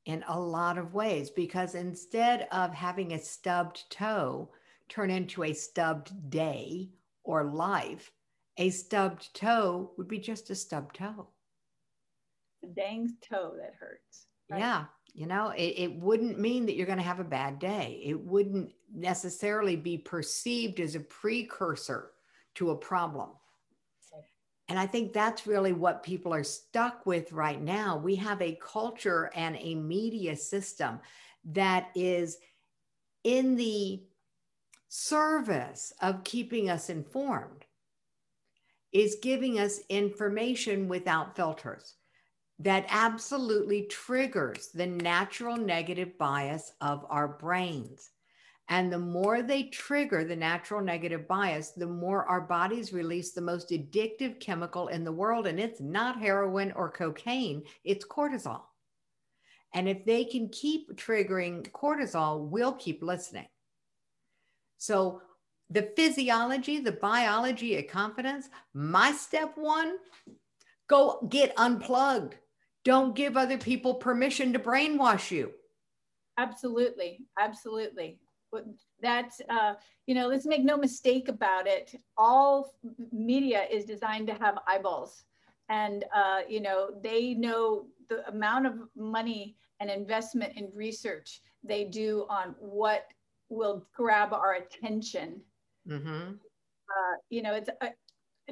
in 0.05 0.23
a 0.27 0.39
lot 0.39 0.77
of 0.77 0.93
ways 0.93 1.29
because 1.29 1.75
instead 1.75 2.47
of 2.51 2.73
having 2.73 3.13
a 3.13 3.19
stubbed 3.19 3.83
toe 3.91 4.49
turn 4.87 5.11
into 5.11 5.43
a 5.43 5.53
stubbed 5.53 6.29
day 6.29 6.89
or 7.23 7.43
life, 7.43 8.11
a 8.57 8.71
stubbed 8.71 9.33
toe 9.35 9.91
would 9.97 10.07
be 10.07 10.19
just 10.19 10.49
a 10.49 10.55
stubbed 10.55 10.95
toe. 10.95 11.27
The 12.61 12.69
dang 12.69 13.15
toe 13.21 13.53
that 13.57 13.75
hurts. 13.79 14.25
Right? 14.49 14.59
Yeah. 14.59 14.85
You 15.13 15.27
know, 15.27 15.49
it, 15.49 15.73
it 15.77 15.95
wouldn't 15.95 16.39
mean 16.39 16.65
that 16.65 16.75
you're 16.75 16.85
going 16.85 16.97
to 16.97 17.03
have 17.03 17.19
a 17.19 17.25
bad 17.25 17.59
day. 17.59 18.01
It 18.03 18.19
wouldn't 18.19 18.71
necessarily 18.93 19.75
be 19.75 19.97
perceived 19.97 20.79
as 20.79 20.95
a 20.95 20.99
precursor 21.01 22.11
to 22.55 22.71
a 22.71 22.75
problem. 22.75 23.29
And 24.69 24.77
I 24.77 24.85
think 24.85 25.13
that's 25.13 25.47
really 25.47 25.73
what 25.73 26.03
people 26.03 26.31
are 26.31 26.43
stuck 26.43 27.07
with 27.07 27.31
right 27.31 27.59
now. 27.59 27.97
We 27.97 28.15
have 28.17 28.39
a 28.39 28.59
culture 28.61 29.31
and 29.33 29.57
a 29.59 29.73
media 29.73 30.35
system 30.35 30.99
that 31.45 31.89
is 31.95 32.37
in 33.23 33.55
the 33.55 34.03
service 34.89 35.91
of 36.01 36.23
keeping 36.23 36.69
us 36.69 36.91
informed, 36.91 37.65
is 38.91 39.17
giving 39.23 39.59
us 39.59 39.79
information 39.89 40.87
without 40.87 41.35
filters 41.35 41.95
that 42.59 42.85
absolutely 42.89 43.83
triggers 43.83 44.67
the 44.73 44.85
natural 44.85 45.55
negative 45.55 46.17
bias 46.17 46.73
of 46.81 47.05
our 47.09 47.27
brains. 47.27 48.11
And 48.67 48.93
the 48.93 48.99
more 48.99 49.41
they 49.41 49.63
trigger 49.63 50.23
the 50.23 50.35
natural 50.35 50.81
negative 50.81 51.27
bias, 51.27 51.71
the 51.71 51.87
more 51.87 52.25
our 52.25 52.41
bodies 52.41 52.93
release 52.93 53.31
the 53.31 53.41
most 53.41 53.71
addictive 53.71 54.39
chemical 54.39 54.89
in 54.89 55.03
the 55.03 55.11
world. 55.11 55.47
And 55.47 55.59
it's 55.59 55.79
not 55.79 56.21
heroin 56.21 56.71
or 56.73 56.91
cocaine, 56.91 57.63
it's 57.83 58.05
cortisol. 58.05 58.61
And 59.73 59.87
if 59.87 60.05
they 60.05 60.25
can 60.25 60.49
keep 60.49 60.95
triggering 60.95 61.69
cortisol, 61.71 62.47
we'll 62.47 62.73
keep 62.73 63.01
listening. 63.01 63.47
So, 64.77 65.21
the 65.71 65.91
physiology, 65.95 66.79
the 66.79 66.93
biology 66.93 67.77
of 67.77 67.87
confidence, 67.87 68.49
my 68.73 69.11
step 69.11 69.51
one 69.55 69.97
go 70.87 71.27
get 71.29 71.53
unplugged 71.57 72.35
don't 72.83 73.15
give 73.15 73.37
other 73.37 73.57
people 73.57 73.95
permission 73.95 74.53
to 74.53 74.59
brainwash 74.59 75.31
you. 75.31 75.51
Absolutely. 76.37 77.25
Absolutely. 77.37 78.19
That's, 79.01 79.41
uh, 79.49 79.73
you 80.07 80.15
know, 80.15 80.27
let's 80.27 80.45
make 80.45 80.63
no 80.63 80.77
mistake 80.77 81.27
about 81.27 81.67
it. 81.67 81.93
All 82.17 82.73
media 83.11 83.65
is 83.69 83.85
designed 83.85 84.27
to 84.27 84.33
have 84.33 84.57
eyeballs. 84.67 85.23
And, 85.69 86.05
uh, 86.15 86.39
you 86.47 86.61
know, 86.61 86.89
they 87.03 87.35
know 87.35 87.85
the 88.09 88.27
amount 88.27 88.65
of 88.65 88.73
money 88.95 89.55
and 89.79 89.89
investment 89.89 90.53
in 90.57 90.71
research 90.73 91.41
they 91.63 91.83
do 91.83 92.25
on 92.29 92.55
what 92.59 93.05
will 93.49 93.85
grab 93.95 94.33
our 94.33 94.53
attention. 94.53 95.41
Mm-hmm. 95.87 96.31
Uh, 96.31 97.15
you 97.29 97.41
know, 97.41 97.53
it's 97.53 97.69
uh, 97.81 97.87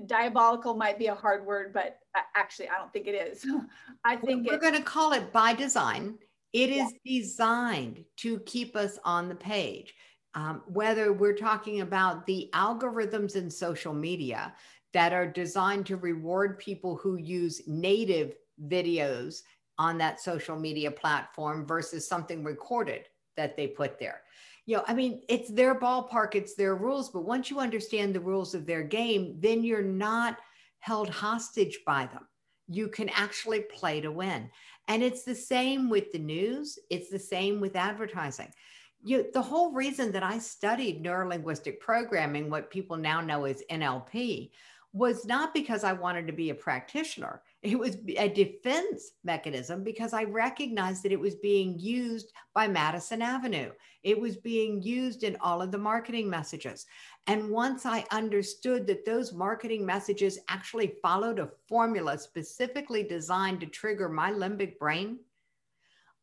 diabolical 0.06 0.76
might 0.76 1.00
be 1.00 1.08
a 1.08 1.16
hard 1.16 1.46
word, 1.46 1.74
but 1.74 2.00
actually, 2.36 2.70
I 2.70 2.78
don't 2.78 2.92
think 2.92 3.08
it 3.08 3.16
is. 3.16 3.46
I 4.04 4.16
think 4.16 4.48
we're 4.48 4.60
going 4.60 4.74
to 4.74 4.82
call 4.82 5.14
it 5.14 5.32
by 5.32 5.54
design. 5.54 6.18
It 6.54 6.70
is 6.70 6.94
yeah. 7.04 7.20
designed 7.20 8.06
to 8.18 8.40
keep 8.42 8.76
us 8.76 9.00
on 9.04 9.30
the 9.30 9.36
page. 9.36 9.94
Um, 10.34 10.62
whether 10.68 11.14
we're 11.14 11.36
talking 11.36 11.82
about 11.82 12.26
the 12.26 12.50
algorithms 12.54 13.36
in 13.36 13.50
social 13.50 13.94
media 13.94 14.54
that 14.94 15.12
are 15.12 15.26
designed 15.26 15.86
to 15.88 15.98
reward 15.98 16.60
people 16.60 16.96
who 16.96 17.18
use 17.18 17.62
native 17.66 18.36
videos 18.68 19.42
on 19.80 19.98
that 19.98 20.20
social 20.20 20.58
media 20.58 20.92
platform 20.92 21.66
versus 21.66 22.08
something 22.08 22.44
recorded 22.44 23.08
that 23.36 23.56
they 23.56 23.68
put 23.68 24.00
there 24.00 24.22
you 24.68 24.76
know, 24.76 24.84
I 24.86 24.94
mean, 24.94 25.22
it's 25.30 25.50
their 25.50 25.74
ballpark, 25.74 26.36
it's 26.36 26.54
their 26.54 26.76
rules. 26.76 27.10
But 27.10 27.24
once 27.24 27.50
you 27.50 27.60
understand 27.60 28.14
the 28.14 28.20
rules 28.20 28.54
of 28.54 28.66
their 28.66 28.84
game, 28.84 29.38
then 29.40 29.64
you're 29.64 29.82
not 29.82 30.38
held 30.80 31.10
hostage 31.10 31.80
by 31.86 32.06
them. 32.08 32.28
You 32.68 32.90
can 32.90 33.08
actually 33.10 33.62
play 33.62 34.02
to 34.02 34.12
win. 34.12 34.50
And 34.90 35.02
it's 35.02 35.24
the 35.24 35.36
same 35.36 35.90
with 35.90 36.12
the 36.12 36.20
news, 36.20 36.78
it's 36.90 37.10
the 37.10 37.18
same 37.18 37.62
with 37.62 37.78
advertising. 37.78 38.52
You, 39.02 39.28
the 39.34 39.42
whole 39.42 39.72
reason 39.72 40.12
that 40.12 40.24
I 40.24 40.38
studied 40.38 41.02
neurolinguistic 41.02 41.80
programming, 41.80 42.50
what 42.50 42.70
people 42.70 42.98
now 42.98 43.22
know 43.22 43.46
as 43.46 43.64
NLP, 43.72 44.52
was 44.92 45.26
not 45.26 45.54
because 45.54 45.86
I 45.86 45.94
wanted 45.94 46.28
to 46.28 46.34
be 46.34 46.50
a 46.50 46.56
practitioner. 46.56 47.42
It 47.64 47.78
was 47.78 47.98
a 48.18 48.30
defense 48.30 49.12
mechanism 49.24 49.84
because 49.84 50.14
I 50.14 50.24
recognized 50.26 51.04
that 51.04 51.12
it 51.12 51.20
was 51.20 51.36
being 51.36 51.80
used 51.80 52.32
by 52.54 52.68
Madison 52.68 53.22
Avenue. 53.22 53.72
It 54.04 54.20
was 54.20 54.38
being 54.38 54.82
used 54.82 55.24
in 55.24 55.36
all 55.42 55.62
of 55.62 55.72
the 55.72 55.78
marketing 55.78 56.30
messages. 56.30 56.86
And 57.26 57.50
once 57.50 57.86
I 57.86 58.06
understood 58.12 58.86
that 58.88 59.06
those 59.06 59.34
marketing 59.34 59.86
messages 59.86 60.40
actually 60.50 60.94
followed 61.02 61.40
a 61.40 61.50
formula 61.68 62.20
specifically 62.20 63.04
designed 63.04 63.60
to 63.62 63.66
trigger 63.66 64.08
my 64.08 64.32
limbic 64.32 64.78
brain, 64.78 65.18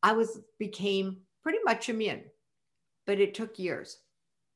I 0.05 0.13
was 0.13 0.41
became 0.59 1.19
pretty 1.43 1.59
much 1.65 1.89
immune. 1.89 2.23
But 3.07 3.19
it 3.19 3.35
took 3.35 3.59
years 3.59 3.99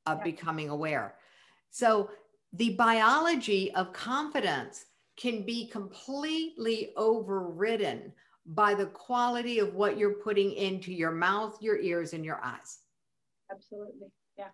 of 0.06 0.18
yeah. 0.18 0.24
becoming 0.24 0.68
aware. 0.68 1.16
So 1.70 2.10
the 2.52 2.74
biology 2.74 3.74
of 3.74 3.92
confidence 3.92 4.86
can 5.18 5.44
be 5.44 5.66
completely 5.68 6.92
overridden 6.96 8.12
by 8.46 8.74
the 8.74 8.86
quality 8.86 9.58
of 9.58 9.74
what 9.74 9.98
you're 9.98 10.14
putting 10.14 10.52
into 10.52 10.92
your 10.92 11.10
mouth, 11.10 11.58
your 11.60 11.78
ears, 11.78 12.14
and 12.14 12.24
your 12.24 12.40
eyes. 12.42 12.78
Absolutely. 13.50 14.08
Yeah. 14.38 14.48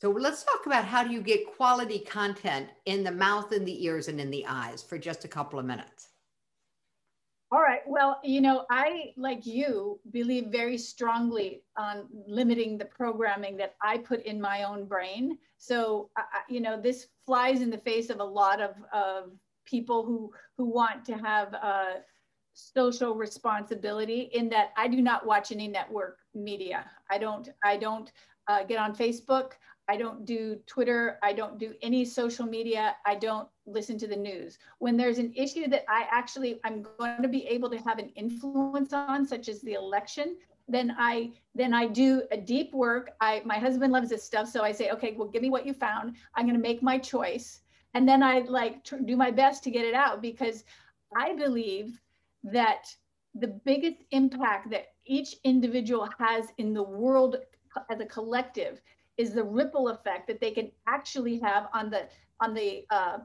So 0.00 0.10
let's 0.10 0.44
talk 0.44 0.66
about 0.66 0.84
how 0.84 1.02
do 1.02 1.12
you 1.12 1.20
get 1.20 1.52
quality 1.56 1.98
content 2.00 2.68
in 2.86 3.02
the 3.02 3.10
mouth 3.10 3.52
and 3.52 3.66
the 3.66 3.84
ears 3.84 4.08
and 4.08 4.20
in 4.20 4.30
the 4.30 4.46
eyes 4.46 4.82
for 4.82 4.98
just 4.98 5.24
a 5.24 5.28
couple 5.28 5.58
of 5.58 5.64
minutes. 5.64 6.08
All 7.50 7.60
right. 7.60 7.82
Well, 7.86 8.18
you 8.24 8.40
know, 8.40 8.64
I, 8.70 9.12
like 9.16 9.44
you, 9.44 10.00
believe 10.10 10.46
very 10.46 10.78
strongly 10.78 11.62
on 11.76 12.06
limiting 12.26 12.78
the 12.78 12.86
programming 12.86 13.58
that 13.58 13.74
I 13.82 13.98
put 13.98 14.22
in 14.24 14.40
my 14.40 14.62
own 14.62 14.86
brain. 14.86 15.36
So, 15.58 16.10
uh, 16.16 16.22
you 16.48 16.60
know, 16.60 16.80
this 16.80 17.08
flies 17.26 17.60
in 17.60 17.68
the 17.68 17.76
face 17.76 18.08
of 18.08 18.20
a 18.20 18.24
lot 18.24 18.62
of, 18.62 18.70
of 18.94 19.32
people 19.64 20.04
who 20.04 20.30
who 20.56 20.66
want 20.66 21.04
to 21.06 21.14
have 21.14 21.54
uh, 21.54 21.94
social 22.54 23.14
responsibility 23.14 24.30
in 24.34 24.48
that 24.50 24.72
I 24.76 24.88
do 24.88 25.00
not 25.00 25.26
watch 25.26 25.52
any 25.52 25.68
network 25.68 26.18
media. 26.34 26.90
I 27.10 27.18
don't, 27.18 27.48
I 27.64 27.76
don't 27.76 28.12
uh, 28.48 28.64
get 28.64 28.78
on 28.78 28.94
Facebook. 28.94 29.52
I 29.88 29.96
don't 29.96 30.24
do 30.24 30.58
Twitter. 30.66 31.18
I 31.22 31.32
don't 31.32 31.58
do 31.58 31.74
any 31.82 32.04
social 32.04 32.46
media. 32.46 32.94
I 33.04 33.16
don't 33.16 33.48
listen 33.66 33.98
to 33.98 34.06
the 34.06 34.16
news. 34.16 34.58
When 34.78 34.96
there's 34.96 35.18
an 35.18 35.32
issue 35.34 35.68
that 35.68 35.84
I 35.88 36.06
actually, 36.10 36.60
I'm 36.64 36.86
going 36.98 37.20
to 37.20 37.28
be 37.28 37.46
able 37.46 37.68
to 37.70 37.78
have 37.78 37.98
an 37.98 38.10
influence 38.10 38.92
on, 38.92 39.26
such 39.26 39.48
as 39.48 39.60
the 39.62 39.72
election, 39.72 40.36
then 40.68 40.94
I 40.96 41.32
then 41.56 41.74
I 41.74 41.88
do 41.88 42.22
a 42.30 42.36
deep 42.36 42.72
work. 42.72 43.10
I 43.20 43.42
my 43.44 43.58
husband 43.58 43.92
loves 43.92 44.10
this 44.10 44.22
stuff, 44.22 44.48
so 44.48 44.62
I 44.62 44.70
say, 44.70 44.90
okay, 44.90 45.14
well, 45.18 45.26
give 45.26 45.42
me 45.42 45.50
what 45.50 45.66
you 45.66 45.74
found. 45.74 46.14
I'm 46.36 46.46
going 46.46 46.56
to 46.56 46.62
make 46.62 46.82
my 46.82 46.96
choice, 46.96 47.61
and 47.94 48.08
then 48.08 48.22
I 48.22 48.40
like 48.40 48.84
do 49.04 49.16
my 49.16 49.30
best 49.30 49.62
to 49.64 49.70
get 49.70 49.84
it 49.84 49.94
out 49.94 50.22
because 50.22 50.64
I 51.16 51.34
believe 51.34 52.00
that 52.44 52.94
the 53.34 53.48
biggest 53.48 53.98
impact 54.10 54.70
that 54.70 54.88
each 55.06 55.36
individual 55.44 56.08
has 56.18 56.46
in 56.58 56.74
the 56.74 56.82
world 56.82 57.36
as 57.90 58.00
a 58.00 58.06
collective 58.06 58.80
is 59.16 59.32
the 59.32 59.44
ripple 59.44 59.88
effect 59.88 60.26
that 60.26 60.40
they 60.40 60.50
can 60.50 60.70
actually 60.86 61.38
have 61.38 61.68
on 61.72 61.90
the 61.90 62.08
on 62.40 62.54
the 62.54 62.84
uh, 62.90 63.18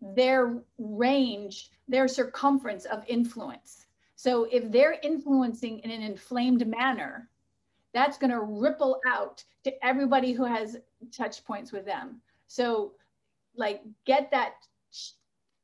their 0.00 0.62
range, 0.78 1.70
their 1.88 2.06
circumference 2.06 2.84
of 2.84 3.04
influence. 3.08 3.86
So 4.14 4.44
if 4.50 4.70
they're 4.70 4.98
influencing 5.02 5.80
in 5.80 5.90
an 5.90 6.02
inflamed 6.02 6.66
manner, 6.66 7.28
that's 7.94 8.18
going 8.18 8.30
to 8.30 8.40
ripple 8.40 9.00
out 9.06 9.42
to 9.64 9.84
everybody 9.84 10.32
who 10.32 10.44
has 10.44 10.76
touch 11.16 11.44
points 11.44 11.72
with 11.72 11.84
them. 11.84 12.20
So 12.46 12.92
like 13.58 13.82
get 14.06 14.30
that 14.30 14.54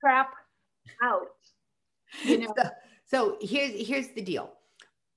crap 0.01 0.33
out. 1.03 1.29
You 2.25 2.39
know? 2.39 2.55
so, 2.57 2.69
so 3.07 3.39
here's 3.41 3.87
here's 3.87 4.09
the 4.09 4.23
deal. 4.23 4.53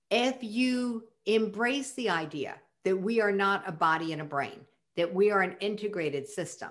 If 0.09 0.37
you 0.41 1.03
embrace 1.25 1.93
the 1.93 2.09
idea 2.09 2.55
that 2.85 2.95
we 2.95 3.19
are 3.19 3.31
not 3.31 3.67
a 3.67 3.71
body 3.71 4.13
and 4.13 4.21
a 4.21 4.25
brain, 4.25 4.61
that 4.95 5.13
we 5.13 5.31
are 5.31 5.41
an 5.41 5.57
integrated 5.59 6.27
system, 6.27 6.69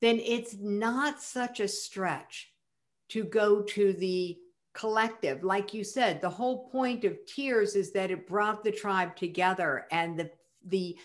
then 0.00 0.18
it's 0.18 0.56
not 0.60 1.22
such 1.22 1.60
a 1.60 1.68
stretch 1.68 2.50
to 3.10 3.22
go 3.22 3.62
to 3.62 3.92
the 3.92 4.36
collective. 4.74 5.44
Like 5.44 5.72
you 5.72 5.84
said, 5.84 6.20
the 6.20 6.28
whole 6.28 6.68
point 6.68 7.04
of 7.04 7.24
tears 7.26 7.76
is 7.76 7.92
that 7.92 8.10
it 8.10 8.26
brought 8.26 8.64
the 8.64 8.72
tribe 8.72 9.14
together 9.14 9.86
and 9.92 10.18
the, 10.18 10.30
the 10.66 10.96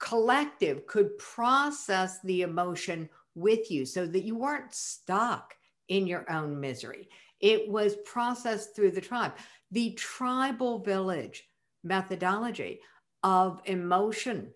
collective 0.00 0.86
could 0.86 1.16
process 1.18 2.20
the 2.22 2.42
emotion 2.42 3.08
with 3.40 3.70
you 3.70 3.86
so 3.86 4.06
that 4.06 4.24
you 4.24 4.36
weren't 4.36 4.74
stuck 4.74 5.54
in 5.88 6.06
your 6.06 6.30
own 6.30 6.60
misery. 6.60 7.08
It 7.40 7.68
was 7.68 7.96
processed 8.04 8.76
through 8.76 8.92
the 8.92 9.00
tribe. 9.00 9.32
The 9.70 9.92
tribal 9.94 10.80
village 10.80 11.44
methodology 11.82 12.80
of 13.22 13.60
emotion 13.64 14.52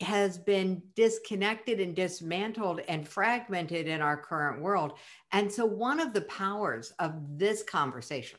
has 0.00 0.36
been 0.36 0.82
disconnected 0.96 1.80
and 1.80 1.94
dismantled 1.94 2.80
and 2.88 3.06
fragmented 3.06 3.86
in 3.86 4.00
our 4.00 4.16
current 4.16 4.60
world. 4.60 4.98
And 5.32 5.50
so, 5.50 5.64
one 5.64 6.00
of 6.00 6.12
the 6.12 6.22
powers 6.22 6.92
of 6.98 7.14
this 7.38 7.62
conversation 7.62 8.38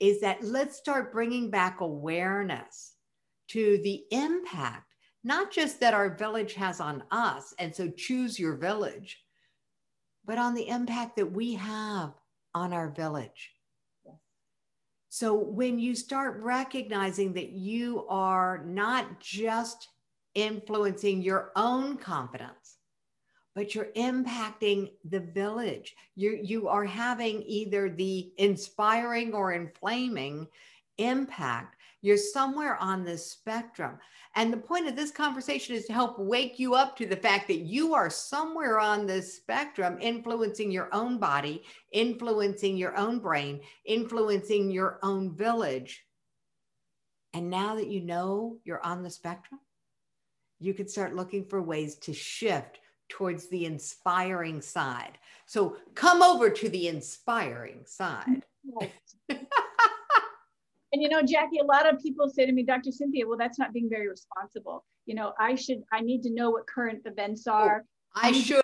is 0.00 0.20
that 0.20 0.42
let's 0.42 0.76
start 0.76 1.12
bringing 1.12 1.50
back 1.50 1.80
awareness 1.80 2.94
to 3.48 3.78
the 3.82 4.04
impact, 4.10 4.94
not 5.26 5.50
just 5.50 5.80
that 5.80 5.94
our 5.94 6.16
village 6.16 6.54
has 6.54 6.80
on 6.80 7.02
us. 7.10 7.54
And 7.58 7.74
so, 7.74 7.88
choose 7.88 8.38
your 8.38 8.56
village, 8.56 9.22
but 10.24 10.38
on 10.38 10.54
the 10.54 10.68
impact 10.68 11.16
that 11.16 11.30
we 11.30 11.54
have 11.54 12.14
on 12.54 12.72
our 12.72 12.88
village. 12.88 13.52
So 15.16 15.32
when 15.32 15.78
you 15.78 15.94
start 15.94 16.42
recognizing 16.42 17.32
that 17.32 17.48
you 17.48 18.06
are 18.10 18.62
not 18.66 19.18
just 19.18 19.88
influencing 20.34 21.22
your 21.22 21.52
own 21.56 21.96
confidence, 21.96 22.76
but 23.54 23.74
you're 23.74 23.92
impacting 23.96 24.90
the 25.08 25.20
village. 25.20 25.96
You, 26.16 26.38
you 26.42 26.68
are 26.68 26.84
having 26.84 27.42
either 27.46 27.88
the 27.88 28.30
inspiring 28.36 29.32
or 29.32 29.52
inflaming 29.52 30.48
impact. 30.98 31.75
You're 32.06 32.16
somewhere 32.16 32.76
on 32.76 33.04
this 33.04 33.28
spectrum. 33.28 33.98
And 34.36 34.52
the 34.52 34.58
point 34.58 34.86
of 34.86 34.94
this 34.94 35.10
conversation 35.10 35.74
is 35.74 35.86
to 35.86 35.92
help 35.92 36.20
wake 36.20 36.56
you 36.56 36.74
up 36.74 36.96
to 36.98 37.06
the 37.06 37.16
fact 37.16 37.48
that 37.48 37.62
you 37.62 37.94
are 37.94 38.10
somewhere 38.10 38.78
on 38.78 39.06
this 39.06 39.34
spectrum, 39.34 39.98
influencing 40.00 40.70
your 40.70 40.88
own 40.94 41.18
body, 41.18 41.64
influencing 41.90 42.76
your 42.76 42.96
own 42.96 43.18
brain, 43.18 43.60
influencing 43.84 44.70
your 44.70 45.00
own 45.02 45.34
village. 45.34 46.04
And 47.34 47.50
now 47.50 47.74
that 47.74 47.88
you 47.88 48.02
know 48.02 48.58
you're 48.62 48.84
on 48.86 49.02
the 49.02 49.10
spectrum, 49.10 49.58
you 50.60 50.74
can 50.74 50.86
start 50.86 51.16
looking 51.16 51.44
for 51.44 51.60
ways 51.60 51.96
to 51.96 52.14
shift 52.14 52.78
towards 53.08 53.48
the 53.48 53.64
inspiring 53.64 54.62
side. 54.62 55.18
So 55.46 55.78
come 55.96 56.22
over 56.22 56.50
to 56.50 56.68
the 56.68 56.86
inspiring 56.86 57.82
side. 57.84 58.44
And 60.96 61.02
you 61.02 61.10
know, 61.10 61.20
Jackie, 61.20 61.58
a 61.58 61.64
lot 61.64 61.86
of 61.86 62.00
people 62.00 62.26
say 62.26 62.46
to 62.46 62.52
me, 62.52 62.62
Dr. 62.62 62.90
Cynthia, 62.90 63.28
well, 63.28 63.36
that's 63.36 63.58
not 63.58 63.74
being 63.74 63.86
very 63.90 64.08
responsible. 64.08 64.82
You 65.04 65.14
know, 65.14 65.34
I 65.38 65.54
should, 65.54 65.82
I 65.92 66.00
need 66.00 66.22
to 66.22 66.30
know 66.32 66.48
what 66.48 66.66
current 66.66 67.02
events 67.04 67.44
oh, 67.46 67.52
are. 67.52 67.84
Oh, 68.16 68.20
I, 68.22 68.28
I 68.28 68.32
should. 68.32 68.62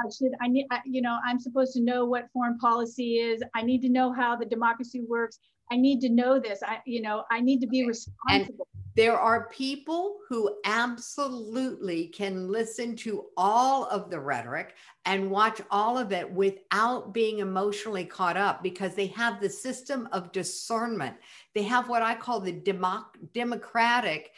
I 0.00 0.10
should, 0.10 0.32
I 0.42 0.48
need, 0.48 0.66
I, 0.72 0.80
you 0.84 1.02
know, 1.02 1.18
I'm 1.24 1.38
supposed 1.38 1.72
to 1.74 1.80
know 1.80 2.04
what 2.04 2.24
foreign 2.32 2.58
policy 2.58 3.18
is. 3.18 3.44
I 3.54 3.62
need 3.62 3.80
to 3.82 3.88
know 3.88 4.12
how 4.12 4.34
the 4.34 4.44
democracy 4.44 5.02
works. 5.08 5.38
I 5.70 5.76
need 5.76 6.00
to 6.00 6.08
know 6.08 6.40
this. 6.40 6.64
I, 6.66 6.78
you 6.84 7.00
know, 7.00 7.22
I 7.30 7.40
need 7.40 7.60
to 7.60 7.68
be 7.68 7.82
okay. 7.82 7.90
responsible. 7.90 8.66
And 8.74 8.85
there 8.96 9.18
are 9.20 9.50
people 9.50 10.16
who 10.26 10.56
absolutely 10.64 12.06
can 12.06 12.48
listen 12.48 12.96
to 12.96 13.26
all 13.36 13.84
of 13.84 14.10
the 14.10 14.18
rhetoric 14.18 14.74
and 15.04 15.30
watch 15.30 15.60
all 15.70 15.98
of 15.98 16.12
it 16.12 16.30
without 16.32 17.12
being 17.12 17.40
emotionally 17.40 18.06
caught 18.06 18.38
up 18.38 18.62
because 18.62 18.94
they 18.94 19.08
have 19.08 19.38
the 19.38 19.50
system 19.50 20.08
of 20.12 20.32
discernment. 20.32 21.14
They 21.54 21.62
have 21.64 21.90
what 21.90 22.02
I 22.02 22.14
call 22.14 22.40
the 22.40 22.58
democ- 22.58 23.32
democratic 23.34 24.32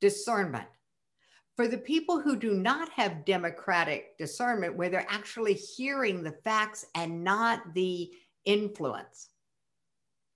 discernment. 0.00 0.68
For 1.56 1.66
the 1.66 1.78
people 1.78 2.20
who 2.20 2.36
do 2.36 2.54
not 2.54 2.88
have 2.90 3.24
democratic 3.24 4.16
discernment, 4.16 4.76
where 4.76 4.90
they're 4.90 5.06
actually 5.08 5.54
hearing 5.54 6.22
the 6.22 6.36
facts 6.44 6.86
and 6.94 7.24
not 7.24 7.74
the 7.74 8.12
influence. 8.44 9.30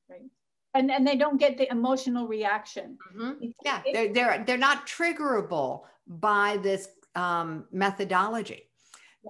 Right 0.08 0.30
and 0.74 0.90
and 0.90 1.06
they 1.06 1.16
don't 1.16 1.38
get 1.38 1.56
the 1.58 1.70
emotional 1.70 2.26
reaction. 2.26 2.98
Mm-hmm. 3.16 3.46
Yeah, 3.64 3.82
they're 3.92 4.12
they're 4.12 4.44
they're 4.46 4.58
not 4.58 4.86
triggerable 4.86 5.82
by 6.06 6.58
this 6.58 6.88
um, 7.14 7.64
methodology. 7.72 8.64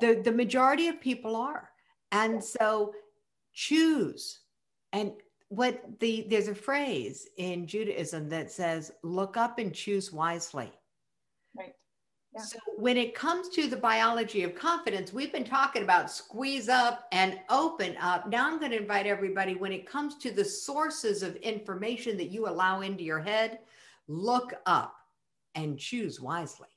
The 0.00 0.20
the 0.22 0.32
majority 0.32 0.88
of 0.88 1.00
people 1.00 1.36
are, 1.36 1.70
and 2.12 2.42
so 2.42 2.94
choose. 3.52 4.40
And 4.92 5.12
what 5.48 6.00
the 6.00 6.26
there's 6.28 6.48
a 6.48 6.54
phrase 6.54 7.26
in 7.36 7.66
Judaism 7.66 8.28
that 8.30 8.50
says, 8.50 8.92
"Look 9.02 9.36
up 9.36 9.58
and 9.58 9.74
choose 9.74 10.12
wisely." 10.12 10.72
So 12.38 12.58
when 12.76 12.96
it 12.96 13.14
comes 13.14 13.48
to 13.50 13.66
the 13.68 13.76
biology 13.76 14.42
of 14.42 14.54
confidence, 14.54 15.12
we've 15.12 15.32
been 15.32 15.44
talking 15.44 15.82
about 15.82 16.10
squeeze 16.10 16.68
up 16.68 17.06
and 17.12 17.38
open 17.50 17.96
up. 17.98 18.28
Now 18.28 18.46
I'm 18.46 18.58
going 18.58 18.70
to 18.70 18.78
invite 18.78 19.06
everybody 19.06 19.54
when 19.54 19.72
it 19.72 19.86
comes 19.86 20.16
to 20.18 20.30
the 20.30 20.44
sources 20.44 21.22
of 21.22 21.36
information 21.36 22.16
that 22.18 22.30
you 22.30 22.48
allow 22.48 22.80
into 22.80 23.02
your 23.02 23.20
head, 23.20 23.60
look 24.06 24.54
up 24.66 24.94
and 25.54 25.78
choose 25.78 26.20
wisely. 26.20 26.68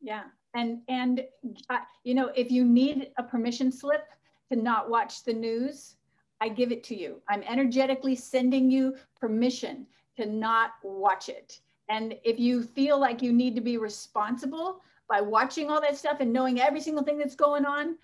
Yeah. 0.00 0.24
And 0.54 0.80
and 0.88 1.24
uh, 1.70 1.78
you 2.04 2.14
know, 2.14 2.30
if 2.34 2.50
you 2.50 2.64
need 2.64 3.10
a 3.18 3.22
permission 3.22 3.70
slip 3.72 4.06
to 4.50 4.56
not 4.56 4.88
watch 4.88 5.24
the 5.24 5.32
news, 5.32 5.96
I 6.40 6.48
give 6.48 6.72
it 6.72 6.84
to 6.84 6.96
you. 6.96 7.20
I'm 7.28 7.42
energetically 7.42 8.14
sending 8.14 8.70
you 8.70 8.96
permission 9.18 9.86
to 10.16 10.26
not 10.26 10.72
watch 10.82 11.28
it 11.28 11.60
and 11.88 12.14
if 12.24 12.38
you 12.38 12.62
feel 12.62 12.98
like 12.98 13.22
you 13.22 13.32
need 13.32 13.54
to 13.54 13.60
be 13.60 13.78
responsible 13.78 14.80
by 15.08 15.20
watching 15.20 15.70
all 15.70 15.80
that 15.80 15.96
stuff 15.96 16.18
and 16.20 16.32
knowing 16.32 16.60
every 16.60 16.80
single 16.80 17.04
thing 17.04 17.18
that's 17.18 17.36
going 17.36 17.64
on, 17.64 17.96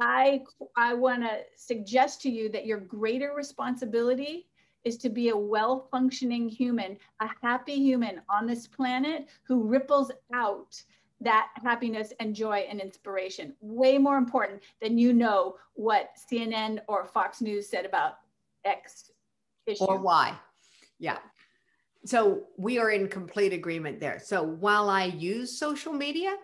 I, 0.00 0.42
I 0.76 0.94
want 0.94 1.22
to 1.22 1.40
suggest 1.56 2.20
to 2.22 2.30
you 2.30 2.48
that 2.50 2.66
your 2.66 2.80
greater 2.80 3.32
responsibility 3.36 4.48
is 4.82 4.98
to 4.98 5.08
be 5.08 5.28
a 5.28 5.36
well 5.36 5.86
functioning 5.90 6.48
human, 6.48 6.98
a 7.20 7.28
happy 7.40 7.76
human 7.76 8.20
on 8.28 8.46
this 8.46 8.66
planet 8.66 9.28
who 9.44 9.62
ripples 9.62 10.10
out 10.34 10.82
that 11.20 11.50
happiness 11.62 12.12
and 12.18 12.34
joy 12.34 12.66
and 12.68 12.80
inspiration. 12.80 13.54
Way 13.60 13.96
more 13.96 14.18
important 14.18 14.62
than 14.82 14.98
you 14.98 15.12
know 15.12 15.56
what 15.74 16.10
CNN 16.30 16.80
or 16.88 17.06
Fox 17.06 17.40
News 17.40 17.68
said 17.68 17.86
about 17.86 18.18
X 18.64 19.12
issue. 19.66 19.84
Or 19.84 19.98
Y. 19.98 20.36
Yeah 20.98 21.18
so 22.06 22.44
we 22.56 22.78
are 22.78 22.90
in 22.90 23.08
complete 23.08 23.52
agreement 23.52 24.00
there. 24.00 24.20
So 24.22 24.42
while 24.42 24.90
I 24.90 25.04
use 25.04 25.58
social 25.58 25.92
media, 25.92 26.36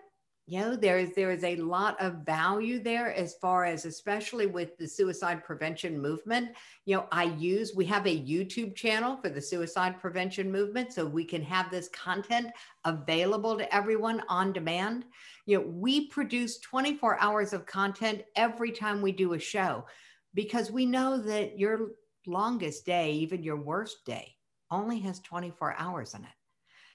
you 0.47 0.59
know 0.59 0.75
there's 0.75 1.11
there 1.15 1.31
is 1.31 1.43
a 1.43 1.55
lot 1.57 1.95
of 2.01 2.25
value 2.25 2.81
there 2.81 3.13
as 3.13 3.35
far 3.35 3.63
as 3.63 3.85
especially 3.85 4.47
with 4.47 4.75
the 4.77 4.87
suicide 4.87 5.43
prevention 5.43 6.01
movement 6.01 6.49
you 6.85 6.95
know 6.95 7.05
i 7.11 7.23
use 7.23 7.73
we 7.75 7.85
have 7.85 8.05
a 8.05 8.25
youtube 8.25 8.75
channel 8.75 9.15
for 9.15 9.29
the 9.29 9.41
suicide 9.41 9.99
prevention 10.01 10.51
movement 10.51 10.91
so 10.91 11.05
we 11.05 11.23
can 11.23 11.41
have 11.41 11.69
this 11.69 11.89
content 11.89 12.47
available 12.85 13.57
to 13.57 13.73
everyone 13.73 14.21
on 14.27 14.51
demand 14.51 15.05
you 15.45 15.57
know 15.57 15.65
we 15.65 16.07
produce 16.07 16.59
24 16.59 17.21
hours 17.21 17.53
of 17.53 17.65
content 17.65 18.23
every 18.35 18.71
time 18.71 19.01
we 19.01 19.11
do 19.11 19.33
a 19.33 19.39
show 19.39 19.85
because 20.33 20.71
we 20.71 20.85
know 20.85 21.17
that 21.17 21.57
your 21.57 21.91
longest 22.25 22.85
day 22.85 23.11
even 23.11 23.43
your 23.43 23.61
worst 23.61 24.03
day 24.05 24.35
only 24.71 24.99
has 24.99 25.19
24 25.19 25.75
hours 25.77 26.13
in 26.13 26.21
it 26.21 26.29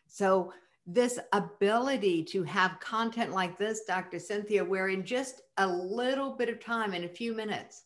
so 0.06 0.52
this 0.86 1.18
ability 1.32 2.22
to 2.24 2.44
have 2.44 2.78
content 2.80 3.32
like 3.32 3.58
this, 3.58 3.82
Dr. 3.86 4.18
Cynthia, 4.20 4.64
where 4.64 4.88
in 4.88 5.04
just 5.04 5.42
a 5.58 5.66
little 5.66 6.30
bit 6.30 6.48
of 6.48 6.60
time, 6.60 6.94
in 6.94 7.04
a 7.04 7.08
few 7.08 7.34
minutes, 7.34 7.82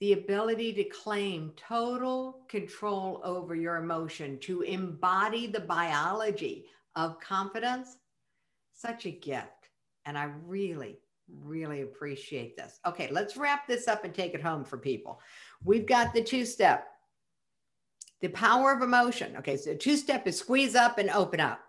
the 0.00 0.14
ability 0.14 0.72
to 0.74 0.84
claim 0.84 1.52
total 1.56 2.40
control 2.48 3.20
over 3.24 3.54
your 3.54 3.76
emotion, 3.76 4.38
to 4.40 4.62
embody 4.62 5.46
the 5.46 5.60
biology 5.60 6.64
of 6.96 7.20
confidence, 7.20 7.98
such 8.72 9.06
a 9.06 9.10
gift. 9.10 9.70
And 10.06 10.16
I 10.16 10.30
really, 10.46 10.98
really 11.42 11.82
appreciate 11.82 12.56
this. 12.56 12.78
Okay, 12.86 13.08
let's 13.10 13.36
wrap 13.36 13.66
this 13.66 13.86
up 13.86 14.04
and 14.04 14.14
take 14.14 14.34
it 14.34 14.42
home 14.42 14.64
for 14.64 14.78
people. 14.78 15.20
We've 15.62 15.86
got 15.86 16.14
the 16.14 16.22
two 16.22 16.46
step 16.46 16.86
the 18.20 18.28
power 18.28 18.72
of 18.72 18.82
emotion. 18.82 19.36
Okay, 19.38 19.56
so 19.56 19.74
two 19.74 19.96
step 19.96 20.26
is 20.26 20.38
squeeze 20.38 20.74
up 20.74 20.98
and 20.98 21.10
open 21.10 21.40
up. 21.40 21.60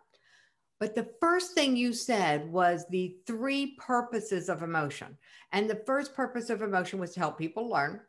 But 0.79 0.95
the 0.95 1.09
first 1.19 1.53
thing 1.53 1.75
you 1.75 1.91
said 1.91 2.49
was 2.49 2.85
the 2.89 3.17
three 3.27 3.75
purposes 3.77 4.47
of 4.49 4.63
emotion. 4.63 5.17
And 5.51 5.69
the 5.69 5.81
first 5.85 6.15
purpose 6.15 6.49
of 6.49 6.61
emotion 6.61 6.99
was 6.99 7.13
to 7.13 7.19
help 7.19 7.37
people 7.37 7.69
learn. 7.69 7.99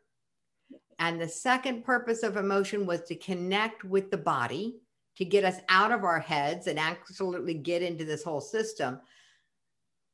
And 0.97 1.19
the 1.19 1.27
second 1.27 1.83
purpose 1.83 2.23
of 2.23 2.37
emotion 2.37 2.85
was 2.85 3.01
to 3.03 3.15
connect 3.15 3.83
with 3.83 4.09
the 4.09 4.17
body, 4.17 4.79
to 5.17 5.25
get 5.25 5.43
us 5.43 5.57
out 5.67 5.91
of 5.91 6.03
our 6.03 6.19
heads 6.19 6.67
and 6.67 6.79
absolutely 6.79 7.55
get 7.55 7.81
into 7.81 8.05
this 8.05 8.23
whole 8.23 8.39
system. 8.39 9.01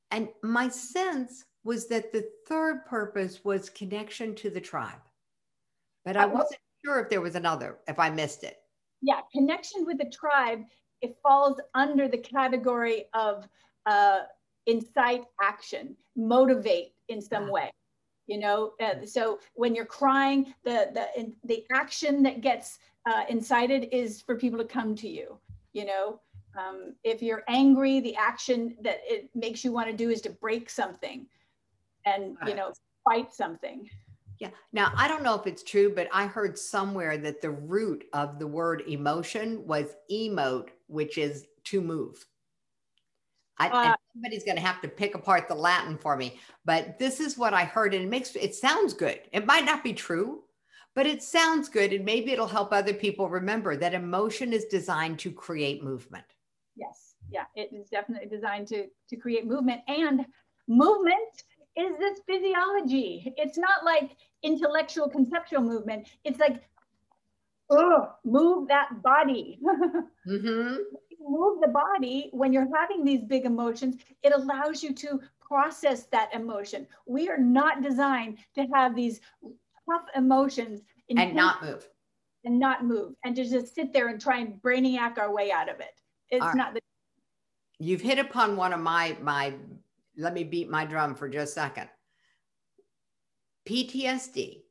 And 0.09 0.29
my 0.41 0.69
sense 0.69 1.43
was 1.63 1.87
that 1.89 2.13
the 2.13 2.27
third 2.47 2.85
purpose 2.85 3.43
was 3.43 3.69
connection 3.69 4.33
to 4.35 4.49
the 4.49 4.61
tribe. 4.61 5.01
But 6.05 6.15
I 6.15 6.25
wasn't 6.25 6.61
sure 6.85 6.99
if 6.99 7.09
there 7.09 7.21
was 7.21 7.35
another, 7.35 7.77
if 7.87 7.99
I 7.99 8.09
missed 8.09 8.43
it. 8.43 8.57
Yeah, 9.01 9.21
connection 9.31 9.85
with 9.85 9.97
the 9.97 10.09
tribe, 10.09 10.61
it 11.01 11.17
falls 11.21 11.59
under 11.75 12.07
the 12.07 12.17
category 12.17 13.05
of 13.13 13.47
uh, 13.85 14.19
incite 14.65 15.23
action, 15.41 15.95
motivate 16.15 16.93
in 17.09 17.21
some 17.21 17.45
yeah. 17.45 17.51
way. 17.51 17.71
You 18.27 18.39
know, 18.39 18.73
uh, 18.81 19.05
so 19.05 19.39
when 19.53 19.73
you're 19.73 19.85
crying, 19.85 20.53
the 20.65 20.89
the 20.93 21.33
the 21.45 21.63
action 21.71 22.23
that 22.23 22.41
gets 22.41 22.79
uh, 23.09 23.23
incited 23.29 23.87
is 23.91 24.21
for 24.21 24.35
people 24.35 24.59
to 24.59 24.65
come 24.65 24.95
to 24.95 25.07
you. 25.07 25.37
You 25.71 25.85
know, 25.85 26.19
um, 26.57 26.93
if 27.03 27.21
you're 27.21 27.43
angry, 27.47 28.01
the 28.01 28.15
action 28.17 28.75
that 28.81 28.99
it 29.03 29.29
makes 29.33 29.63
you 29.63 29.71
want 29.71 29.89
to 29.89 29.95
do 29.95 30.09
is 30.09 30.19
to 30.21 30.29
break 30.29 30.69
something, 30.69 31.25
and 32.05 32.35
you 32.45 32.55
know, 32.55 32.73
fight 33.05 33.31
something. 33.33 33.89
Yeah. 34.39 34.49
Now, 34.71 34.91
I 34.95 35.07
don't 35.07 35.23
know 35.23 35.35
if 35.35 35.47
it's 35.47 35.63
true, 35.63 35.93
but 35.95 36.07
I 36.13 36.27
heard 36.27 36.57
somewhere 36.57 37.17
that 37.17 37.41
the 37.41 37.49
root 37.49 38.05
of 38.13 38.39
the 38.39 38.47
word 38.47 38.83
emotion 38.87 39.65
was 39.65 39.95
emote, 40.11 40.69
which 40.87 41.17
is 41.17 41.47
to 41.65 41.81
move. 41.81 42.23
I, 43.59 43.69
uh, 43.69 43.95
somebody's 44.13 44.43
going 44.43 44.57
to 44.57 44.61
have 44.61 44.81
to 44.81 44.87
pick 44.87 45.15
apart 45.15 45.47
the 45.47 45.55
Latin 45.55 45.97
for 45.97 46.15
me, 46.15 46.39
but 46.65 46.99
this 46.99 47.19
is 47.19 47.37
what 47.37 47.55
I 47.55 47.63
heard, 47.63 47.95
and 47.95 48.03
it 48.03 48.09
makes 48.09 48.35
it 48.35 48.53
sounds 48.53 48.93
good. 48.93 49.21
It 49.31 49.47
might 49.47 49.65
not 49.65 49.83
be 49.83 49.93
true, 49.93 50.43
but 50.93 51.07
it 51.07 51.23
sounds 51.23 51.67
good, 51.67 51.91
and 51.91 52.05
maybe 52.05 52.31
it'll 52.31 52.47
help 52.47 52.71
other 52.71 52.93
people 52.93 53.29
remember 53.29 53.75
that 53.75 53.95
emotion 53.95 54.53
is 54.53 54.65
designed 54.65 55.17
to 55.19 55.31
create 55.31 55.83
movement. 55.83 56.25
Yes, 56.75 57.15
yeah, 57.31 57.45
it 57.55 57.73
is 57.73 57.89
definitely 57.89 58.29
designed 58.29 58.67
to 58.67 58.87
to 59.09 59.15
create 59.15 59.47
movement, 59.47 59.81
and 59.87 60.25
movement 60.67 61.43
is 61.77 61.97
this 61.99 62.19
physiology. 62.25 63.33
It's 63.37 63.57
not 63.57 63.85
like 63.85 64.17
intellectual 64.43 65.07
conceptual 65.07 65.61
movement. 65.61 66.07
It's 66.23 66.39
like, 66.39 66.63
oh, 67.69 68.09
move 68.25 68.67
that 68.69 69.01
body. 69.03 69.59
mm-hmm. 70.27 70.75
Move 71.19 71.61
the 71.61 71.67
body 71.67 72.29
when 72.31 72.53
you're 72.53 72.69
having 72.75 73.03
these 73.03 73.23
big 73.23 73.45
emotions. 73.45 73.97
It 74.23 74.33
allows 74.33 74.81
you 74.81 74.93
to 74.95 75.19
process 75.39 76.05
that 76.07 76.33
emotion. 76.33 76.87
We 77.05 77.29
are 77.29 77.37
not 77.37 77.81
designed 77.81 78.39
to 78.55 78.65
have 78.73 78.95
these 78.95 79.21
tough 79.89 80.05
emotions 80.15 80.81
and 81.09 81.35
not 81.35 81.63
move. 81.63 81.87
And 82.43 82.59
not 82.59 82.85
move 82.85 83.13
and 83.25 83.35
to 83.35 83.43
just 83.43 83.75
sit 83.75 83.91
there 83.91 84.07
and 84.07 84.21
try 84.21 84.39
and 84.39 84.61
brainiac 84.61 85.17
our 85.17 85.33
way 85.33 85.51
out 85.51 85.69
of 85.69 85.81
it. 85.81 85.99
It's 86.29 86.45
right. 86.45 86.55
not 86.55 86.73
the 86.73 86.79
you've 87.79 88.01
hit 88.01 88.19
upon 88.19 88.55
one 88.55 88.73
of 88.73 88.79
my 88.79 89.17
my 89.21 89.53
let 90.17 90.33
me 90.33 90.43
beat 90.43 90.69
my 90.69 90.85
drum 90.85 91.15
for 91.15 91.29
just 91.29 91.51
a 91.51 91.53
second. 91.53 91.89
PTSD 93.67 94.63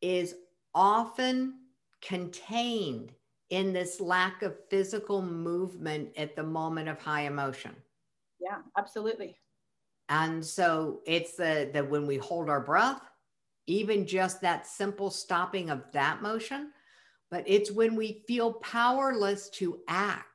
is 0.00 0.34
often 0.74 1.54
contained 2.00 3.12
in 3.50 3.72
this 3.72 4.00
lack 4.00 4.42
of 4.42 4.56
physical 4.68 5.22
movement 5.22 6.10
at 6.16 6.36
the 6.36 6.42
moment 6.42 6.88
of 6.88 6.98
high 6.98 7.22
emotion. 7.22 7.74
Yeah, 8.40 8.58
absolutely. 8.78 9.36
And 10.08 10.44
so 10.44 11.00
it's 11.06 11.36
the, 11.36 11.70
the 11.72 11.84
when 11.84 12.06
we 12.06 12.16
hold 12.16 12.48
our 12.48 12.60
breath, 12.60 13.02
even 13.66 14.06
just 14.06 14.40
that 14.40 14.66
simple 14.66 15.10
stopping 15.10 15.70
of 15.70 15.84
that 15.92 16.22
motion, 16.22 16.72
but 17.30 17.44
it's 17.46 17.70
when 17.70 17.94
we 17.94 18.24
feel 18.26 18.54
powerless 18.54 19.48
to 19.50 19.80
act 19.86 20.29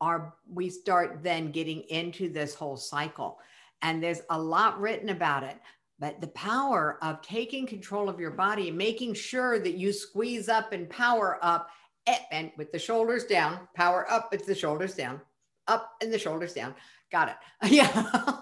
our 0.00 0.34
we 0.52 0.70
start 0.70 1.20
then 1.22 1.50
getting 1.50 1.82
into 1.82 2.28
this 2.32 2.54
whole 2.54 2.76
cycle. 2.76 3.38
And 3.82 4.02
there's 4.02 4.22
a 4.30 4.40
lot 4.40 4.80
written 4.80 5.10
about 5.10 5.44
it 5.44 5.58
but 6.00 6.20
the 6.20 6.28
power 6.28 6.96
of 7.02 7.20
taking 7.22 7.66
control 7.66 8.08
of 8.08 8.20
your 8.20 8.30
body 8.30 8.68
and 8.68 8.78
making 8.78 9.12
sure 9.14 9.58
that 9.58 9.74
you 9.74 9.92
squeeze 9.92 10.48
up 10.48 10.72
and 10.72 10.88
power 10.88 11.40
up 11.42 11.70
eh, 12.06 12.18
and 12.30 12.52
with 12.56 12.70
the 12.70 12.78
shoulders 12.78 13.24
down 13.24 13.58
power 13.74 14.08
up 14.10 14.28
it's 14.32 14.46
the 14.46 14.54
shoulders 14.54 14.94
down 14.94 15.20
up 15.68 15.92
and 16.00 16.12
the 16.12 16.18
shoulders 16.18 16.54
down. 16.54 16.74
Got 17.12 17.28
it. 17.28 17.36
Yeah. 17.70 18.10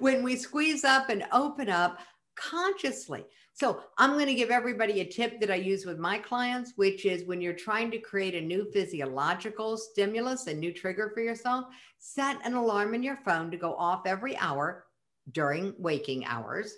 When 0.00 0.22
we 0.22 0.34
squeeze 0.34 0.82
up 0.82 1.10
and 1.10 1.24
open 1.30 1.68
up 1.68 1.98
consciously 2.38 3.24
so 3.58 3.80
I'm 3.98 4.12
going 4.12 4.26
to 4.26 4.34
give 4.34 4.50
everybody 4.50 5.00
a 5.00 5.04
tip 5.04 5.40
that 5.40 5.50
I 5.50 5.56
use 5.56 5.84
with 5.84 5.98
my 5.98 6.16
clients, 6.16 6.74
which 6.76 7.04
is 7.04 7.24
when 7.24 7.40
you're 7.40 7.52
trying 7.52 7.90
to 7.90 7.98
create 7.98 8.36
a 8.36 8.40
new 8.40 8.70
physiological 8.72 9.76
stimulus, 9.76 10.46
a 10.46 10.54
new 10.54 10.72
trigger 10.72 11.10
for 11.12 11.22
yourself, 11.22 11.64
set 11.98 12.38
an 12.44 12.54
alarm 12.54 12.94
in 12.94 13.02
your 13.02 13.18
phone 13.24 13.50
to 13.50 13.56
go 13.56 13.74
off 13.74 14.06
every 14.06 14.36
hour 14.36 14.84
during 15.32 15.74
waking 15.76 16.24
hours. 16.24 16.72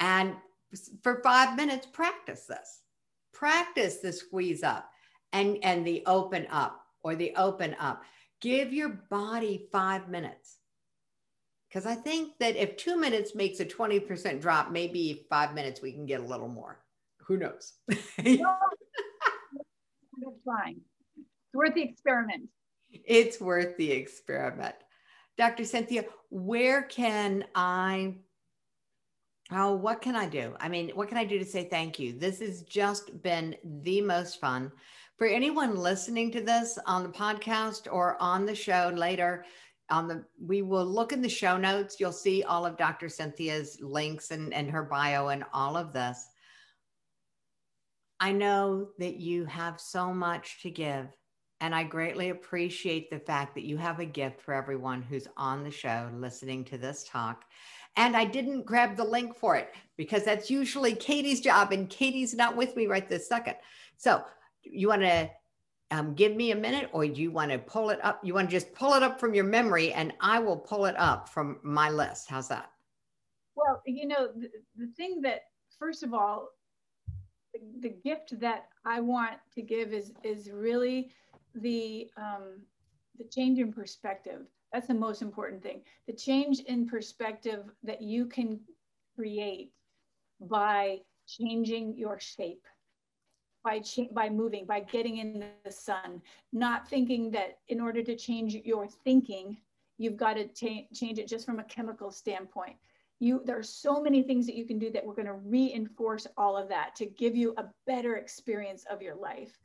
And 0.00 0.34
for 1.02 1.22
five 1.22 1.56
minutes, 1.56 1.86
practice 1.86 2.44
this. 2.44 2.82
Practice 3.32 4.00
the 4.00 4.12
squeeze 4.12 4.62
up 4.62 4.90
and, 5.32 5.56
and 5.62 5.86
the 5.86 6.02
open 6.04 6.46
up 6.50 6.84
or 7.02 7.14
the 7.16 7.34
open 7.36 7.74
up. 7.80 8.02
Give 8.42 8.70
your 8.70 8.90
body 9.08 9.66
five 9.72 10.10
minutes 10.10 10.58
because 11.72 11.86
I 11.86 11.94
think 11.94 12.36
that 12.38 12.56
if 12.56 12.76
two 12.76 12.98
minutes 12.98 13.34
makes 13.34 13.60
a 13.60 13.64
20% 13.64 14.42
drop, 14.42 14.70
maybe 14.70 15.24
five 15.30 15.54
minutes 15.54 15.80
we 15.80 15.92
can 15.92 16.04
get 16.04 16.20
a 16.20 16.24
little 16.24 16.48
more. 16.48 16.80
Who 17.26 17.38
knows? 17.38 17.72
it's 18.18 18.42
fine. 20.44 20.80
It's 21.16 21.54
worth 21.54 21.74
the 21.74 21.82
experiment. 21.82 22.48
It's 22.90 23.40
worth 23.40 23.76
the 23.78 23.90
experiment. 23.90 24.74
Dr. 25.38 25.64
Cynthia, 25.64 26.04
where 26.28 26.82
can 26.82 27.44
I? 27.54 28.16
Oh, 29.50 29.74
what 29.74 30.02
can 30.02 30.14
I 30.14 30.26
do? 30.26 30.54
I 30.60 30.68
mean, 30.68 30.90
what 30.90 31.08
can 31.08 31.16
I 31.16 31.24
do 31.24 31.38
to 31.38 31.44
say 31.44 31.64
thank 31.64 31.98
you? 31.98 32.12
This 32.12 32.40
has 32.40 32.62
just 32.62 33.22
been 33.22 33.56
the 33.64 34.02
most 34.02 34.40
fun. 34.40 34.70
For 35.16 35.26
anyone 35.26 35.76
listening 35.76 36.32
to 36.32 36.42
this 36.42 36.78
on 36.86 37.02
the 37.02 37.08
podcast 37.08 37.90
or 37.90 38.20
on 38.20 38.44
the 38.44 38.54
show 38.54 38.92
later, 38.94 39.44
on 39.92 40.08
the 40.08 40.24
we 40.44 40.62
will 40.62 40.86
look 40.86 41.12
in 41.12 41.20
the 41.20 41.28
show 41.28 41.56
notes. 41.56 42.00
You'll 42.00 42.12
see 42.12 42.42
all 42.42 42.64
of 42.64 42.78
dr 42.78 43.08
cynthia's 43.08 43.78
links 43.80 44.30
and, 44.30 44.52
and 44.52 44.70
her 44.70 44.82
bio 44.82 45.28
and 45.28 45.44
all 45.52 45.76
of 45.76 45.92
this. 45.92 46.28
I 48.18 48.32
know 48.32 48.88
that 48.98 49.16
you 49.16 49.44
have 49.44 49.80
so 49.80 50.12
much 50.14 50.62
to 50.62 50.70
give 50.70 51.08
and 51.60 51.74
i 51.74 51.84
greatly 51.84 52.30
appreciate 52.30 53.10
the 53.10 53.18
fact 53.18 53.54
that 53.54 53.64
you 53.64 53.76
have 53.76 54.00
a 54.00 54.04
gift 54.04 54.40
for 54.40 54.54
everyone 54.54 55.02
who's 55.02 55.28
on 55.36 55.62
the 55.62 55.70
show 55.70 56.10
listening 56.14 56.64
to 56.64 56.78
this 56.78 57.04
talk. 57.04 57.44
And 57.96 58.16
i 58.16 58.24
didn't 58.24 58.64
grab 58.64 58.96
the 58.96 59.04
link 59.04 59.36
for 59.36 59.56
it 59.56 59.74
because 59.98 60.24
that's 60.24 60.50
usually 60.50 60.94
katie's 60.94 61.40
job 61.40 61.70
and 61.72 61.90
katie's 61.90 62.34
not 62.34 62.56
with 62.56 62.74
me 62.76 62.86
right 62.86 63.08
this 63.08 63.28
second. 63.28 63.56
So 63.98 64.24
you 64.62 64.88
want 64.88 65.02
to 65.02 65.28
um, 65.92 66.14
give 66.14 66.34
me 66.34 66.52
a 66.52 66.56
minute 66.56 66.88
or 66.92 67.06
do 67.06 67.20
you 67.20 67.30
want 67.30 67.52
to 67.52 67.58
pull 67.58 67.90
it 67.90 68.02
up? 68.02 68.24
You 68.24 68.34
want 68.34 68.48
to 68.48 68.56
just 68.56 68.74
pull 68.74 68.94
it 68.94 69.02
up 69.02 69.20
from 69.20 69.34
your 69.34 69.44
memory 69.44 69.92
and 69.92 70.12
I 70.20 70.38
will 70.38 70.56
pull 70.56 70.86
it 70.86 70.96
up 70.98 71.28
from 71.28 71.58
my 71.62 71.90
list. 71.90 72.30
How's 72.30 72.48
that? 72.48 72.70
Well, 73.54 73.82
you 73.86 74.08
know, 74.08 74.28
the, 74.34 74.48
the 74.76 74.86
thing 74.96 75.20
that, 75.22 75.42
first 75.78 76.02
of 76.02 76.14
all, 76.14 76.48
the, 77.52 77.60
the, 77.80 77.94
gift 78.02 78.40
that 78.40 78.68
I 78.86 79.00
want 79.00 79.34
to 79.54 79.60
give 79.60 79.92
is, 79.92 80.14
is 80.24 80.50
really 80.50 81.10
the, 81.54 82.08
um, 82.16 82.62
the 83.18 83.24
change 83.24 83.58
in 83.58 83.70
perspective. 83.70 84.46
That's 84.72 84.86
the 84.86 84.94
most 84.94 85.20
important 85.20 85.62
thing. 85.62 85.82
The 86.06 86.14
change 86.14 86.60
in 86.60 86.88
perspective 86.88 87.64
that 87.82 88.00
you 88.00 88.24
can 88.24 88.60
create 89.14 89.72
by 90.40 91.00
changing 91.26 91.98
your 91.98 92.18
shape 92.18 92.64
by 93.64 93.80
by 94.12 94.28
moving 94.28 94.66
by 94.66 94.80
getting 94.80 95.18
in 95.18 95.44
the 95.64 95.70
sun 95.70 96.20
not 96.52 96.88
thinking 96.88 97.30
that 97.30 97.58
in 97.68 97.80
order 97.80 98.02
to 98.02 98.16
change 98.16 98.54
your 98.64 98.86
thinking 98.86 99.56
you've 100.02 100.16
got 100.16 100.34
to 100.34 100.46
cha- 100.48 100.86
change 100.92 101.18
it 101.18 101.28
just 101.28 101.46
from 101.46 101.60
a 101.60 101.64
chemical 101.64 102.10
standpoint. 102.10 102.76
You 103.20 103.40
there 103.44 103.58
are 103.58 103.62
so 103.62 104.02
many 104.02 104.22
things 104.22 104.46
that 104.46 104.56
you 104.56 104.66
can 104.66 104.78
do 104.78 104.90
that 104.90 105.06
we're 105.06 105.14
going 105.14 105.26
to 105.26 105.34
reinforce 105.34 106.26
all 106.36 106.56
of 106.56 106.68
that 106.70 106.96
to 106.96 107.06
give 107.06 107.36
you 107.36 107.54
a 107.56 107.66
better 107.86 108.16
experience 108.16 108.84
of 108.90 109.00
your 109.00 109.14
life. 109.14 109.58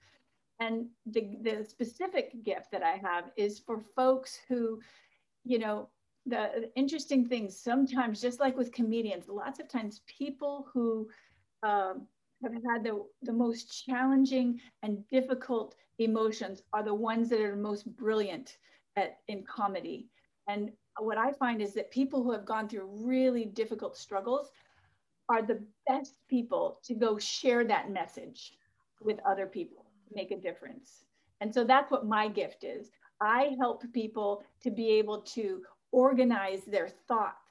And 0.60 0.88
the, 1.06 1.38
the 1.42 1.64
specific 1.64 2.44
gift 2.44 2.72
that 2.72 2.84
i 2.84 2.98
have 2.98 3.26
is 3.36 3.60
for 3.60 3.80
folks 3.96 4.40
who 4.48 4.80
you 5.44 5.60
know 5.60 5.90
the, 6.26 6.50
the 6.62 6.72
interesting 6.76 7.26
things 7.26 7.56
sometimes 7.56 8.20
just 8.20 8.40
like 8.40 8.58
with 8.58 8.72
comedians 8.72 9.30
lots 9.30 9.60
of 9.60 9.68
times 9.70 10.02
people 10.08 10.68
who 10.74 11.08
um, 11.64 12.08
have 12.44 12.54
had 12.54 12.84
the, 12.84 13.04
the 13.24 13.34
most 13.34 13.86
challenging 13.86 14.60
and 14.84 15.08
difficult 15.10 15.76
emotions 16.00 16.62
are 16.74 16.84
the 16.84 16.94
ones 16.94 17.30
that 17.30 17.42
are 17.42 17.56
most 17.56 17.86
brilliant 17.98 18.58
at 18.96 19.18
in 19.28 19.44
comedy. 19.44 20.08
And 20.48 20.72
what 21.00 21.18
I 21.18 21.32
find 21.34 21.62
is 21.62 21.74
that 21.74 21.92
people 21.92 22.24
who 22.24 22.32
have 22.32 22.46
gone 22.46 22.70
through 22.70 22.90
really 23.06 23.46
difficult 23.46 23.98
struggles 23.98 24.52
are 25.30 25.42
the 25.42 25.62
best 25.88 26.16
people 26.30 26.80
to 26.86 26.94
go 26.94 27.18
share 27.18 27.64
that 27.66 27.92
message 27.92 28.54
with 29.02 29.20
other 29.26 29.46
people, 29.46 29.86
make 30.14 30.32
a 30.32 30.40
difference. 30.40 31.06
And 31.42 31.54
so 31.54 31.64
that's 31.64 31.92
what 31.92 32.06
my 32.06 32.28
gift 32.28 32.64
is. 32.64 32.90
I 33.22 33.56
help 33.60 33.84
people 33.94 34.44
to 34.64 34.72
be 34.72 34.90
able 34.92 35.22
to 35.22 35.62
organize 35.92 36.64
their 36.66 36.88
thoughts 36.88 37.47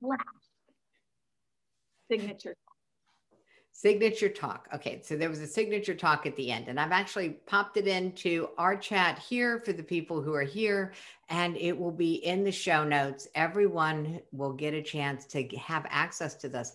slash 0.00 0.20
signature 2.10 2.56
Signature 3.78 4.30
talk. 4.30 4.68
Okay, 4.74 5.02
so 5.04 5.18
there 5.18 5.28
was 5.28 5.40
a 5.40 5.46
signature 5.46 5.94
talk 5.94 6.24
at 6.24 6.34
the 6.36 6.50
end, 6.50 6.68
and 6.68 6.80
I've 6.80 6.92
actually 6.92 7.28
popped 7.46 7.76
it 7.76 7.86
into 7.86 8.48
our 8.56 8.74
chat 8.74 9.18
here 9.18 9.58
for 9.58 9.74
the 9.74 9.82
people 9.82 10.22
who 10.22 10.32
are 10.32 10.40
here, 10.40 10.94
and 11.28 11.58
it 11.58 11.78
will 11.78 11.92
be 11.92 12.14
in 12.14 12.42
the 12.42 12.50
show 12.50 12.84
notes. 12.84 13.28
Everyone 13.34 14.18
will 14.32 14.54
get 14.54 14.72
a 14.72 14.80
chance 14.80 15.26
to 15.26 15.46
have 15.58 15.84
access 15.90 16.36
to 16.36 16.48
this. 16.48 16.72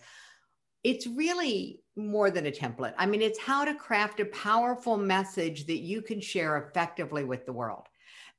It's 0.84 1.08
really 1.08 1.80
more 1.96 2.30
than 2.30 2.46
a 2.46 2.52
template. 2.52 2.94
I 2.96 3.06
mean, 3.06 3.20
it's 3.20 3.40
how 3.40 3.64
to 3.64 3.74
craft 3.74 4.20
a 4.20 4.26
powerful 4.26 4.96
message 4.96 5.66
that 5.66 5.80
you 5.80 6.02
can 6.02 6.20
share 6.20 6.56
effectively 6.56 7.24
with 7.24 7.46
the 7.46 7.52
world. 7.52 7.88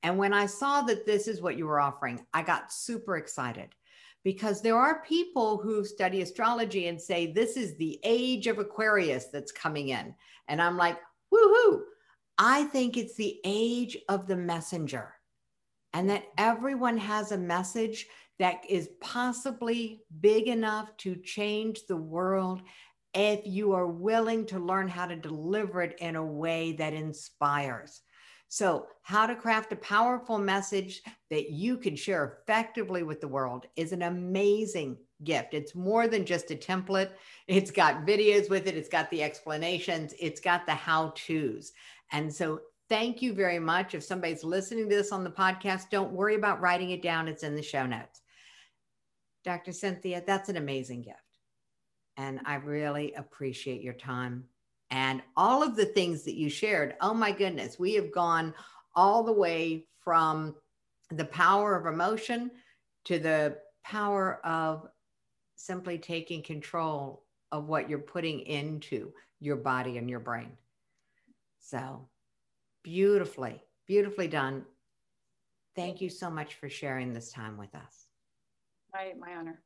And 0.03 0.17
when 0.17 0.33
I 0.33 0.45
saw 0.45 0.83
that 0.83 1.05
this 1.05 1.27
is 1.27 1.41
what 1.41 1.57
you 1.57 1.67
were 1.67 1.81
offering, 1.81 2.25
I 2.33 2.43
got 2.43 2.71
super 2.71 3.17
excited 3.17 3.75
because 4.23 4.61
there 4.61 4.77
are 4.77 5.03
people 5.03 5.57
who 5.57 5.83
study 5.83 6.21
astrology 6.21 6.87
and 6.87 7.01
say 7.01 7.27
this 7.27 7.57
is 7.57 7.75
the 7.75 7.99
age 8.03 8.47
of 8.47 8.59
Aquarius 8.59 9.25
that's 9.25 9.51
coming 9.51 9.89
in. 9.89 10.15
And 10.47 10.61
I'm 10.61 10.77
like, 10.77 10.97
woohoo. 11.33 11.81
I 12.37 12.63
think 12.65 12.97
it's 12.97 13.15
the 13.15 13.39
age 13.45 13.97
of 14.09 14.27
the 14.27 14.35
messenger, 14.35 15.13
and 15.93 16.09
that 16.09 16.23
everyone 16.37 16.97
has 16.97 17.31
a 17.31 17.37
message 17.37 18.07
that 18.39 18.63
is 18.67 18.89
possibly 18.99 20.01
big 20.19 20.47
enough 20.47 20.97
to 20.97 21.15
change 21.15 21.85
the 21.87 21.95
world 21.95 22.61
if 23.13 23.41
you 23.45 23.73
are 23.73 23.85
willing 23.85 24.47
to 24.47 24.57
learn 24.57 24.87
how 24.87 25.05
to 25.05 25.15
deliver 25.15 25.83
it 25.83 25.95
in 25.99 26.15
a 26.15 26.25
way 26.25 26.71
that 26.73 26.93
inspires. 26.93 28.01
So, 28.53 28.85
how 29.01 29.25
to 29.25 29.35
craft 29.35 29.73
a 29.73 29.77
powerful 29.77 30.37
message 30.37 31.01
that 31.31 31.49
you 31.49 31.75
can 31.75 31.95
share 31.95 32.37
effectively 32.43 33.01
with 33.01 33.19
the 33.19 33.27
world 33.27 33.65
is 33.75 33.93
an 33.93 34.03
amazing 34.03 34.95
gift. 35.23 35.55
It's 35.55 35.73
more 35.73 36.07
than 36.07 36.23
just 36.23 36.51
a 36.51 36.55
template, 36.55 37.09
it's 37.47 37.71
got 37.71 38.05
videos 38.05 38.51
with 38.51 38.67
it, 38.67 38.77
it's 38.77 38.89
got 38.89 39.09
the 39.09 39.23
explanations, 39.23 40.13
it's 40.19 40.39
got 40.39 40.67
the 40.67 40.75
how 40.75 41.13
to's. 41.15 41.71
And 42.11 42.31
so, 42.31 42.61
thank 42.89 43.23
you 43.23 43.33
very 43.33 43.57
much. 43.57 43.95
If 43.95 44.03
somebody's 44.03 44.43
listening 44.43 44.87
to 44.87 44.95
this 44.97 45.11
on 45.11 45.23
the 45.23 45.31
podcast, 45.31 45.89
don't 45.89 46.13
worry 46.13 46.35
about 46.35 46.61
writing 46.61 46.91
it 46.91 47.01
down, 47.01 47.27
it's 47.27 47.41
in 47.41 47.55
the 47.55 47.63
show 47.63 47.87
notes. 47.87 48.21
Dr. 49.43 49.71
Cynthia, 49.71 50.21
that's 50.27 50.49
an 50.49 50.57
amazing 50.57 51.01
gift. 51.01 51.17
And 52.17 52.39
I 52.45 52.57
really 52.57 53.13
appreciate 53.13 53.81
your 53.81 53.95
time 53.95 54.43
and 54.93 55.23
all 55.35 55.63
of 55.63 55.75
the 55.75 55.87
things 55.87 56.21
that 56.21 56.35
you 56.35 56.51
shared. 56.51 56.93
Oh 57.01 57.15
my 57.15 57.31
goodness, 57.31 57.79
we 57.79 57.95
have 57.95 58.11
gone 58.11 58.53
all 58.95 59.23
the 59.23 59.33
way 59.33 59.87
from 60.01 60.53
the 61.09 61.25
power 61.25 61.75
of 61.75 61.91
emotion 61.91 62.51
to 63.05 63.17
the 63.17 63.57
power 63.83 64.39
of 64.45 64.87
simply 65.55 65.97
taking 65.97 66.43
control 66.43 67.25
of 67.51 67.67
what 67.67 67.89
you're 67.89 67.97
putting 67.97 68.41
into 68.41 69.11
your 69.39 69.55
body 69.55 69.97
and 69.97 70.07
your 70.07 70.19
brain. 70.19 70.51
So 71.59 72.07
beautifully, 72.83 73.63
beautifully 73.87 74.27
done. 74.27 74.63
Thank 75.75 76.01
you 76.01 76.09
so 76.09 76.29
much 76.29 76.53
for 76.53 76.69
sharing 76.69 77.13
this 77.13 77.31
time 77.31 77.57
with 77.57 77.73
us. 77.73 78.05
My, 78.93 79.13
my 79.19 79.33
honor. 79.37 79.59